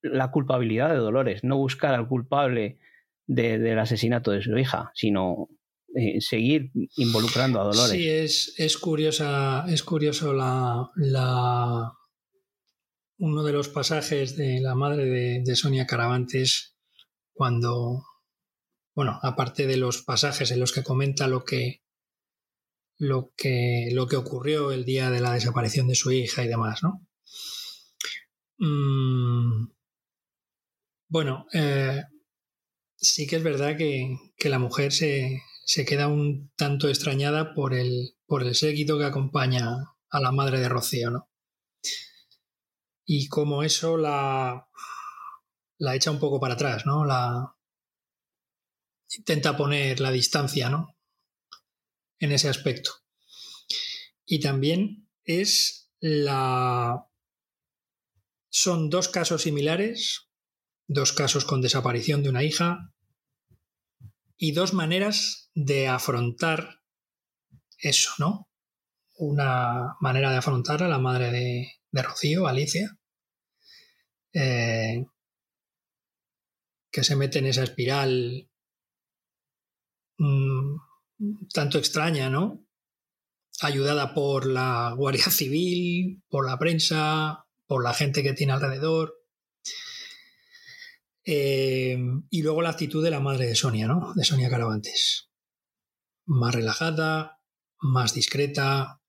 [0.00, 2.78] la culpabilidad de Dolores, no buscar al culpable
[3.26, 5.48] del asesinato de su hija, sino
[5.94, 7.90] eh, seguir involucrando a Dolores.
[7.90, 11.92] Sí, es, es curiosa, es curioso la, la,
[13.22, 15.04] uno de los pasajes de la madre
[15.44, 16.74] de, Sonia Caravantes
[17.32, 18.02] cuando,
[18.96, 21.84] bueno, aparte de los pasajes en los que comenta lo que,
[22.98, 26.82] lo que, lo que ocurrió el día de la desaparición de su hija y demás,
[26.82, 27.06] ¿no?
[28.58, 29.70] Mm,
[31.08, 32.02] bueno, eh,
[32.96, 34.16] sí que es verdad que,
[34.48, 39.76] la mujer se, se, queda un tanto extrañada por el, por el séquito que acompaña
[40.10, 41.31] a la madre de Rocío, ¿no?
[43.04, 44.68] Y como eso la,
[45.78, 47.04] la echa un poco para atrás, ¿no?
[47.04, 47.56] La
[49.16, 50.96] intenta poner la distancia, ¿no?
[52.18, 52.92] En ese aspecto.
[54.24, 57.06] Y también es la...
[58.48, 60.28] Son dos casos similares,
[60.86, 62.92] dos casos con desaparición de una hija
[64.36, 66.82] y dos maneras de afrontar
[67.78, 68.48] eso, ¿no?
[69.16, 72.98] Una manera de afrontar a la madre de, de Rocío, Alicia,
[74.32, 75.04] eh,
[76.90, 78.50] que se mete en esa espiral
[80.18, 80.76] mm,
[81.52, 82.66] tanto extraña, ¿no?
[83.60, 89.14] Ayudada por la Guardia Civil, por la prensa, por la gente que tiene alrededor.
[91.24, 91.96] Eh,
[92.30, 94.12] y luego la actitud de la madre de Sonia, ¿no?
[94.14, 95.30] De Sonia Caravantes.
[96.24, 97.40] Más relajada,
[97.78, 99.01] más discreta,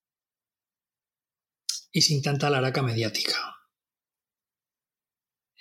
[1.93, 3.37] y sin tanta laraca mediática.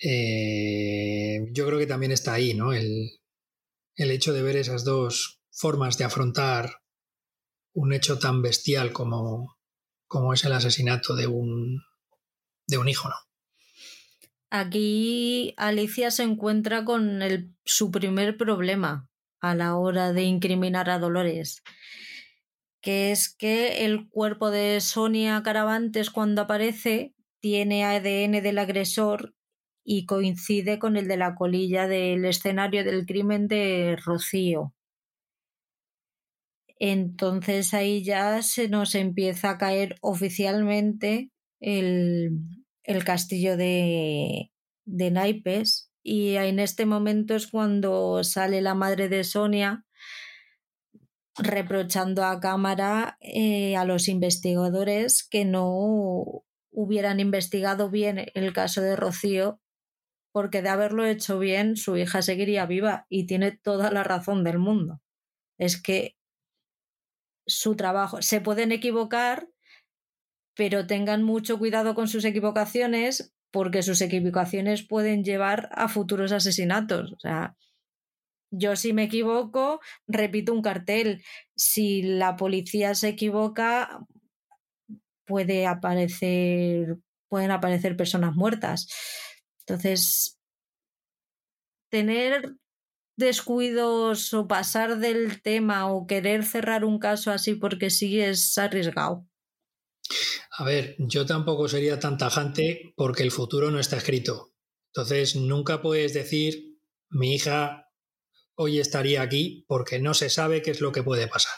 [0.02, 2.72] Eh, yo creo que también está ahí, ¿no?
[2.72, 3.10] El,
[3.96, 6.80] hecho de ver esas dos formas de afrontar
[7.72, 9.56] un hecho tan bestial como,
[10.08, 11.82] como es el asesinato de un,
[12.66, 13.14] de un hijo, ¿no?
[14.50, 17.20] Aquí Alicia se encuentra con
[17.64, 19.08] su primer problema
[19.40, 21.62] a la hora de incriminar a Dolores
[22.82, 29.34] que es que el cuerpo de Sonia Caravantes cuando aparece tiene ADN del agresor
[29.84, 34.74] y coincide con el de la colilla del escenario del crimen de Rocío.
[36.78, 41.30] Entonces ahí ya se nos empieza a caer oficialmente
[41.60, 42.32] el,
[43.04, 44.50] castillo de,
[44.84, 49.84] de Naipes y en este momento es cuando sale la madre de Sonia
[51.36, 58.96] reprochando a cámara eh, a los investigadores que no hubieran investigado bien el caso de
[58.96, 59.60] Rocío,
[60.32, 64.58] porque de haberlo hecho bien su hija seguiría viva y tiene toda la razón del
[64.58, 65.00] mundo.
[65.58, 66.16] Es que
[67.46, 69.48] su trabajo, se pueden equivocar,
[70.54, 77.12] pero tengan mucho cuidado con sus equivocaciones porque sus equivocaciones pueden llevar a futuros asesinatos.
[77.12, 77.56] O sea,
[78.52, 81.24] yo si me equivoco, repito un cartel.
[81.56, 84.06] Si la policía se equivoca,
[85.24, 86.98] puede aparecer,
[87.28, 88.88] pueden aparecer personas muertas.
[89.60, 90.38] Entonces,
[91.90, 92.56] tener
[93.16, 99.26] descuidos o pasar del tema o querer cerrar un caso así porque sí es arriesgado.
[100.58, 104.52] A ver, yo tampoco sería tan tajante porque el futuro no está escrito.
[104.94, 106.78] Entonces, nunca puedes decir,
[107.08, 107.81] mi hija
[108.54, 111.54] hoy estaría aquí porque no se sabe qué es lo que puede pasar.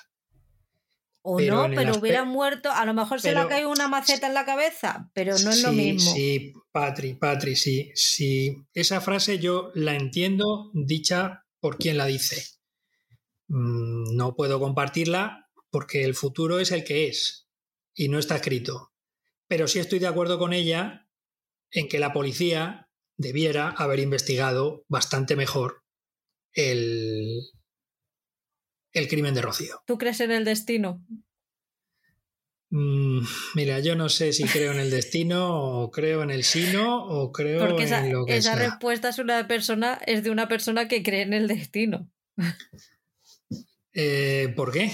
[1.27, 4.35] O no, pero hubiera muerto, a lo mejor se le ha caído una maceta en
[4.35, 6.13] la cabeza, pero no es lo mismo.
[6.13, 8.59] Sí, Patri, Patri, sí, sí.
[8.75, 12.45] Esa frase yo la entiendo dicha por quien la dice.
[13.49, 17.49] Mm, no puedo compartirla porque el futuro es el que es
[17.95, 18.93] y no está escrito.
[19.49, 21.09] Pero sí estoy de acuerdo con ella
[21.71, 25.84] en que la policía debiera haber investigado bastante mejor
[26.55, 27.41] el,
[28.93, 29.83] el crimen de Rocío.
[29.87, 31.05] ¿Tú crees en el destino?
[32.71, 33.21] Mm,
[33.55, 37.31] mira, yo no sé si creo en el destino o creo en el sino o
[37.31, 41.23] creo en lo que esa respuesta es una persona es de una persona que cree
[41.23, 42.11] en el destino.
[43.97, 44.91] Eh, ¿Por qué?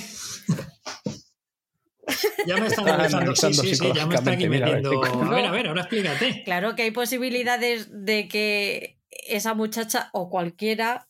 [2.46, 5.02] ya me están analizando, sí, sí, sí, ya me están aquí metiendo.
[5.02, 6.42] a ver, a ver, ahora explícate.
[6.44, 11.08] Claro que hay posibilidades de que esa muchacha o cualquiera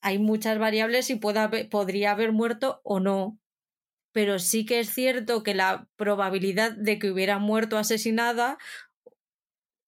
[0.00, 3.38] hay muchas variables y podría haber muerto o no.
[4.12, 8.58] Pero sí que es cierto que la probabilidad de que hubiera muerto asesinada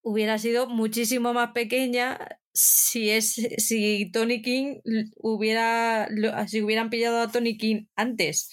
[0.02, 2.18] hubiera sido muchísimo más pequeña
[2.54, 4.80] si es si Tony King
[5.16, 6.08] hubiera
[6.46, 8.50] si hubieran pillado a Tony King antes.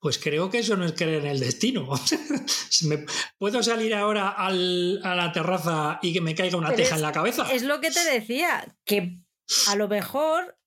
[0.00, 1.88] Pues creo que eso no es creer en el destino.
[3.38, 7.52] ¿Puedo salir ahora a la terraza y que me caiga una teja en la cabeza?
[7.52, 9.18] Es lo que te decía, que
[9.66, 10.58] a lo mejor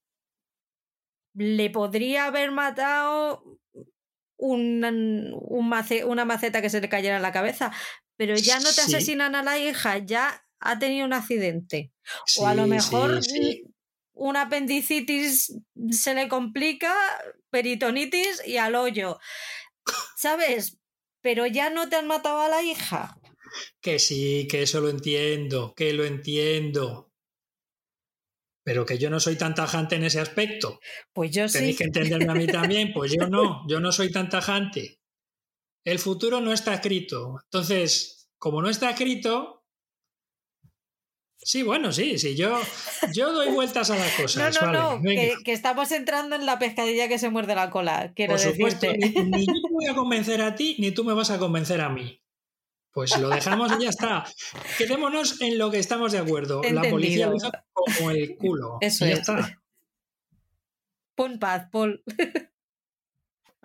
[1.34, 3.44] le podría haber matado
[4.38, 7.72] una maceta que se le cayera en la cabeza,
[8.18, 11.92] pero ya no te asesinan a la hija, ya ha tenido un accidente.
[12.38, 13.20] o a lo mejor
[14.14, 15.56] un apendicitis
[15.92, 16.94] se le complica,
[17.50, 19.20] peritonitis y al hoyo.
[20.16, 20.78] ¿Sabes?
[21.22, 23.18] Pero ya no te han matado a la hija.
[23.82, 27.13] Que sí, que eso lo entiendo, que lo entiendo
[28.64, 30.80] pero que yo no soy tan tajante en ese aspecto.
[31.14, 31.60] Pues yo sí.
[31.60, 35.00] Tenéis que entenderme a mí también, pues yo no, yo no soy tan tajante.
[35.86, 37.40] El futuro no está escrito.
[37.44, 39.64] Entonces, como no está escrito,
[41.38, 42.58] sí, bueno, sí, sí, yo,
[43.14, 44.56] yo doy vueltas a las cosas.
[44.62, 48.34] No, no, no, que, estamos entrando en la pescadilla que se muerde la cola, quiero
[48.34, 51.32] Por supuesto, ni, ni yo te voy a convencer a ti, ni tú me vas
[51.32, 52.23] a convencer a mí.
[52.94, 54.24] Pues lo dejamos y ya está.
[54.78, 56.62] Quedémonos en lo que estamos de acuerdo.
[56.72, 57.38] La policía lo
[57.72, 58.78] como el culo.
[58.82, 59.60] Eso ya está.
[61.16, 62.04] Pon paz, Paul.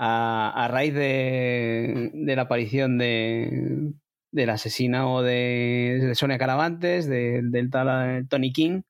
[0.01, 3.93] A, raíz de, la aparición de,
[4.31, 8.83] del asesino de, Sonia Caravantes, del tal Tony King,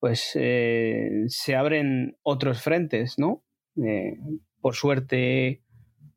[0.00, 3.44] pues eh, se abren otros frentes, ¿no?
[3.84, 4.16] Eh,
[4.62, 5.62] por suerte,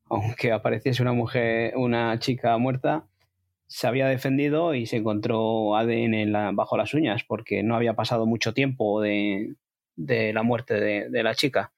[0.05, 3.09] aunque apareciese una mujer, una chica muerta,
[3.72, 8.53] se había defendido y se encontró ADN bajo las uñas porque no había pasado mucho
[8.53, 9.55] tiempo de,
[9.95, 10.74] la muerte
[11.09, 11.72] de, la chica.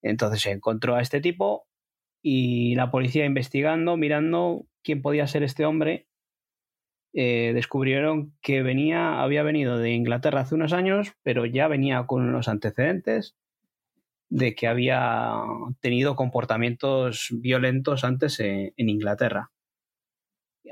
[0.00, 1.66] Entonces se encontró a este tipo
[2.22, 6.08] y la policía investigando, mirando quién podía ser este hombre,
[7.12, 12.22] eh, descubrieron que venía, había venido de Inglaterra hace unos años, pero ya venía con
[12.22, 13.36] unos antecedentes
[14.30, 15.34] de que había
[15.80, 19.50] tenido comportamientos violentos antes en Inglaterra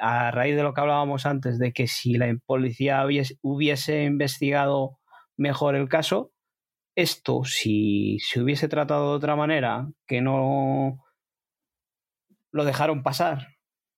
[0.01, 3.05] a raíz de lo que hablábamos antes, de que si la policía
[3.43, 4.99] hubiese, investigado
[5.37, 6.33] mejor el caso,
[6.95, 11.05] esto, si se hubiese tratado de otra manera, que no
[12.51, 13.49] lo dejaron pasar,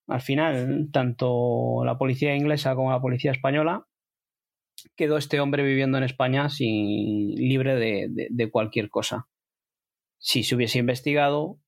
[0.07, 3.87] al final, tanto la policía inglesa como la policía española,
[4.97, 9.29] quedó este hombre viviendo en España sin, libre de, cualquier cosa.
[10.19, 11.59] Si se hubiese investigado,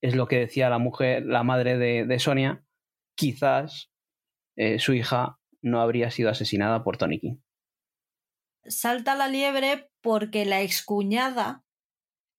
[0.00, 2.64] es lo que decía la mujer, la madre de Sonia,
[3.18, 3.90] quizás
[4.56, 7.36] eh, su hija no habría sido asesinada por Tony King.
[8.64, 11.64] Salta la liebre porque la excuñada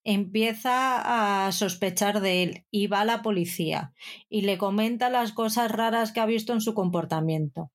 [0.06, 3.94] empieza a sospechar de él y va a la policía
[4.30, 7.72] y le comenta las cosas raras que ha visto en su comportamiento.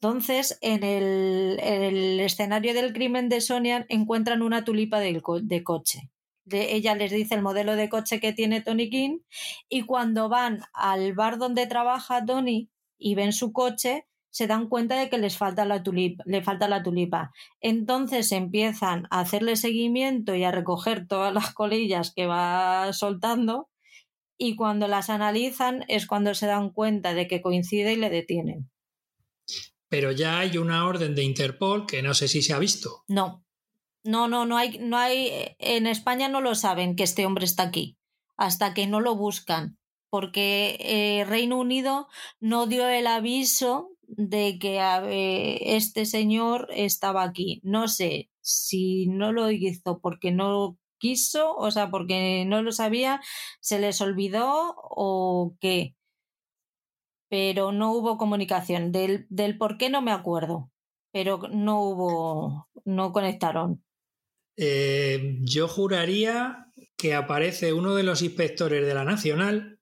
[0.00, 6.10] Entonces, en el, escenario del crimen de Sonia encuentran una tulipa de, de coche
[6.50, 9.18] ella les dice el modelo de coche que tiene Tony King
[9.68, 14.98] y cuando van al bar donde trabaja Tony y ven su coche se dan cuenta
[14.98, 17.32] de que les falta la tulipa, le falta la tulipa.
[17.60, 23.70] Entonces empiezan a hacerle seguimiento y a recoger todas las colillas que va soltando
[24.38, 28.70] y cuando las analizan es cuando se dan cuenta de que coincide y le detienen.
[29.88, 33.04] Pero ya hay una orden de Interpol que no sé si se ha visto.
[33.08, 33.45] No,
[34.06, 37.64] no, no, no hay, no hay, en España no lo saben que este hombre está
[37.64, 37.98] aquí,
[38.36, 39.78] hasta que no lo buscan
[40.10, 42.08] porque eh, Reino Unido
[42.40, 47.60] no dio el aviso de que este señor estaba aquí.
[47.64, 53.20] No sé si no lo hizo porque no quiso, o sea, porque no lo sabía,
[53.60, 55.94] se les olvidó o qué.
[57.28, 58.92] Pero no hubo comunicación.
[58.92, 60.70] Del, del por qué no me acuerdo,
[61.12, 63.84] pero no hubo, no conectaron.
[64.56, 69.80] Eh, yo juraría que aparece uno de los inspectores de la Nacional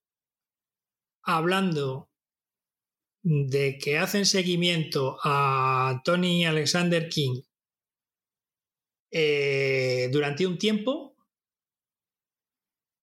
[1.23, 2.11] hablando
[3.23, 7.41] de que hacen seguimiento a Tony Alexander King
[9.11, 11.17] eh, durante un tiempo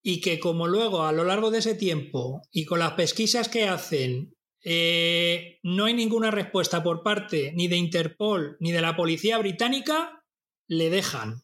[0.03, 3.67] y que como luego a lo largo de ese tiempo y con las pesquisas que
[3.67, 9.37] hacen eh, no hay ninguna respuesta por parte ni de Interpol ni de la policía
[9.39, 10.23] británica,
[10.67, 11.43] le dejan.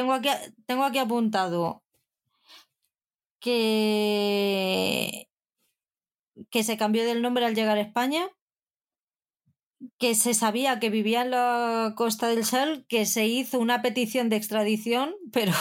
[0.00, 0.30] Tengo aquí,
[0.64, 1.82] tengo aquí apuntado
[3.38, 5.28] que,
[6.48, 8.30] que se cambió del nombre al llegar a España,
[9.98, 14.30] que se sabía que vivía en la costa del Sal, que se hizo una petición
[14.30, 15.52] de extradición, pero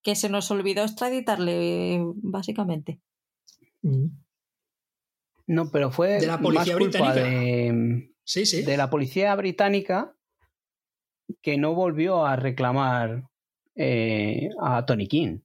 [0.00, 2.98] que se nos olvidó extraditarle, básicamente.
[3.82, 4.06] Mm.
[5.48, 7.12] No, pero fue de la policía británica.
[7.12, 8.62] De, sí, sí.
[8.62, 10.14] de la policía británica
[11.42, 13.24] que no volvió a reclamar
[13.74, 15.40] eh, a Tony King.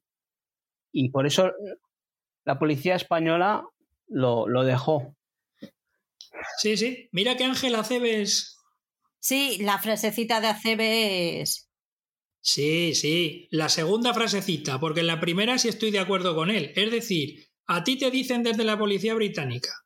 [0.91, 1.51] Y por eso
[2.45, 3.65] la policía española
[4.07, 5.15] lo, lo dejó.
[6.57, 7.09] Sí, sí.
[7.11, 8.57] Mira que Ángel Aceves.
[9.19, 11.69] Sí, la frasecita de Aceves.
[12.41, 13.47] Sí, sí.
[13.51, 16.73] La segunda frasecita, porque en la primera sí estoy de acuerdo con él.
[16.75, 19.82] Es decir, a ti te dicen desde la policía británica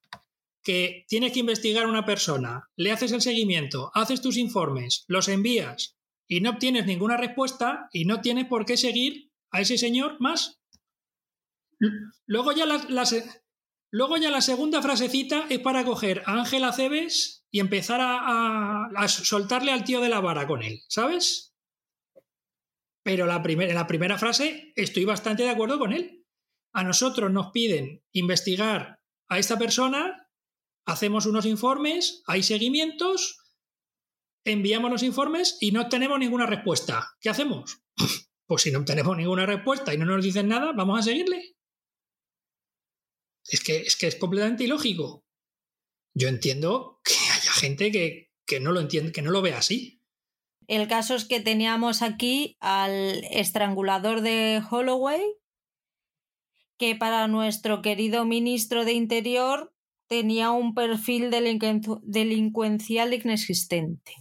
[0.68, 5.30] que tienes que investigar a una persona, le haces el seguimiento, haces tus informes, los
[5.30, 5.98] envías
[6.28, 10.60] y no obtienes ninguna respuesta y no tienes por qué seguir a ese señor más.
[12.26, 19.72] Luego ya la, segunda frasecita es para coger a Ángel Aceves y empezar a, soltarle
[19.72, 21.56] al tío de la vara con él, ¿sabes?
[23.04, 26.26] Pero en la primera frase estoy bastante de acuerdo con él.
[26.74, 29.00] A nosotros nos piden investigar
[29.30, 30.27] a esta persona,
[30.88, 33.38] hacemos unos informes, hay seguimientos,
[34.46, 37.16] enviamos los informes y no tenemos ninguna respuesta.
[37.22, 37.84] ¿Qué hacemos?
[38.50, 41.58] Pues si no tenemos ninguna respuesta y no nos dicen nada, vamos a seguirle.
[43.44, 45.26] Es que es, que es completamente ilógico.
[46.14, 50.02] Yo entiendo que haya gente que, que no lo entiende, que no lo ve así.
[50.68, 55.22] El caso es que teníamos aquí al estrangulador de Holloway,
[56.78, 59.77] que para nuestro querido ministro de Interior
[60.08, 64.14] tenía un perfil delincuencial inexistente.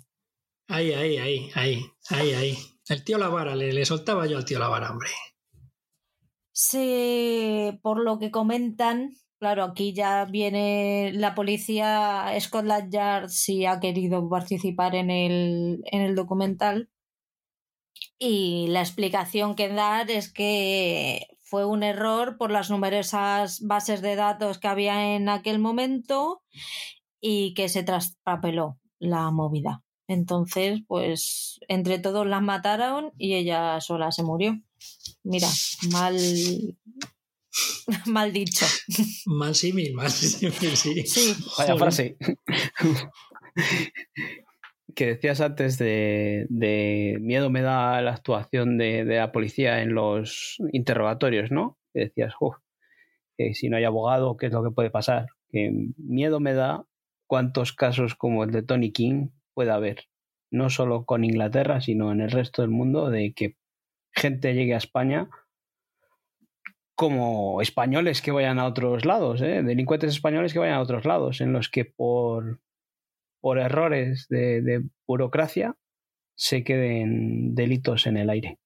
[0.68, 1.80] Ahí, ahí, ahí, ahí,
[2.10, 2.58] ahí, ahí.
[2.88, 5.10] El tío Lavara, le, le soltaba yo al tío Lavara, hombre.
[6.52, 13.78] Sí, por lo que comentan, claro, aquí ya viene la policía Scotland Yard si ha
[13.78, 16.90] querido participar en el, en el documental.
[18.18, 24.16] Y la explicación que dan es que fue un error por las numerosas bases de
[24.16, 26.42] datos que había en aquel momento
[27.20, 29.84] y que se traspapeló la movida.
[30.08, 34.60] Entonces, pues entre todos las mataron y ella sola se murió.
[35.22, 35.48] Mira,
[35.92, 36.16] mal,
[38.06, 38.66] mal dicho.
[39.26, 41.06] Mal símil, mal símil, sí.
[41.06, 41.36] sí.
[41.58, 42.16] Vaya frase.
[44.96, 51.52] que decías antes de, miedo me da la actuación de, la policía en los interrogatorios,
[51.52, 51.78] ¿no?
[51.92, 52.56] Que decías, uff,
[53.52, 55.26] si no hay abogado, ¿qué es lo que puede pasar?
[55.50, 56.86] Que miedo me da
[57.26, 60.04] cuántos casos como el de Tony King puede haber,
[60.50, 63.56] no solo con Inglaterra, sino en el resto del mundo, de que
[64.14, 65.28] gente llegue a España
[66.94, 69.62] como españoles que vayan a otros lados, ¿eh?
[69.62, 72.60] delincuentes españoles que vayan a otros lados, en los que por,
[73.46, 75.76] por errores de, burocracia
[76.34, 78.58] se queden delitos en el aire.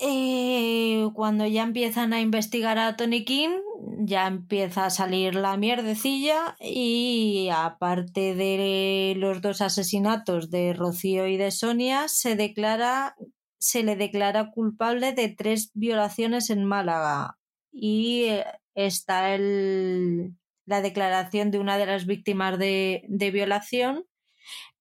[0.00, 3.60] Eh, cuando ya empiezan a investigar a Tony King,
[4.00, 11.36] ya empieza a salir la mierdecilla y aparte de los dos asesinatos de Rocío y
[11.36, 13.14] de Sonia, se declara
[13.56, 17.38] se le declara culpable de tres violaciones en Málaga
[17.70, 18.44] y eh,
[18.74, 20.34] está el,
[20.66, 24.04] la declaración de una de las víctimas de, de violación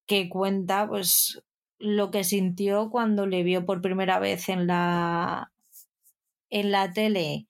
[0.06, 1.42] que cuenta pues
[1.80, 5.52] lo que sintió cuando le vio por primera vez en la
[6.50, 7.48] en la tele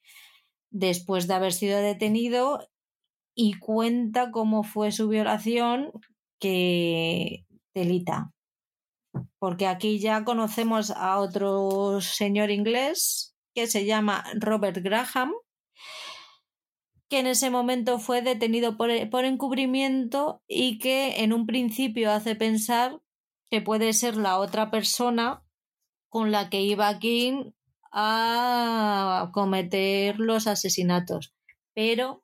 [0.72, 2.68] después de haber sido detenido
[3.36, 5.92] y cuenta cómo fue su violación
[6.40, 8.32] que delita.
[9.40, 15.34] Porque aquí ya conocemos a otro señor inglés que se llama Robert Graham,
[17.14, 22.35] que en ese momento fue detenido por, por encubrimiento y que en un principio hace
[22.35, 23.02] pensar
[23.52, 25.44] que puede ser la otra persona
[26.10, 27.52] con la que iba King
[27.91, 31.35] a cometer los asesinatos.
[31.76, 32.23] Pero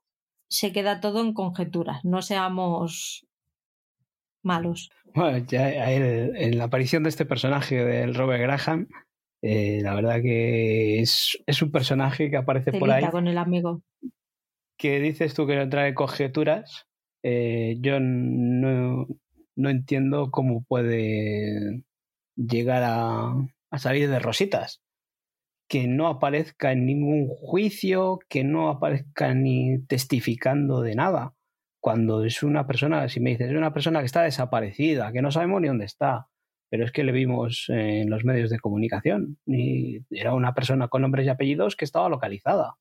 [0.50, 3.28] se queda todo en conjeturas, no seamos
[4.42, 4.90] malos.
[5.14, 8.88] Bueno, ya en la aparición de este personaje del Robert Graham,
[9.44, 13.08] eh, la verdad que es, es, un personaje que aparece por ahí.
[13.12, 13.84] con el amigo.
[14.80, 16.88] Que dices tú que no trae conjeturas.
[17.22, 19.06] Eh, yo no,
[19.56, 21.84] no, entiendo cómo puede
[22.36, 23.34] llegar a,
[23.72, 24.82] a salir de rositas
[25.70, 31.36] que no aparezca en ningún juicio, que no aparezca ni testificando de nada.
[31.80, 35.32] Cuando es una persona, si me dices, es una persona que está desaparecida, que no
[35.32, 36.28] sabemos ni dónde está,
[36.70, 39.38] pero es que le vimos en los medios de comunicación,
[40.10, 42.76] era una persona con nombres y apellidos que estaba localizada.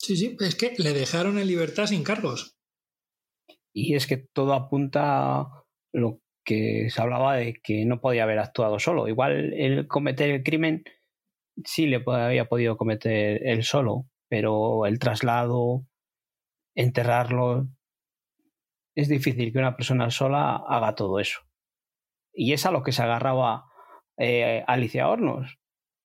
[0.00, 2.56] Sí, sí, es que le dejaron en libertad sin cargos.
[3.72, 8.38] Y es que todo apunta a lo que se hablaba de que no podía haber
[8.38, 9.08] actuado solo.
[9.08, 10.84] Igual el cometer el crimen
[11.64, 15.86] sí le había podido cometer él solo, pero el traslado,
[16.74, 17.68] enterrarlo,
[18.96, 21.40] es difícil que una persona sola haga todo eso.
[22.32, 23.66] Y es a lo que se agarraba
[24.16, 25.58] eh, Alicia Hornos,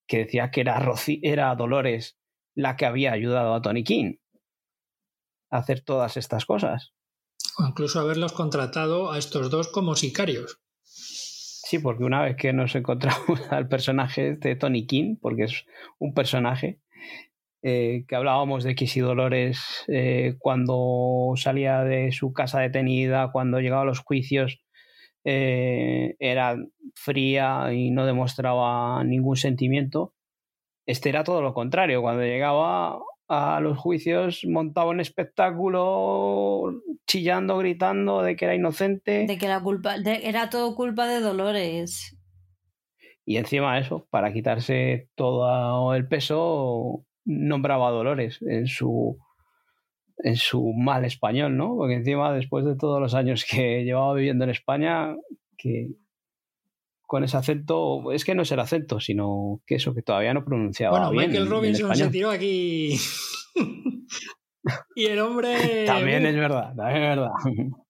[0.06, 0.86] que decía que era,
[1.22, 2.20] era Dolores
[2.56, 4.16] la que había ayudado a Tony King
[5.52, 6.94] a hacer todas estas cosas.
[7.58, 10.60] O incluso haberlos contratado a estos dos como sicarios.
[10.82, 15.66] Sí, porque una vez que nos encontramos al personaje de Tony King, porque es
[16.00, 16.80] un personaje,
[17.64, 23.60] eh, que hablábamos de que si Dolores eh, cuando salía de su casa detenida, cuando
[23.60, 24.60] llegaba a los juicios,
[25.24, 26.58] eh, era
[26.94, 30.14] fría y no demostraba ningún sentimiento.
[30.86, 38.22] Este era todo lo contrario, cuando llegaba a los juicios montaba un espectáculo chillando, gritando
[38.22, 39.26] de que era inocente.
[39.26, 42.16] De que la culpa, era todo culpa de Dolores.
[43.26, 49.18] Y encima eso, para quitarse todo el peso, nombraba a Dolores en su
[50.20, 51.76] en su mal español, ¿no?
[51.76, 55.16] Porque encima, después de todos los años que llevaba viviendo en España,
[55.58, 55.90] que
[57.08, 60.46] con ese acento, es que no es el acento, sino que eso que todavía no
[60.46, 60.98] pronunciaba.
[60.98, 62.98] Bueno, bien Michael Robinson se tiró aquí.
[64.96, 65.86] y el hombre.
[65.86, 67.32] También es verdad, también es verdad.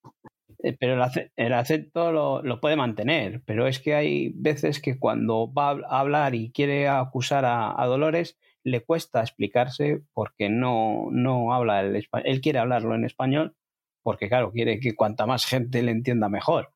[0.64, 1.00] Eh, pero
[1.36, 6.34] el acento lo, puede mantener, pero es que hay veces que cuando va a hablar
[6.34, 12.28] y quiere acusar a, Dolores, le cuesta explicarse porque no, no habla el español.
[12.28, 13.56] Él quiere hablarlo en español
[14.02, 16.75] porque, claro, quiere que cuanta más gente le entienda mejor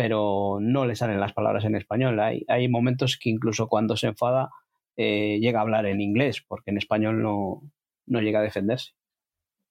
[0.00, 2.18] pero no le salen las palabras en español.
[2.20, 4.48] Hay, hay momentos que incluso cuando se enfada
[4.96, 7.60] eh, llega a hablar en inglés, porque en español no,
[8.06, 8.92] no llega a defenderse.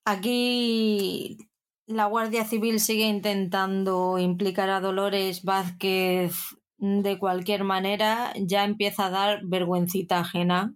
[0.06, 1.40] Aquí
[1.88, 6.36] la Guardia Civil sigue intentando implicar a Dolores Vázquez
[6.78, 10.76] de cualquier manera, ya empieza a dar vergüencita ajena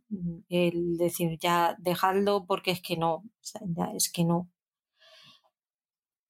[0.50, 3.22] el decir ya dejadlo porque es que no,
[3.96, 4.50] es que no.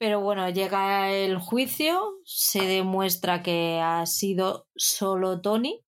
[0.04, 5.80] Pero bueno, llega el juicio, se demuestra que ha sido solo Tony,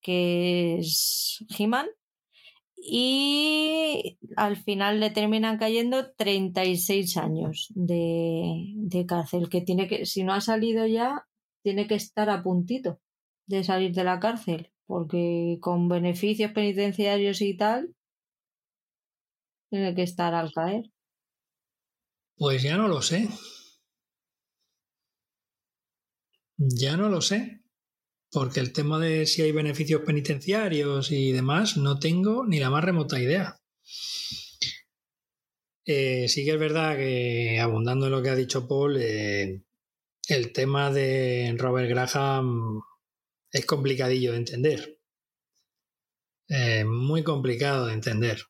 [0.00, 1.86] que es He-Man,
[2.78, 10.24] y al final le terminan cayendo 36 años de, de, cárcel, que tiene que, si
[10.24, 11.26] no ha salido ya,
[11.62, 13.00] tiene que estar a puntito
[13.46, 17.94] de salir de la cárcel, porque con beneficios penitenciarios y tal,
[19.68, 20.91] tiene que estar al caer.
[22.36, 23.28] Pues ya no lo sé.
[26.56, 27.60] Ya no lo sé.
[28.30, 32.84] Porque el tema de si hay beneficios penitenciarios y demás, no tengo ni la más
[32.84, 33.56] remota idea.
[35.84, 39.62] Eh, sí que es verdad que, abundando en lo que ha dicho Paul, eh,
[40.28, 42.80] el tema de Robert Graham
[43.50, 44.98] es complicadillo de entender.
[46.48, 48.42] Eh, muy complicado de entender.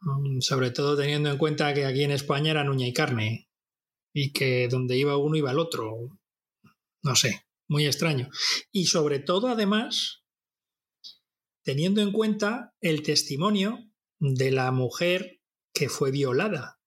[0.00, 3.50] Mm, sobre todo teniendo en cuenta que aquí en España era nuña y carne
[4.12, 6.18] y que donde iba uno iba el otro.
[7.02, 8.30] No sé, muy extraño.
[8.72, 10.24] Y sobre todo, además,
[11.62, 15.40] teniendo en cuenta el testimonio de la mujer
[15.72, 16.80] que fue violada,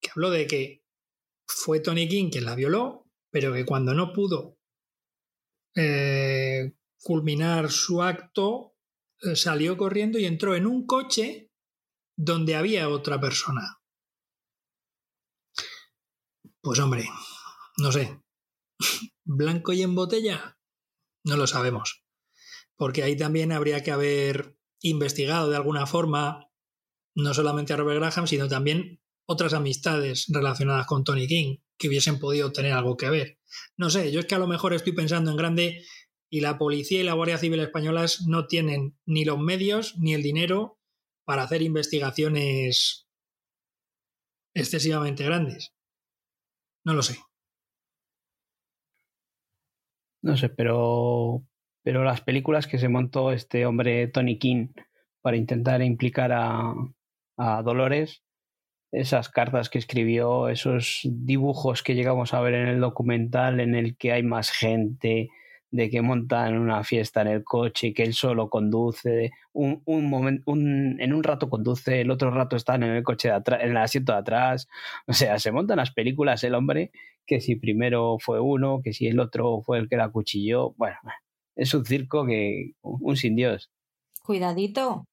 [0.00, 0.84] que habló de que
[1.46, 4.58] fue Tony King quien la violó, pero que cuando no pudo
[5.74, 6.72] eh,
[7.02, 8.74] culminar su acto,
[9.22, 11.49] eh, salió corriendo y entró en un coche
[12.22, 13.80] donde había otra persona.
[16.60, 17.08] Pues hombre,
[17.78, 18.20] no sé.
[19.24, 20.58] ¿Blanco y en botella?
[21.24, 22.04] No lo sabemos.
[22.76, 26.50] Porque ahí también habría que haber investigado de alguna forma
[27.14, 32.18] no solamente a Robert Graham, sino también otras amistades relacionadas con Tony King que hubiesen
[32.18, 33.38] podido tener algo que ver.
[33.78, 35.86] No sé, yo es que a lo mejor estoy pensando en grande
[36.28, 40.22] y la policía y la Guardia Civil españolas no tienen ni los medios ni el
[40.22, 40.79] dinero
[41.24, 43.06] para hacer investigaciones
[44.54, 45.72] excesivamente grandes.
[46.84, 47.18] No lo sé.
[50.22, 51.42] No sé, pero,
[51.82, 54.68] pero las películas que se montó este hombre Tony King
[55.22, 56.74] para intentar implicar a,
[57.36, 58.22] a Dolores,
[58.92, 63.96] esas cartas que escribió, esos dibujos que llegamos a ver en el documental en el
[63.96, 65.30] que hay más gente,
[65.70, 70.10] de que montan una fiesta en el coche y que él solo conduce, un, un
[70.10, 73.60] momento, un, en un rato conduce, el otro rato están en el coche de atrás,
[73.62, 74.68] en el asiento de atrás,
[75.06, 76.90] o sea, se montan las películas el hombre,
[77.26, 80.98] que si primero fue uno, que si el otro fue el que la cuchilló, bueno,
[81.54, 83.70] es un circo que un sin Dios.
[84.24, 85.04] Cuidadito,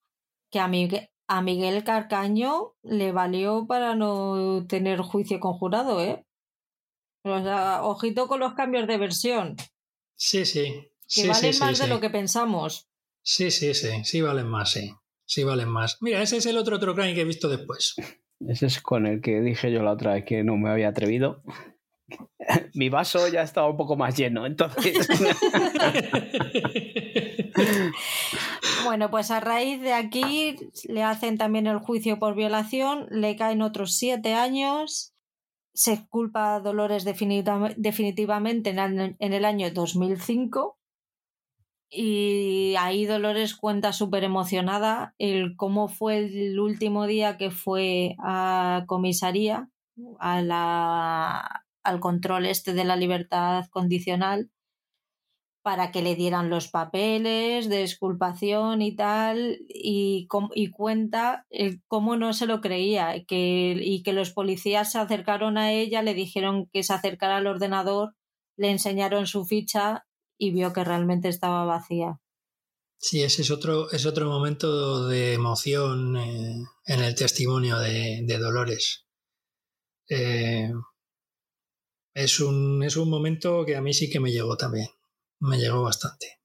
[0.51, 6.23] que a, Miguel, a Miguel Carcaño le valió para no tener juicio conjurado, ¿eh?
[7.23, 9.55] O sea, ojito con los cambios de versión.
[10.17, 10.91] Sí, sí.
[11.07, 12.89] Que valen más de lo que pensamos.
[13.21, 14.03] Sí, sí, sí.
[14.03, 14.91] Sí valen más, sí.
[15.25, 15.97] Sí valen más.
[16.01, 17.95] Mira, ese es el otro True que he visto después.
[18.39, 21.43] Ese es con el que dije yo la otra vez que no me había atrevido.
[22.73, 25.07] Mi vaso ya estaba un poco más lleno, entonces.
[28.85, 30.55] bueno, pues a raíz de aquí
[30.87, 35.13] le hacen también el juicio por violación, le caen otros siete años
[35.77, 40.79] se culpa a Dolores definitivamente en el año 2005
[41.89, 48.85] y ahí Dolores cuenta súper emocionada el cómo fue el último día que fue a
[48.87, 49.69] comisaría
[50.19, 54.49] a la, al control este de la libertad condicional
[55.67, 60.25] para que le dieran los papeles de exculpación y tal, y,
[60.71, 61.45] cuenta
[61.89, 66.13] cómo no se lo creía que, y que los policías se acercaron a ella, le
[66.13, 68.15] dijeron que se acercara al ordenador,
[68.55, 70.05] le enseñaron su ficha
[70.37, 72.21] y vio que realmente estaba vacía.
[72.97, 79.05] Sí, ese es otro, es otro momento de emoción eh, en el testimonio de, Dolores.
[80.07, 80.71] Eh,
[82.13, 84.87] es, un, es un momento que a mí sí que me llegó también
[85.39, 86.39] me llegó bastante.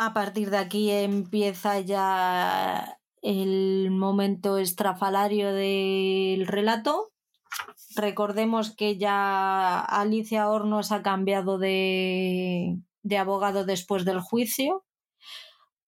[0.00, 7.10] A partir de aquí empieza ya el momento estrafalario del relato.
[7.96, 14.84] Recordemos que ya Alicia Hornos ha cambiado de, de abogado después del juicio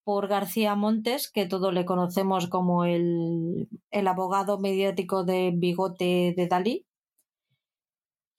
[0.03, 6.47] por García Montes, que todos le conocemos como el, el abogado mediático de bigote de
[6.47, 6.85] Dalí.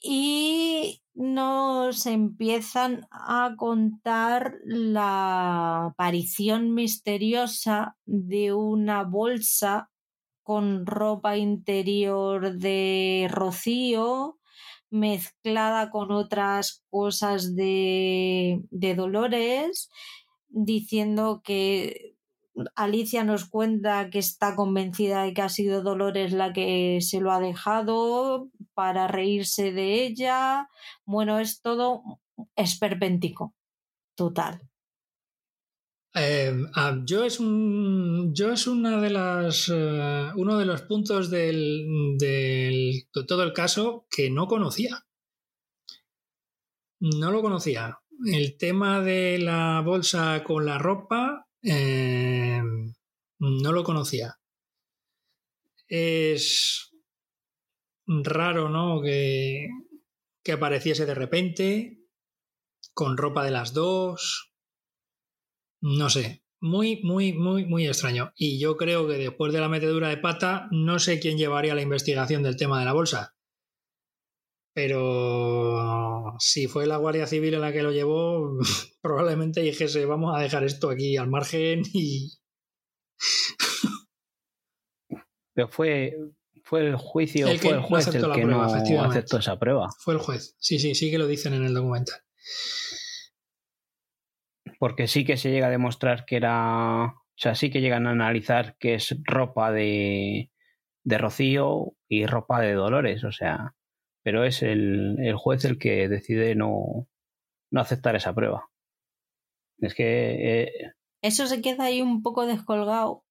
[0.02, 9.90] Y nos empiezan a contar la aparición misteriosa de una bolsa
[10.42, 14.38] con ropa interior de Rocío
[14.92, 19.90] mezclada con otras cosas de, de Dolores,
[20.48, 22.11] diciendo que
[22.74, 27.32] Alicia nos cuenta que está convencida de que ha sido Dolores la que se lo
[27.32, 30.68] ha dejado para reírse de ella.
[31.04, 32.02] Bueno, es todo
[32.56, 33.54] esperpéntico,
[34.14, 34.60] total.
[36.14, 42.18] Em, ah, yo es yo es una de las eh, uno de los puntos del,
[42.18, 45.06] del, de todo el caso que no conocía.
[47.00, 47.98] No lo conocía.
[48.26, 52.92] El tema de la bolsa con la ropa Em,
[53.38, 54.38] no lo conocía.
[55.88, 56.92] Es
[58.06, 59.00] raro, ¿no?
[59.02, 59.68] Que,
[60.42, 61.98] que apareciese de repente,
[62.94, 64.52] con ropa de las dos.
[65.80, 68.32] No sé, muy, muy, muy, muy extraño.
[68.36, 71.82] Y yo creo que después de la metedura de pata, no sé quién llevaría la
[71.82, 73.31] investigación del tema de la bolsa.
[74.74, 78.58] Pero si fue la Guardia Civil la que lo llevó,
[79.02, 82.32] probablemente dijese, vamos a dejar esto aquí al margen y...
[85.54, 86.16] Pero fue,
[86.64, 89.90] fue el juicio, fue el juez el que no aceptó esa prueba.
[89.98, 92.20] Fue el juez, sí, sí, sí que lo dicen en el documental.
[94.78, 98.12] Porque sí que se llega a demostrar que era, o sea, sí que llegan a
[98.12, 100.50] analizar que es ropa de,
[101.04, 103.74] de Rocío y ropa de Dolores, o sea,
[104.22, 107.08] pero es el, el juez el que decide no,
[107.70, 108.68] no, aceptar esa prueba.
[109.78, 110.62] Es que...
[110.62, 110.72] Eh,
[111.22, 113.24] Eso se queda ahí un poco descolgado.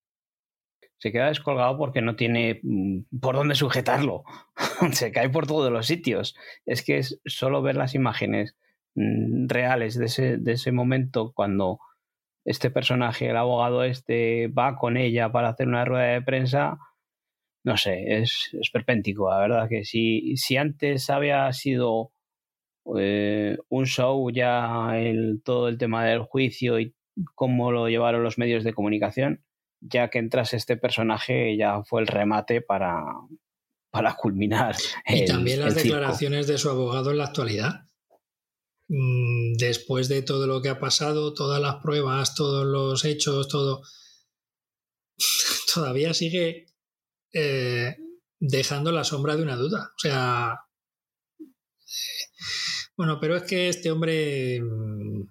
[0.98, 4.24] Se queda descolgado porque no tiene mm, por dónde sujetarlo.
[4.92, 6.36] se cae por todos los sitios.
[6.66, 8.56] Es que es solo ver las imágenes
[8.96, 11.80] mm, reales de ese, de ese momento cuando
[12.46, 16.78] este personaje, el abogado este, va con ella para hacer una rueda de prensa,
[17.64, 22.12] no sé, es, es perpéntico, la verdad que si, si antes había sido
[22.98, 26.96] eh, un show ya el, todo el tema del juicio y
[27.36, 29.44] cómo lo llevaron los medios de comunicación,
[29.80, 33.04] ya que entras este personaje ya fue el remate para,
[33.92, 34.76] para culminar.
[35.08, 37.88] y también las declaraciones de su abogado en la actualidad.
[38.88, 43.84] Mm, después de todo lo que ha pasado, todas las pruebas, todos los hechos, todo,
[45.74, 46.71] todavía sigue
[47.34, 47.96] eh,
[48.40, 49.92] dejando la sombra de una duda.
[49.96, 50.60] O sea,
[52.98, 54.62] bueno, pero es que este hombre...
[54.62, 55.24] Mm,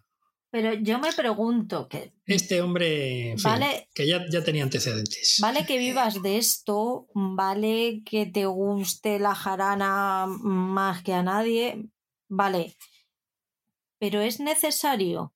[0.51, 2.13] pero yo me pregunto que...
[2.27, 5.39] Este hombre, vale, que ya, ya tenía antecedentes.
[5.41, 11.85] Vale que vivas de esto, vale que te guste la jarana más que a nadie,
[12.29, 12.77] vale,
[14.01, 15.33] pero es necesario.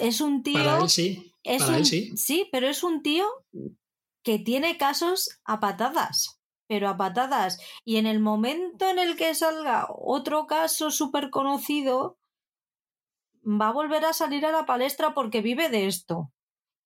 [0.00, 0.54] Es un tío...
[0.54, 2.16] Para él sí, para él sí.
[2.16, 3.26] Sí, pero es un tío
[4.26, 7.60] que tiene casos a patadas pero a patadas.
[7.84, 12.18] Y en el momento en el que salga otro caso súper conocido,
[13.44, 16.32] va a volver a salir a la palestra porque vive de esto.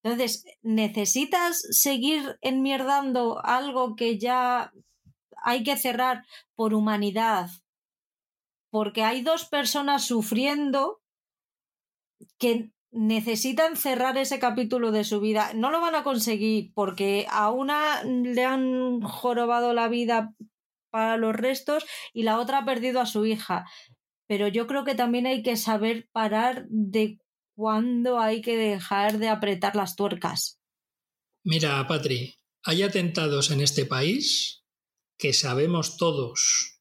[0.02, 4.70] Entonces, necesitas seguir enmierdando algo que ya
[5.42, 7.48] hay que cerrar por humanidad,
[8.68, 11.00] porque hay dos personas sufriendo
[12.36, 15.52] que necesitan cerrar ese capítulo de su vida.
[15.54, 20.34] No lo van a conseguir porque a una le han jorobado la vida
[20.90, 23.66] para los restos y la otra ha perdido a su hija.
[24.26, 27.18] Pero yo creo que también hay que saber parar de
[27.54, 30.60] cuándo hay que dejar de apretar las tuercas.
[31.44, 32.34] Mira, Patri,
[32.64, 34.64] hay atentados en este país
[35.18, 36.80] que sabemos todos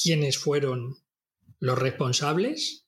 [0.00, 0.96] quiénes fueron
[1.60, 2.86] los responsables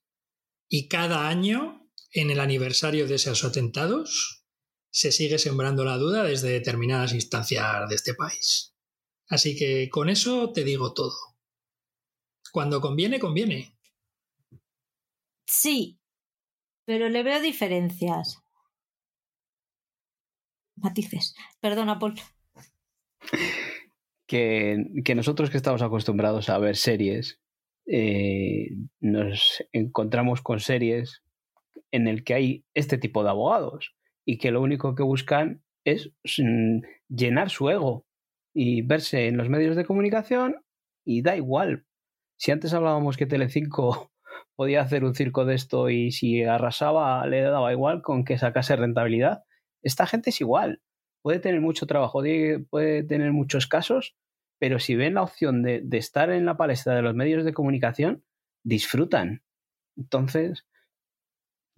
[0.69, 1.80] y cada año
[2.13, 4.45] en el aniversario de esos atentados
[4.93, 8.75] se sigue sembrando la duda desde determinadas instancias de este país.
[9.29, 11.15] Así que con eso te digo todo.
[12.53, 13.77] Cuando conviene, conviene.
[15.47, 16.01] Sí,
[16.85, 18.43] pero le veo diferencias.
[20.77, 21.35] Matices.
[21.61, 22.15] Perdona, Paul.
[24.27, 27.41] Que, que nosotros que estamos acostumbrados a ver series,
[27.85, 28.69] eh,
[29.01, 31.25] nos encontramos con series
[31.91, 33.95] en el que hay este tipo de abogados
[34.25, 38.07] y que lo único que buscan es mm, llenar su ego
[38.55, 40.57] y verse en los medios de comunicación
[41.05, 41.87] y da igual.
[42.37, 44.13] Si antes hablábamos que Telecinco
[44.57, 48.77] podía hacer un circo de esto y si arrasaba le daba igual con que sacase
[48.77, 49.45] rentabilidad,
[49.83, 50.83] esta gente es igual.
[51.23, 52.23] Puede tener mucho trabajo,
[52.71, 54.17] puede tener muchos casos,
[54.59, 57.53] pero si ven la opción de, de estar en la palestra de los medios de
[57.53, 58.25] comunicación,
[58.63, 59.43] disfrutan.
[59.97, 60.67] Entonces,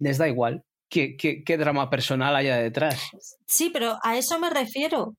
[0.03, 0.63] les da igual
[0.93, 3.09] qué, drama personal haya detrás.
[3.47, 5.15] Sí, pero a eso me refiero.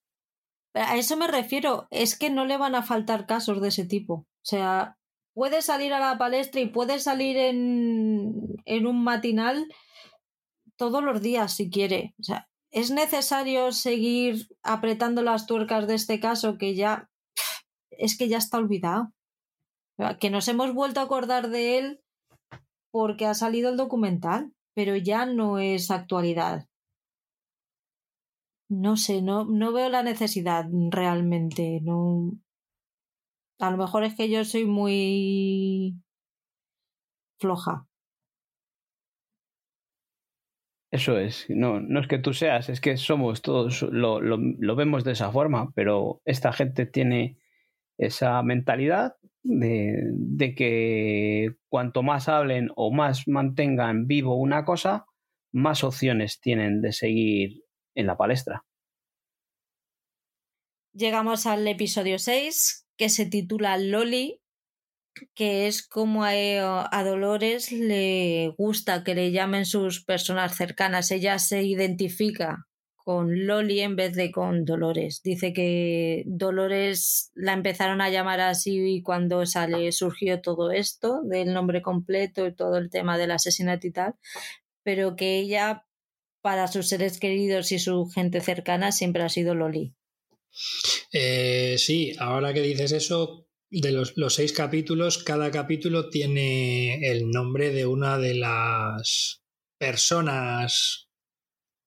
[0.74, 1.86] A eso me refiero.
[1.90, 4.15] Es que no le van a faltar casos de ese tipo.
[4.15, 4.97] O sea,
[5.35, 9.66] puede salir a la palestra y puede salir en, en un matinal
[10.77, 12.15] todos los días si quiere.
[12.20, 17.09] O sea, es necesario seguir apretando las tuercas de este caso que ya
[17.90, 19.12] es que ya está olvidado.
[20.19, 22.01] Que nos hemos vuelto a acordar de él
[22.90, 26.68] porque ha salido el documental pero ya no es actualidad.
[28.68, 31.80] No sé, no, no veo la necesidad realmente.
[31.82, 32.32] No.
[33.60, 35.94] A lo mejor es que yo soy muy
[37.38, 37.86] floja.
[40.90, 44.76] Eso es, no, no es que tú seas, es que somos todos, lo, lo, lo
[44.76, 47.36] vemos de esa forma, pero esta gente tiene
[47.98, 55.06] esa mentalidad de, que cuanto más hablen o más mantengan vivo una cosa,
[55.52, 57.64] más opciones tienen de seguir
[57.94, 58.64] en la palestra.
[60.92, 64.40] Llegamos al episodio 6, que se titula Loli,
[65.34, 71.10] que es como a, Dolores le gusta que le llamen sus personas cercanas.
[71.10, 72.66] Ella se identifica
[73.05, 75.20] con Loli en vez de con Dolores.
[75.22, 81.82] Dice que Dolores la empezaron a llamar así cuando sale, surgió todo esto del nombre
[81.82, 84.14] completo y todo el tema del asesinato y tal,
[84.82, 85.85] pero que ella
[86.40, 89.94] para sus seres queridos y su gente cercana siempre ha sido Loli.
[91.12, 97.31] Eh, sí, ahora que dices eso, de los, los, seis capítulos, cada capítulo tiene el
[97.31, 99.43] nombre de una de las
[99.78, 101.09] personas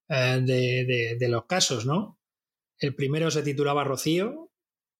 [0.10, 2.20] eh, de, los casos, ¿no?
[2.80, 4.52] El primero se titulaba Rocío,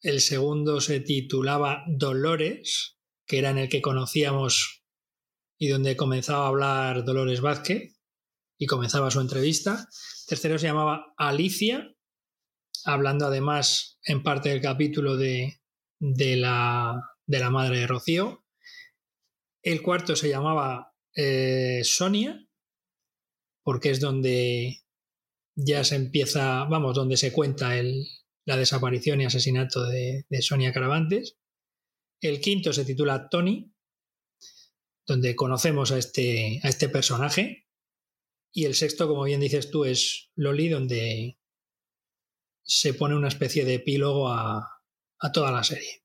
[0.02, 4.84] el segundo se titulaba Dolores, que era en el que conocíamos
[5.58, 7.98] y donde comenzaba a hablar Dolores Vázquez,
[8.58, 9.88] y comenzaba su entrevista.
[10.28, 11.96] tercero se llamaba Alicia,
[12.86, 15.62] hablando además en parte del capítulo de,
[16.00, 18.44] de, la, de la madre de Rocío.
[19.62, 22.48] El cuarto se llamaba eh, Sonia,
[23.64, 24.84] porque es donde
[25.58, 27.74] ya se empieza, vamos, donde se cuenta
[28.46, 31.36] la desaparición y asesinato de, Sonia Caravantes.
[32.22, 33.74] El quinto se titula Tony,
[35.08, 37.68] donde conocemos a este, a este personaje.
[38.54, 41.40] Y el sexto, como bien dices tú, es Loli, donde
[42.64, 44.84] se pone una especie de epílogo a,
[45.34, 46.04] toda la serie.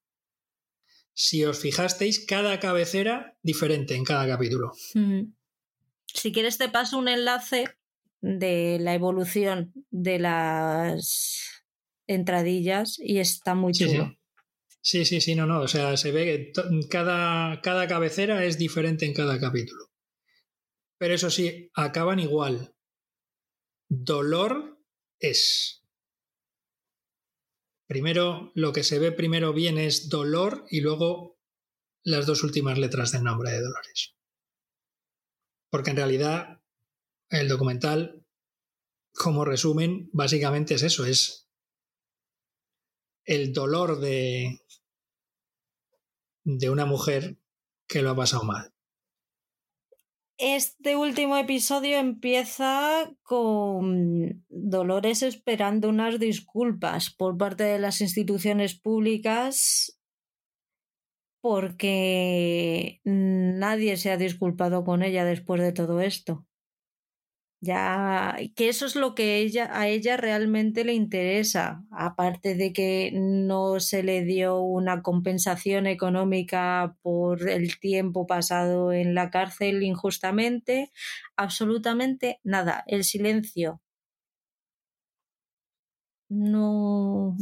[1.12, 4.72] Si os fijasteis, cada cabecera diferente en cada capítulo.
[6.06, 7.76] Si quieres te paso un enlace
[8.22, 11.64] de la evolución de las
[12.06, 14.16] entradillas y está muy chulo.
[14.80, 15.60] Sí, sí, sí, no, no.
[15.60, 19.90] O sea, se ve que cada, cada cabecera es diferente en cada capítulo.
[20.98, 22.74] Pero eso sí, acaban igual.
[23.88, 24.80] Dolor
[25.20, 25.84] es.
[27.86, 31.38] Primero, lo que se ve primero bien es dolor y luego
[32.04, 34.16] las dos últimas letras del nombre de Dolores.
[35.70, 36.61] Porque en realidad
[37.32, 38.24] el documental,
[39.14, 41.48] como resumen, básicamente es eso, es
[43.24, 44.60] el dolor de,
[46.44, 47.38] de una mujer
[47.88, 48.72] que lo ha pasado mal.
[50.38, 59.98] Este último episodio empieza con Dolores esperando unas disculpas por parte de las instituciones públicas
[61.40, 66.46] porque nadie se ha disculpado con ella después de todo esto.
[67.64, 73.12] Ya, que eso es lo que ella, a ella realmente le interesa, aparte de que
[73.14, 80.90] no se le dio una compensación económica por el tiempo pasado en la cárcel injustamente,
[81.36, 83.80] absolutamente nada, el silencio.
[86.28, 87.36] No,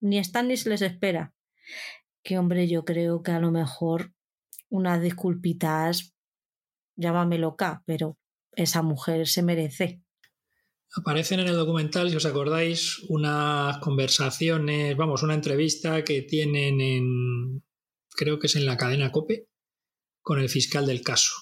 [0.00, 1.34] ni están ni se les espera.
[2.22, 4.14] Que hombre, yo creo que a lo mejor
[4.70, 6.14] unas disculpitas,
[6.96, 8.16] llámame loca, pero
[8.56, 10.02] esa mujer se merece.
[10.96, 17.64] Aparecen en el documental, si os acordáis, unas conversaciones, vamos, una entrevista que tienen en,
[18.10, 19.48] creo que es en la cadena Cope,
[20.22, 21.32] con el fiscal del caso.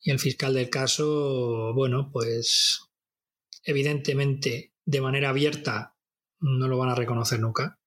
[0.00, 2.88] Y el fiscal del caso, bueno, pues
[3.64, 5.96] evidentemente de manera abierta
[6.38, 7.80] no lo van a reconocer nunca.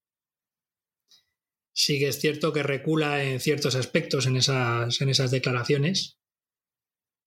[1.71, 6.17] Sí que es cierto que recula en ciertos aspectos en esas, en esas declaraciones,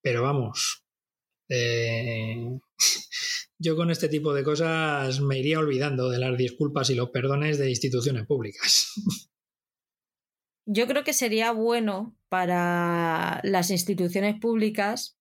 [0.03, 0.85] pero vamos,
[1.49, 2.59] eh,
[3.59, 7.59] yo con este tipo de cosas me iría olvidando de las disculpas y los perdones
[7.59, 8.93] de instituciones públicas.
[10.73, 15.19] Yo creo que sería bueno para las instituciones públicas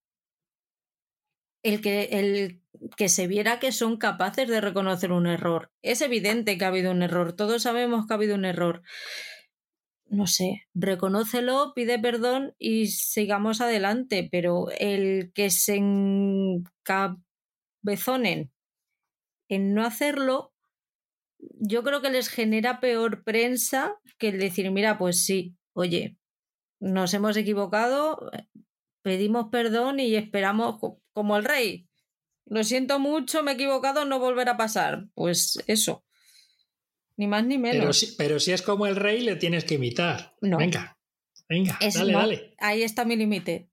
[1.64, 2.61] el que, el
[2.95, 5.72] que se viera que son capaces de reconocer un error.
[5.81, 8.84] Es evidente que ha habido un error, todos sabemos que ha habido un error,
[10.10, 18.52] no sé, reconócelo, pide perdón y sigamos adelante, pero el que se encabezonen
[19.49, 20.53] en no hacerlo,
[21.40, 26.18] yo creo que les genera peor prensa que el decir, mira, pues sí, oye,
[26.80, 28.31] nos hemos equivocado,
[29.02, 30.80] pedimos perdón y esperamos
[31.14, 31.88] como el rey.
[32.45, 35.07] Lo siento mucho, me he equivocado, no volverá a pasar.
[35.14, 36.03] Pues eso.
[37.19, 38.15] Ni más ni menos.
[38.17, 40.37] Pero si, es como el rey, le tienes que imitar.
[40.39, 40.55] No.
[40.55, 40.97] Venga,
[41.49, 42.55] venga, dale, dale.
[42.59, 43.69] Ahí está mi límite.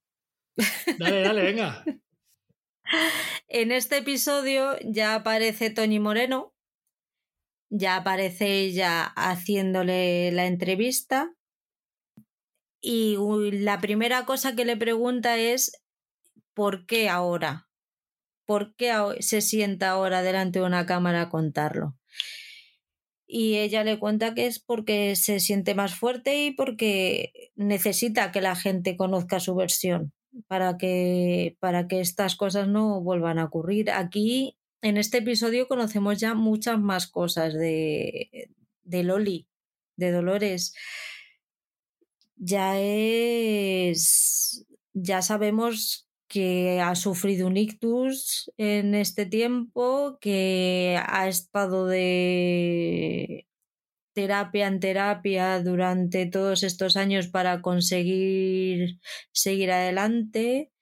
[0.99, 1.85] Dale, dale, venga.
[3.47, 6.57] en este episodio ya aparece Toñi Moreno,
[7.71, 11.33] ya aparece ella haciéndole la entrevista
[12.81, 13.17] y
[13.53, 15.85] la primera cosa que le pregunta es
[16.53, 17.69] ¿por qué ahora?
[18.45, 21.97] ¿Por qué se sienta ahora delante de una cámara a contarlo?
[23.27, 28.41] Y ella le cuenta que es porque se siente más fuerte y porque necesita que
[28.41, 30.13] la gente conozca su versión
[30.47, 33.91] para que, para que estas cosas no vuelvan a ocurrir.
[33.91, 38.51] Aquí, en este episodio, conocemos ya muchas más cosas de,
[38.85, 39.47] de Loli,
[39.97, 40.75] de Dolores.
[42.37, 44.67] Ya es.
[44.93, 53.47] Ya sabemos que ha sufrido un ictus en este tiempo, que ha estado de
[54.15, 58.99] terapia en terapia durante todos estos años para conseguir
[59.33, 60.73] seguir adelante,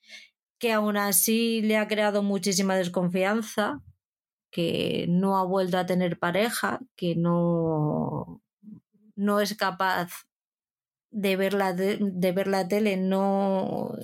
[0.59, 3.83] que aún así le ha creado muchísima desconfianza,
[4.51, 8.41] que no ha vuelto a tener pareja, que no,
[9.16, 10.27] no es capaz
[11.11, 13.97] de ver la, de ver la tele, no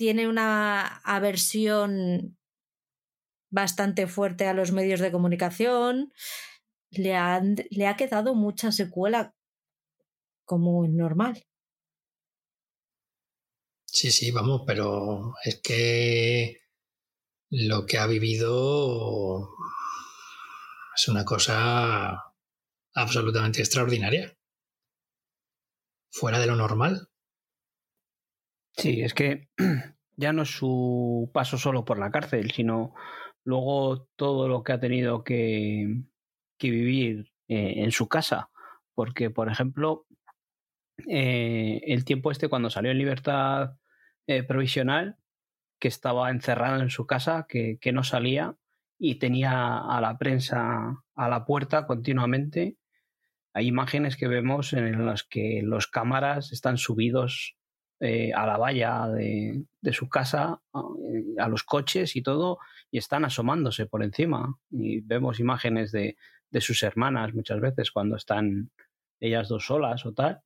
[0.00, 2.38] tiene una aversión
[3.50, 6.10] bastante fuerte a los medios de comunicación.
[6.90, 7.18] Le,
[7.68, 9.34] le ha quedado mucha secuela
[10.46, 11.44] como normal.
[13.84, 16.62] Sí, sí, vamos, pero es que
[17.50, 19.50] lo que ha vivido
[20.96, 22.24] es una cosa
[22.94, 24.34] absolutamente extraordinaria.
[26.10, 27.10] Fuera de lo normal.
[28.80, 29.48] Sí, es que
[30.16, 32.94] ya no es su paso solo por la cárcel, sino
[33.44, 36.02] luego todo lo que ha tenido que,
[36.58, 38.50] vivir eh, en su casa.
[38.94, 40.06] Porque, por ejemplo,
[41.08, 43.76] eh, el tiempo este cuando salió en libertad
[44.26, 45.16] eh, provisional,
[45.78, 48.56] que estaba encerrado en su casa, que, que, no salía
[48.98, 52.76] y tenía a la prensa a la puerta continuamente.
[53.54, 57.59] Hay imágenes que vemos en las que los cámaras están subidos
[58.00, 62.58] eh, a la valla de, su casa, a los coches y todo,
[62.90, 64.58] y están asomándose por encima.
[64.70, 66.16] Y vemos imágenes de,
[66.50, 68.70] de sus hermanas muchas veces cuando están
[69.20, 70.42] ellas dos solas o tal.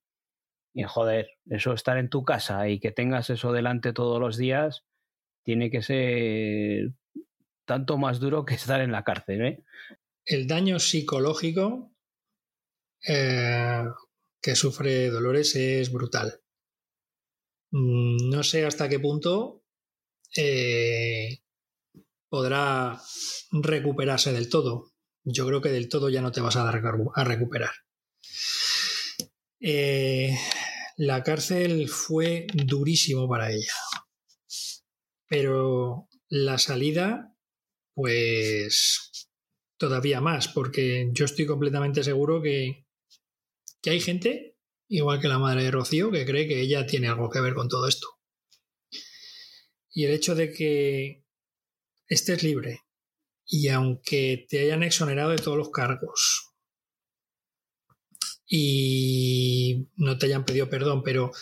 [0.75, 4.85] Y joder, eso estar en tu casa y que tengas eso delante todos los días,
[5.45, 6.93] tiene que ser
[7.65, 9.43] tanto más duro que estar en la cárcel.
[9.43, 9.65] ¿eh?
[10.25, 11.93] El daño psicológico
[13.07, 13.85] eh,
[14.43, 16.41] que sufre Dolores es brutal.
[17.75, 19.65] Mm, no sé hasta qué punto
[20.37, 21.41] eh,
[22.29, 23.01] podrá
[23.51, 24.93] recuperarse del todo.
[25.25, 26.81] Yo creo que del todo ya no te vas a, dar
[27.17, 27.73] a recuperar.
[29.59, 30.39] Eh,
[30.99, 33.73] la cárcel fue durísimo para ella.
[35.27, 37.35] Pero la salida,
[37.93, 39.29] pues
[39.79, 42.87] todavía más, porque yo estoy completamente seguro que,
[43.83, 44.54] que hay gente,
[44.89, 47.69] igual que la madre de Rocío, que cree que ella tiene algo que ver con
[47.69, 48.09] todo esto.
[49.91, 51.25] Y el hecho de que
[52.09, 52.81] estés libre
[53.47, 56.55] y aunque te hayan exonerado de todos los cargos,
[58.47, 61.33] y no te hayan pedido perdón, pero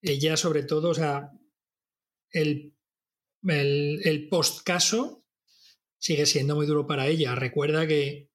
[0.00, 1.30] ella sobre todo, o sea,
[2.30, 2.74] el,
[3.42, 5.24] el, post-caso
[5.98, 7.34] sigue siendo muy duro para ella.
[7.34, 8.30] Recuerda que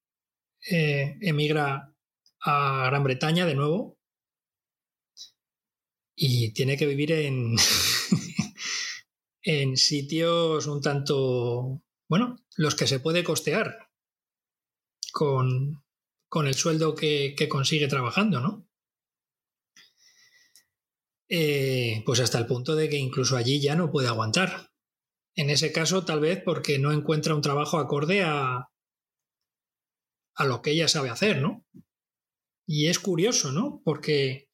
[0.70, 1.94] eh, emigra
[2.42, 3.97] a Gran Bretaña de nuevo
[6.20, 7.56] y tiene que vivir en,
[9.44, 13.88] en sitios un tanto, bueno, los que se puede costear
[15.14, 15.84] con,
[16.28, 18.68] con el sueldo que, consigue trabajando, ¿no?
[21.30, 24.72] Eh, pues hasta el punto de que incluso allí ya no puede aguantar.
[25.36, 28.72] En ese caso, tal vez porque no encuentra un trabajo acorde a,
[30.36, 31.64] a lo que ella sabe hacer, ¿no?
[32.66, 33.82] Y es curioso, ¿no?
[33.86, 34.47] Porque,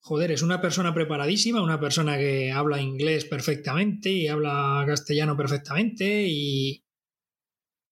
[0.00, 6.24] joder, es una persona preparadísima, una persona que habla inglés perfectamente y habla castellano perfectamente
[6.26, 6.84] y,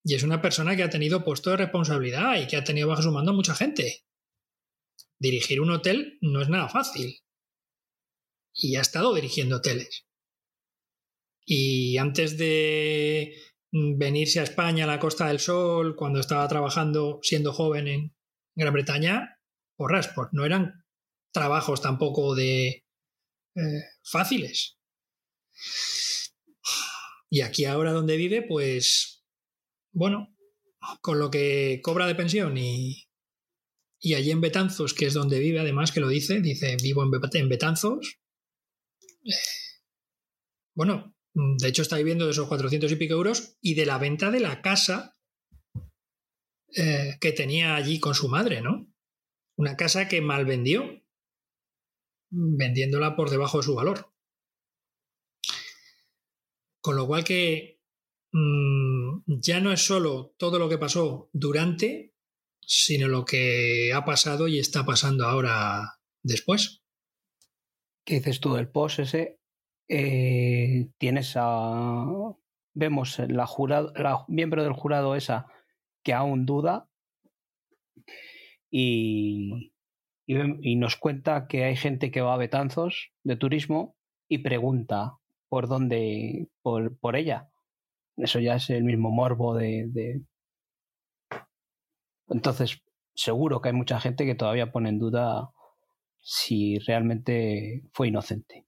[0.05, 3.03] y es una persona que ha tenido puesto de responsabilidad y que ha tenido bajo
[3.03, 4.05] su mando a mucha gente.
[5.19, 7.21] Dirigir un hotel no es nada fácil.
[8.55, 10.07] Y ha estado dirigiendo hoteles.
[11.45, 13.35] Y antes de
[13.71, 18.17] venirse a España, a la Costa del Sol, cuando estaba trabajando siendo joven en
[18.57, 19.41] Gran Bretaña,
[19.77, 20.85] porras, pues no eran
[21.33, 22.85] trabajos tampoco de
[23.55, 24.79] eh, fáciles.
[27.31, 29.25] Y aquí ahora donde vive, pues
[29.93, 30.35] bueno,
[31.01, 33.09] con lo que cobra de pensión y,
[34.01, 37.49] y allí en Betanzos, que es donde vive, además que lo dice, dice, vivo en,
[37.49, 38.21] Betanzos.
[39.25, 39.35] Eh,
[40.75, 44.31] bueno, de hecho está viviendo de esos 400 y pico euros y de la venta
[44.31, 45.17] de la casa
[46.77, 48.87] eh, que tenía allí con su madre, ¿no?
[49.57, 51.03] Una casa que mal vendió,
[52.31, 54.13] vendiéndola por debajo de su valor.
[56.81, 57.79] Con lo cual que
[58.33, 62.15] Mm, ya no es solo todo lo que pasó durante,
[62.61, 66.83] sino lo que ha pasado y está pasando ahora después.
[68.05, 69.41] ¿Qué dices tú del post ese?
[69.89, 72.07] Eh, tienes a.
[72.75, 75.47] Vemos la, jurado, la miembro del jurado esa
[76.05, 76.89] que aún duda
[78.71, 79.73] y,
[80.29, 83.97] y, nos cuenta que hay gente que va a Betanzos de turismo
[84.29, 85.19] y pregunta
[85.49, 87.49] por dónde, por, por ella
[88.19, 90.23] eso ya es el mismo morbo de,
[92.29, 92.83] Entonces,
[93.15, 95.51] seguro que hay mucha gente que todavía pone en duda
[96.21, 98.67] si realmente fue inocente.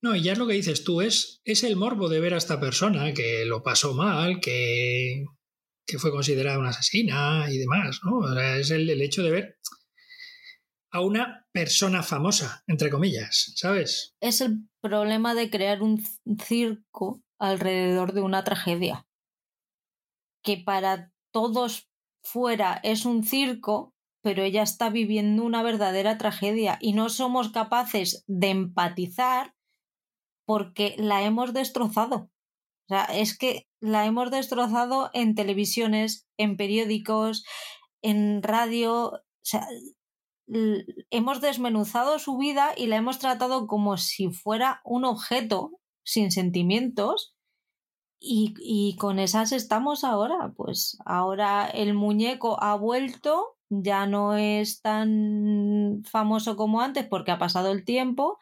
[0.00, 2.38] No, y ya es lo que dices tú, es, es el morbo de ver a
[2.38, 5.24] esta persona que lo pasó mal, que,
[5.86, 8.38] que fue considerada una asesina y demás, ¿no?
[8.38, 9.58] es el, el, hecho de ver.
[10.92, 14.14] A una persona famosa, entre comillas, ¿sabes?
[14.20, 16.04] Es el problema de crear un
[16.44, 19.06] circo alrededor de una tragedia.
[20.44, 21.88] Que para todos
[22.22, 28.24] fuera es un circo, pero ella está viviendo una verdadera tragedia y no somos capaces
[28.26, 29.54] de empatizar
[30.46, 32.30] porque la hemos destrozado.
[32.86, 37.44] O sea, es que la hemos destrozado en televisiones, en periódicos,
[38.02, 39.06] en radio.
[39.06, 39.66] O sea,
[40.46, 47.34] hemos desmenuzado su vida y la hemos tratado como si fuera un objeto sin sentimientos
[48.20, 50.52] y, y, con esas estamos ahora.
[50.56, 57.38] Pues ahora el muñeco ha vuelto, ya no es tan famoso como antes porque ha
[57.38, 58.38] pasado el tiempo,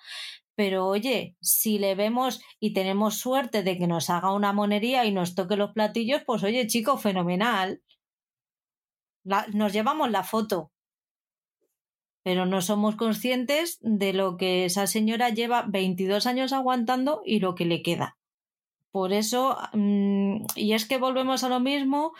[0.60, 5.10] pero oye, si le vemos y tenemos suerte de que nos haga una monería y
[5.10, 7.82] nos toque los platillos, pues oye, chico, fenomenal.
[9.54, 10.70] nos llevamos la foto.
[12.22, 17.54] Pero no somos conscientes de lo que esa señora lleva 22 años aguantando y lo
[17.54, 18.18] que le queda.
[18.92, 22.12] Por eso, mm, y es que volvemos a lo mismo,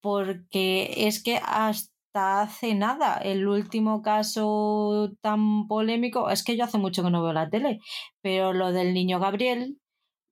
[0.00, 6.78] porque es que hasta hace nada, el último caso tan polémico, es que yo hace
[6.78, 7.80] mucho que no veo la tele,
[8.20, 9.78] pero lo del niño Gabriel,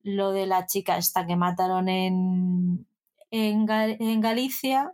[0.03, 2.87] lo de la chica esta que mataron en,
[3.31, 4.93] en, en Galicia,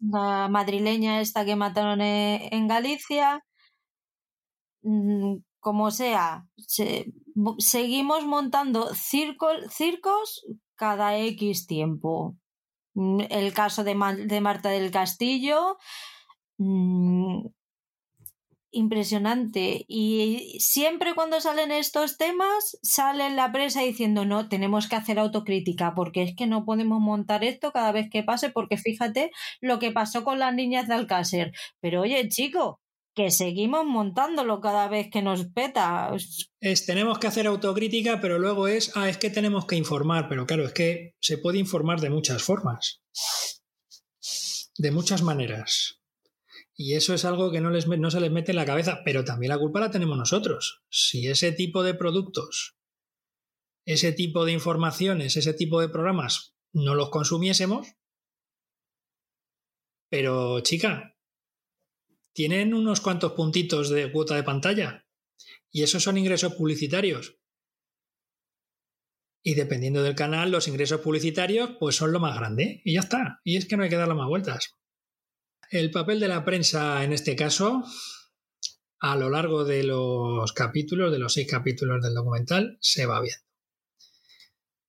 [0.00, 3.44] la madrileña esta que mataron en, en Galicia,
[4.82, 6.46] mm, como sea,
[7.58, 10.44] seguimos montando circos
[10.74, 12.36] cada X tiempo.
[12.94, 13.94] Mm, el caso de,
[14.26, 15.76] de Marta del Castillo.
[18.72, 19.84] Impresionante.
[19.88, 25.94] Y siempre cuando salen estos temas, sale la prensa diciendo, no, tenemos que hacer autocrítica,
[25.94, 29.90] porque es que no podemos montar esto cada vez que pase, porque fíjate lo que
[29.90, 31.52] pasó con las niñas de Alcácer.
[31.80, 32.80] Pero oye, chico,
[33.14, 36.10] que seguimos montándolo cada vez que nos peta.
[36.60, 40.46] Es, tenemos que hacer autocrítica, pero luego es, ah, es que tenemos que informar, pero
[40.46, 43.02] claro, es que se puede informar de muchas formas,
[44.78, 45.99] de muchas maneras.
[46.82, 49.22] Y eso es algo que no, les, no se les mete en la cabeza, pero
[49.22, 50.82] también la culpa la tenemos nosotros.
[50.88, 52.78] Si ese tipo de productos,
[53.84, 57.86] ese tipo de informaciones, ese tipo de programas no los consumiésemos,
[60.08, 61.18] pero chica,
[62.32, 65.06] tienen unos cuantos puntitos de cuota de pantalla.
[65.70, 67.36] Y esos son ingresos publicitarios.
[69.42, 72.80] Y dependiendo del canal, los ingresos publicitarios pues son lo más grande.
[72.86, 73.42] Y ya está.
[73.44, 74.79] Y es que no hay que darle más vueltas.
[75.70, 77.82] El papel de la prensa en este caso,
[78.98, 83.44] a lo largo de los capítulos, de los seis capítulos del documental, se va viendo.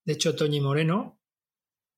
[0.03, 1.22] De hecho, Toñi Moreno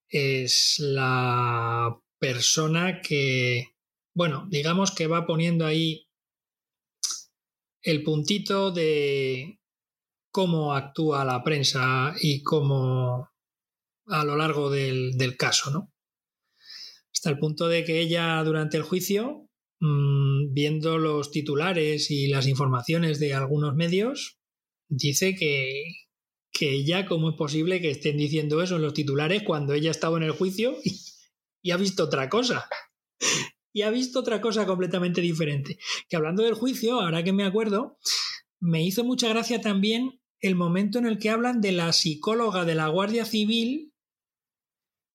[0.10, 3.74] es la persona que
[4.16, 6.08] bueno, digamos que va poniendo ahí
[7.82, 9.60] el puntito de
[10.32, 13.30] cómo actúa la prensa y cómo
[14.08, 15.93] a lo largo del, caso, ¿no?
[17.14, 19.48] Hasta el punto de que ella durante el juicio,
[19.80, 24.40] mm, viendo los titulares y las informaciones de algunos medios,
[24.90, 25.84] dice que,
[26.52, 30.18] que ella, ¿cómo es posible que estén diciendo eso en los titulares cuando ella estaba
[30.18, 30.78] en el juicio
[31.62, 32.68] y ha visto otra cosa?
[33.74, 35.80] y ha visto otra cosa completamente diferente.
[36.08, 37.98] Que hablando del juicio, ahora que me acuerdo,
[38.60, 42.76] me hizo mucha gracia también el momento en el que hablan de la psicóloga de
[42.76, 43.93] la Guardia Civil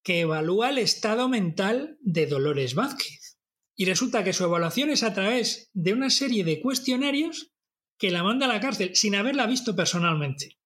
[0.09, 3.37] que evalúa el estado mental de Dolores Vázquez.
[3.77, 7.53] Y resulta que su evaluación es a través de una serie de cuestionarios
[7.99, 10.57] que la manda a la cárcel sin haberla visto personalmente.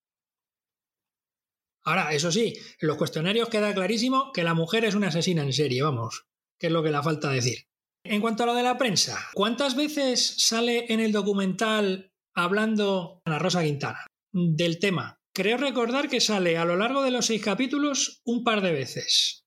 [1.83, 5.53] Ahora, eso sí, en los cuestionarios queda clarísimo que la mujer es una asesina en
[5.53, 6.29] serie, vamos,
[6.61, 7.65] que es lo que le falta decir.
[8.05, 13.41] En cuanto a lo de la prensa, ¿cuántas veces sale en el documental hablando Ana
[13.41, 15.19] Rosa Quintana del tema?
[15.33, 19.47] Creo recordar que sale a lo largo de los seis capítulos un par de veces.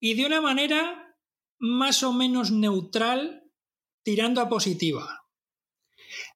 [0.00, 1.16] Y de una manera
[1.58, 3.50] más o menos neutral,
[4.04, 5.26] tirando a positiva.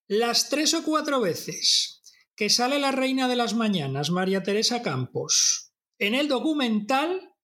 [0.06, 2.02] Las tres o cuatro veces
[2.34, 7.34] que sale la reina de las mañanas, María Teresa Campos, en el documental,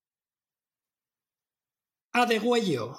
[2.12, 2.96] a degüello,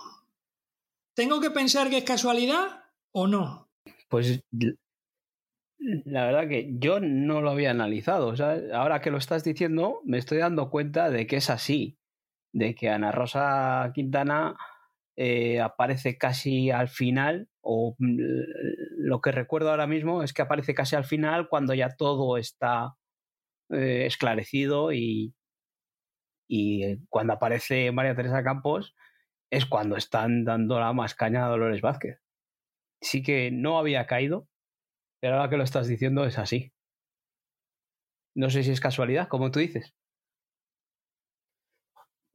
[1.16, 3.72] ¿Tengo que pensar que es casualidad o no?
[4.10, 4.44] Pues
[5.78, 8.34] la verdad que yo no lo había analizado.
[8.74, 11.98] ahora que lo estás diciendo, me estoy dando cuenta de que es así.
[12.54, 14.56] De que Ana Rosa Quintana
[15.18, 18.18] eh, aparece casi al final, o mm,
[18.98, 22.96] lo que recuerdo ahora mismo es que aparece casi al final cuando ya todo está
[23.72, 25.34] eh, esclarecido y,
[26.48, 28.96] y cuando aparece María Teresa Campos
[29.52, 32.20] es cuando están dando la más caña a Dolores Vázquez.
[33.02, 34.48] sí que no había caído,
[35.26, 36.72] pero ahora que lo estás diciendo es así.
[38.36, 39.96] No sé si es casualidad, como tú dices.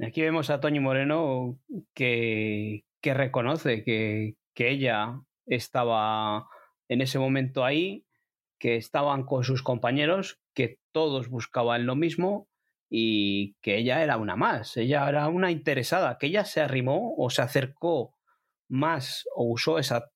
[0.04, 1.56] Aquí vemos a Toño Moreno
[1.94, 6.48] que, reconoce que, que ella estaba
[6.88, 8.06] en ese momento ahí,
[8.58, 12.48] que estaban con sus compañeros, que todos buscaban lo mismo
[12.90, 17.30] y que ella era una más, ella era una interesada, que ella se arrimó o
[17.30, 18.16] se acercó
[18.68, 20.10] más o usó esa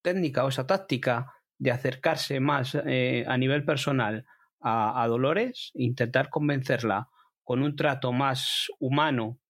[0.00, 1.34] técnica o esa táctica
[1.64, 4.26] de acercarse más eh, a nivel personal
[4.60, 7.08] a, a Dolores, intentar convencerla
[7.42, 9.40] con un trato más humano,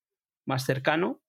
[0.47, 1.21] más cercano,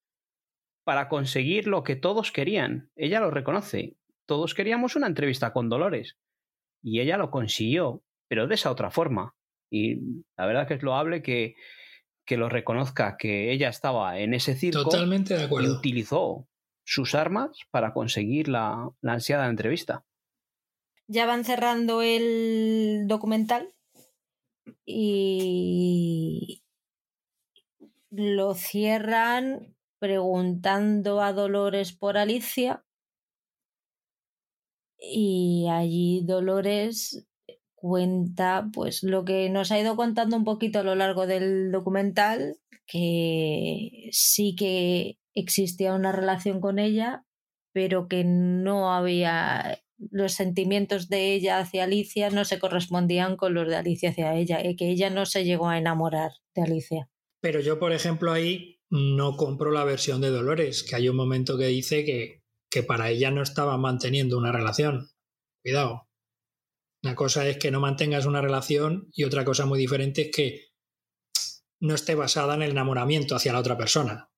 [0.83, 2.91] para conseguir lo que todos querían.
[2.95, 3.97] Ella lo reconoce.
[4.27, 6.19] Todos queríamos una entrevista con Dolores.
[6.83, 9.33] Y ella lo consiguió, pero de esa otra forma.
[9.71, 11.55] Y la verdad que es loable que,
[12.27, 16.47] que lo reconozca, que ella estaba en ese circo Totalmente de y utilizó
[16.83, 20.05] sus armas para conseguir la, la ansiada entrevista.
[21.07, 23.73] Ya van cerrando el documental
[24.85, 26.63] y
[28.09, 32.83] lo cierran preguntando a Dolores por Alicia
[34.99, 37.27] y allí Dolores
[37.75, 42.57] cuenta pues lo que nos ha ido contando un poquito a lo largo del documental
[42.87, 47.25] que sí que existía una relación con ella
[47.73, 53.67] pero que no había los sentimientos de ella hacia Alicia no se correspondían con los
[53.67, 57.09] de Alicia hacia ella y que ella no se llegó a enamorar de Alicia.
[57.41, 61.57] Pero yo, por ejemplo, ahí no compro la versión de Dolores, que hay un momento
[61.57, 65.09] que dice que, que para ella no estaba manteniendo una relación.
[65.63, 66.07] Cuidado.
[67.03, 70.65] Una cosa es que no mantengas una relación y otra cosa muy diferente es que
[71.79, 74.31] no esté basada en el enamoramiento hacia la otra persona,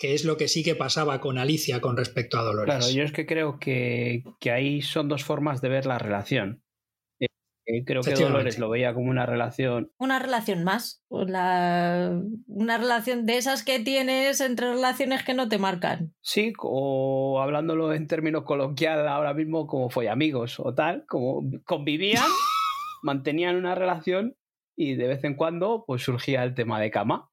[0.00, 2.74] que es lo que sí que pasaba con Alicia con respecto a Dolores.
[2.74, 6.62] Claro, yo es que creo que, que ahí son dos formas de ver la relación.
[7.20, 7.26] Eh,
[7.66, 8.14] eh, creo que.
[8.14, 13.78] Dolores lo veía como una relación Una relación más, la- una relación de esas que
[13.78, 16.14] tienes entre relaciones que no te marcan.
[16.22, 22.24] Sí, o hablándolo en términos coloquial ahora mismo, como fue amigos o tal, como convivían,
[23.02, 24.34] mantenían una relación
[24.76, 27.29] y de vez en cuando pues surgía el tema de cama.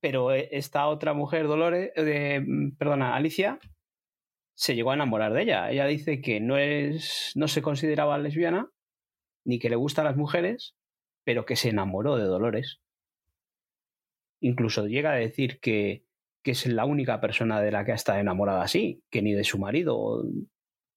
[0.00, 2.44] Pero eh, esta otra mujer, Dolores, eh,
[2.78, 3.58] perdona, Alicia,
[4.54, 5.70] se llegó a enamorar de ella.
[5.70, 8.70] Ella dice que no es, no se consideraba lesbiana,
[9.44, 10.74] ni que le gustan las mujeres,
[11.24, 12.80] pero que se enamoró de Dolores.
[14.40, 16.04] Incluso llega a decir que,
[16.42, 19.44] que es la única persona de la que ha estado enamorada así, que ni de
[19.44, 20.24] su marido,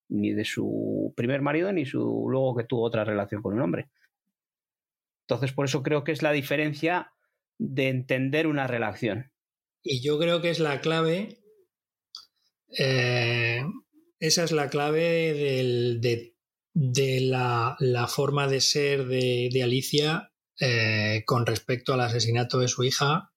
[0.07, 3.89] ni de su primer marido, ni su luego que tuvo otra relación con un hombre.
[5.21, 7.13] Entonces, por eso creo que es la diferencia
[7.59, 9.31] de entender una relación.
[9.83, 11.37] Y yo creo que es la clave,
[12.77, 13.63] eh,
[14.19, 15.33] esa es la clave
[16.01, 16.35] de,
[16.73, 22.67] de la, la forma de ser de, de Alicia eh, con respecto al asesinato de
[22.67, 23.31] su hija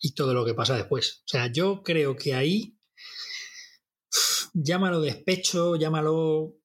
[0.00, 1.22] y todo lo que pasa después.
[1.26, 2.76] O sea, yo creo que ahí,
[4.52, 6.56] llámalo despecho, llámalo,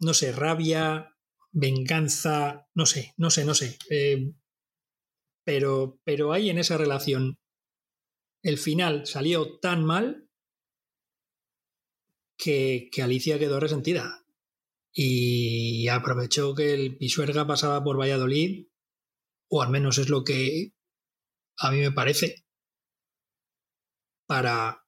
[0.00, 1.16] no sé, rabia,
[1.52, 3.78] venganza, no sé, no sé, no sé.
[3.90, 4.32] eh,
[5.44, 7.38] pero, pero hay en esa relación
[8.42, 10.28] el final salió tan mal
[12.36, 14.24] que, que Alicia quedó resentida.
[14.94, 18.66] Y aprovechó que el Pisuerga pasaba por Valladolid,
[19.48, 20.72] o al menos es lo que
[21.58, 22.44] a mí me parece,
[24.26, 24.84] para,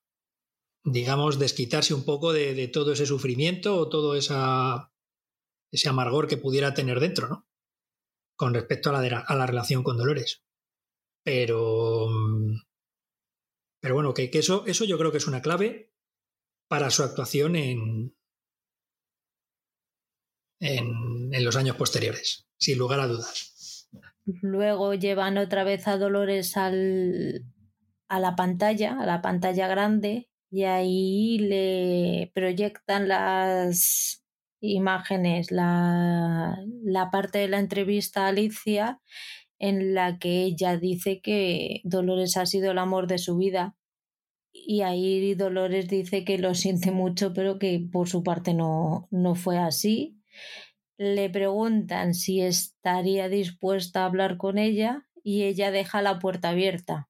[0.85, 4.93] digamos, desquitarse un poco de, de todo ese sufrimiento o todo esa,
[5.71, 7.49] ese amargor que pudiera tener dentro, ¿no?
[8.37, 10.44] Con respecto a la, a la relación con Dolores.
[11.25, 12.57] Pero mm,
[13.85, 15.93] pero bueno, que, eso, eso yo creo que es una clave
[16.69, 18.17] para su actuación en,
[20.59, 23.91] en, en los años posteriores, sin lugar a dudas.
[24.25, 27.45] Luego llevan otra vez a Dolores al,
[28.09, 34.25] a la pantalla, a la pantalla grande, y ahí le proyectan las
[34.61, 39.03] imágenes, la, la parte de la entrevista a Alicia
[39.65, 43.75] en la que ella dice que Dolores ha sido el amor de su vida.
[44.53, 49.35] Y ahí Dolores dice que lo siente mucho, pero que por su parte no, no
[49.35, 50.21] fue así.
[50.99, 57.09] Le preguntan si estaría dispuesta a hablar con ella y ella deja la puerta abierta.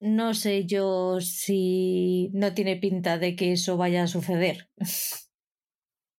[0.00, 4.70] No sé yo si no tiene pinta de que eso vaya a suceder.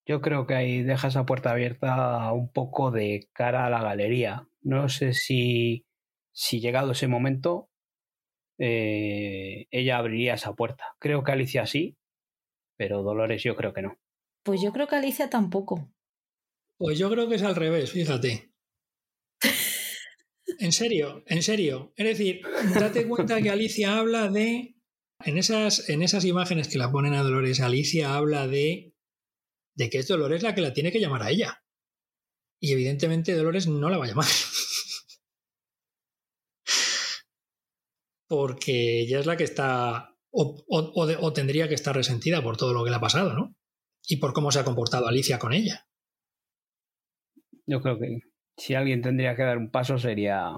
[0.05, 4.48] Yo creo que ahí deja esa puerta abierta un poco de cara a la galería.
[4.61, 5.85] No sé si,
[6.31, 7.69] si llegado ese momento
[8.59, 10.95] eh, ella abriría esa puerta.
[10.99, 11.97] Creo que Alicia sí,
[12.77, 13.97] pero Dolores yo creo que no.
[14.43, 15.91] Pues yo creo que Alicia tampoco.
[16.77, 18.51] Pues yo creo que es al revés, fíjate.
[20.59, 21.93] En serio, en serio.
[21.95, 22.41] Es decir,
[22.73, 24.75] date cuenta que Alicia habla de.
[25.23, 28.93] En esas, en esas imágenes que la ponen a Dolores, Alicia habla de,
[29.75, 31.58] de que es Dolores la que la tiene que llamar a ella.
[32.59, 34.25] Y evidentemente Dolores no la va a llamar.
[38.27, 40.15] Porque ella es la que está.
[40.31, 43.55] O, o, o, tendría que estar resentida por todo lo que le ha pasado, ¿no?
[44.07, 45.87] Y por cómo se ha comportado Alicia con ella.
[47.65, 48.19] Yo creo que
[48.57, 50.51] si alguien tendría que dar un paso sería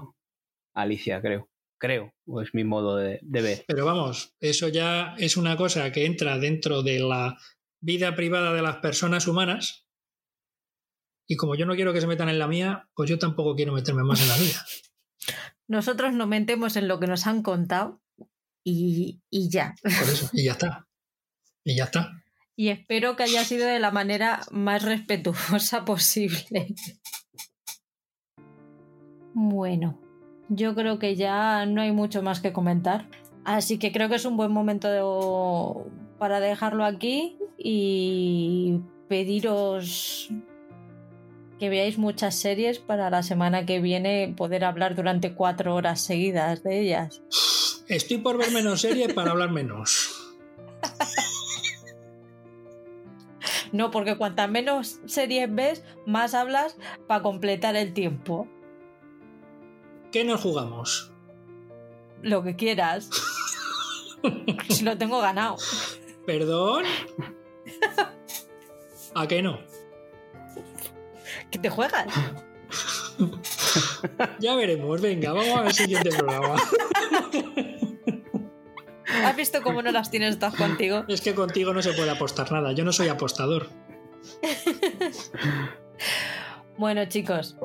[0.74, 1.48] Alicia, creo.
[1.78, 3.64] Creo, o es mi modo de, de, ver.
[3.66, 7.36] Pero vamos, eso ya es una cosa que entra dentro de la
[7.80, 9.81] vida privada de las personas humanas.
[11.32, 13.72] Y como yo no quiero que se metan en la mía, pues yo tampoco quiero
[13.72, 14.66] meterme más en la vida.
[15.66, 18.02] Nosotros nos metemos en lo que nos han contado
[18.62, 19.74] y, y ya.
[19.82, 20.86] Por eso, y ya está.
[21.64, 22.22] Y ya está.
[22.54, 26.74] Y espero que haya sido de la manera más respetuosa posible.
[29.32, 29.98] Bueno,
[30.50, 33.08] yo creo que ya no hay mucho más que comentar.
[33.46, 35.00] Así que creo que es un buen momento de,
[36.18, 40.30] para dejarlo aquí y pediros
[41.62, 46.64] que veáis muchas series para la semana que viene poder hablar durante cuatro horas seguidas
[46.64, 47.22] de ellas.
[47.86, 50.34] Estoy por ver menos series para hablar menos.
[53.70, 56.76] No, porque cuantas menos series ves, más hablas
[57.06, 58.48] para completar el tiempo.
[60.10, 61.12] ¿Qué nos jugamos?
[62.22, 63.08] Lo que quieras.
[64.68, 65.58] si lo tengo ganado.
[66.26, 66.86] ¿Perdón?
[69.14, 69.71] ¿A qué no?
[71.52, 72.06] ¿Qué te juegas?
[74.40, 76.56] ya veremos, venga, vamos a ver el siguiente programa.
[79.24, 81.04] ¿Has visto cómo no las tienes todas contigo?
[81.08, 83.66] Es que contigo no se puede apostar nada, yo no soy apostador.
[86.78, 87.56] bueno, chicos,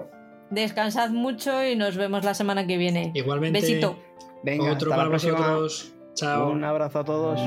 [0.49, 3.13] descansad mucho y nos vemos la semana que viene.
[3.15, 3.61] Igualmente.
[3.61, 3.97] Besito.
[4.43, 5.37] Venga, Otro hasta para la próxima.
[5.37, 5.93] vosotros.
[6.15, 6.51] Chao.
[6.51, 7.39] Un abrazo a todos.